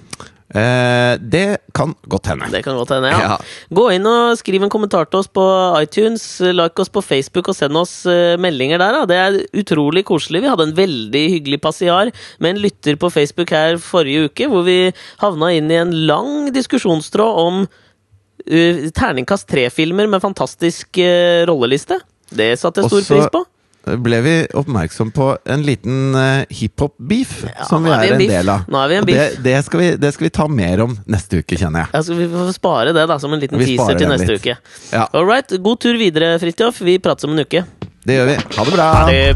Eh, 0.54 1.14
det 1.20 1.58
kan 1.74 1.96
godt 2.06 2.30
hende. 2.30 2.50
Det 2.54 2.62
kan 2.66 2.78
godt 2.78 2.94
hende, 2.94 3.12
ja. 3.14 3.22
Ja. 3.22 3.38
Gå 3.74 3.88
inn 3.96 4.06
og 4.10 4.36
skriv 4.38 4.66
en 4.66 4.72
kommentar 4.74 5.08
til 5.10 5.22
oss 5.24 5.30
på 5.32 5.46
iTunes, 5.82 6.26
like 6.54 6.82
oss 6.82 6.92
på 6.94 7.04
Facebook 7.06 7.50
og 7.50 7.58
send 7.58 7.80
oss 7.80 7.94
uh, 8.06 8.36
meldinger 8.42 8.82
der. 8.82 9.00
Da. 9.00 9.08
Det 9.10 9.18
er 9.22 9.40
utrolig 9.64 10.06
koselig. 10.06 10.44
Vi 10.44 10.52
hadde 10.52 10.70
en 10.70 10.76
veldig 10.78 11.24
hyggelig 11.38 11.62
passiar 11.64 12.14
med 12.44 12.56
en 12.56 12.62
lytter 12.68 13.00
på 13.02 13.10
Facebook 13.14 13.56
her 13.56 13.80
forrige 13.82 14.30
uke, 14.30 14.52
hvor 14.52 14.68
vi 14.68 14.80
havna 15.24 15.54
inn 15.56 15.72
i 15.72 15.82
en 15.82 15.96
lang 16.06 16.52
diskusjonstråd 16.56 17.42
om 17.46 17.66
uh, 17.66 18.86
terningkast 18.96 19.50
tre-filmer 19.50 20.12
med 20.12 20.24
fantastisk 20.24 21.02
uh, 21.02 21.42
rolleliste. 21.50 22.00
Det 22.36 22.54
satte 22.60 22.82
jeg 22.84 22.92
stor 22.92 23.02
Også, 23.02 23.14
pris 23.16 23.34
på. 23.34 23.46
Ble 23.86 24.20
vi 24.26 24.34
oppmerksom 24.58 25.12
på 25.14 25.28
en 25.46 25.62
liten 25.66 26.16
uh, 26.18 26.44
hiphop-beef 26.50 27.44
Ja, 27.46 27.68
som 27.70 27.86
vi 27.86 27.92
er 27.94 28.02
vi 28.02 28.08
er 28.08 28.16
en 28.16 28.22
en 28.22 28.32
del 28.34 28.50
av. 28.50 28.64
Nå 28.72 28.80
er 28.82 28.88
vi 28.92 28.96
en 28.98 29.04
Og 29.06 29.12
det, 29.12 29.26
det, 29.46 29.56
skal 29.68 29.80
vi, 29.84 29.90
det 30.02 30.14
skal 30.16 30.26
vi 30.28 30.32
ta 30.34 30.48
mer 30.50 30.82
om 30.88 30.96
neste 31.06 31.42
uke, 31.44 31.58
kjenner 31.60 31.86
jeg. 31.86 31.94
Altså, 32.00 32.18
vi 32.18 32.28
får 32.32 32.54
spare 32.58 32.96
det 32.98 33.06
da 33.12 33.20
som 33.22 33.34
en 33.36 33.42
liten 33.44 33.62
Vi 33.62 33.76
teaser 33.76 34.00
til 34.00 34.10
neste 34.10 34.32
litt. 34.32 34.42
uke. 34.42 34.58
Ja, 34.92 35.06
All 35.14 35.28
right, 35.30 35.54
God 35.62 35.84
tur 35.86 36.00
videre, 36.02 36.34
Fridtjof. 36.42 36.82
Vi 36.82 36.98
prates 37.00 37.24
om 37.30 37.36
en 37.38 37.46
uke. 37.46 37.66
det 38.06 38.20
gjør 38.20 38.26
vi. 38.34 38.40
Ha 38.58 38.66
det 38.66 38.74
bra! 38.74 38.90
Ha 38.94 39.06
det. 39.10 39.36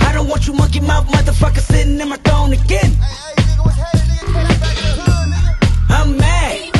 I 0.00 0.14
don't 0.14 0.28
want 0.28 0.46
you 0.46 0.54
monkey 0.54 0.80
mouth 0.80 1.06
motherfucker 1.12 1.60
sitting 1.60 2.00
in 2.00 2.08
my 2.08 2.16
throne 2.16 2.52
again. 2.52 2.92
I'm 5.90 6.16
mad, 6.16 6.70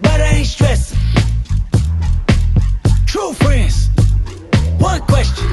but 0.00 0.20
I 0.20 0.38
ain't 0.38 0.46
stressing. 0.46 0.98
True 3.20 3.34
friends, 3.34 3.90
one 4.78 5.02
question. 5.02 5.46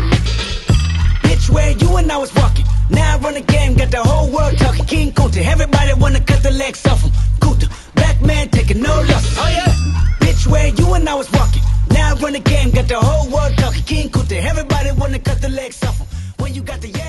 Bitch, 1.24 1.50
where 1.50 1.72
you 1.72 1.98
and 1.98 2.10
I 2.10 2.16
was 2.16 2.34
walking. 2.34 2.66
Now 2.90 3.16
I 3.16 3.20
run 3.20 3.34
the 3.34 3.42
game, 3.42 3.74
got 3.74 3.92
the 3.92 4.02
whole 4.02 4.32
world 4.32 4.58
talking. 4.58 4.86
King 4.86 5.12
Kunta, 5.12 5.46
everybody 5.46 5.92
wanna 6.00 6.22
cut 6.22 6.42
the 6.44 6.52
legs 6.52 6.86
off 6.88 7.02
him. 7.02 7.12
Kunta, 7.42 7.68
black 7.94 8.22
man 8.22 8.48
taking 8.52 8.82
no 8.82 8.96
losses. 9.10 9.38
Oh 9.38 9.50
yeah. 9.50 9.74
Bitch, 10.22 10.48
where 10.48 10.68
you 10.68 10.94
and 10.94 11.10
I 11.10 11.16
was 11.16 11.30
walking. 11.34 11.62
Now 11.90 12.16
I 12.16 12.20
run 12.22 12.34
the 12.34 12.40
game, 12.40 12.72
got 12.72 12.88
the 12.88 13.02
whole 13.02 13.30
world 13.30 13.58
talking. 13.58 13.84
King 13.84 14.10
Kunta, 14.12 14.42
everybody 14.42 14.92
wanna 14.92 15.20
cut 15.20 15.42
the 15.42 15.50
legs 15.50 15.84
off 15.84 15.98
him. 15.98 16.08
When 16.38 16.54
you 16.54 16.62
got 16.62 16.80
the 16.80 16.88
yeah. 16.88 17.08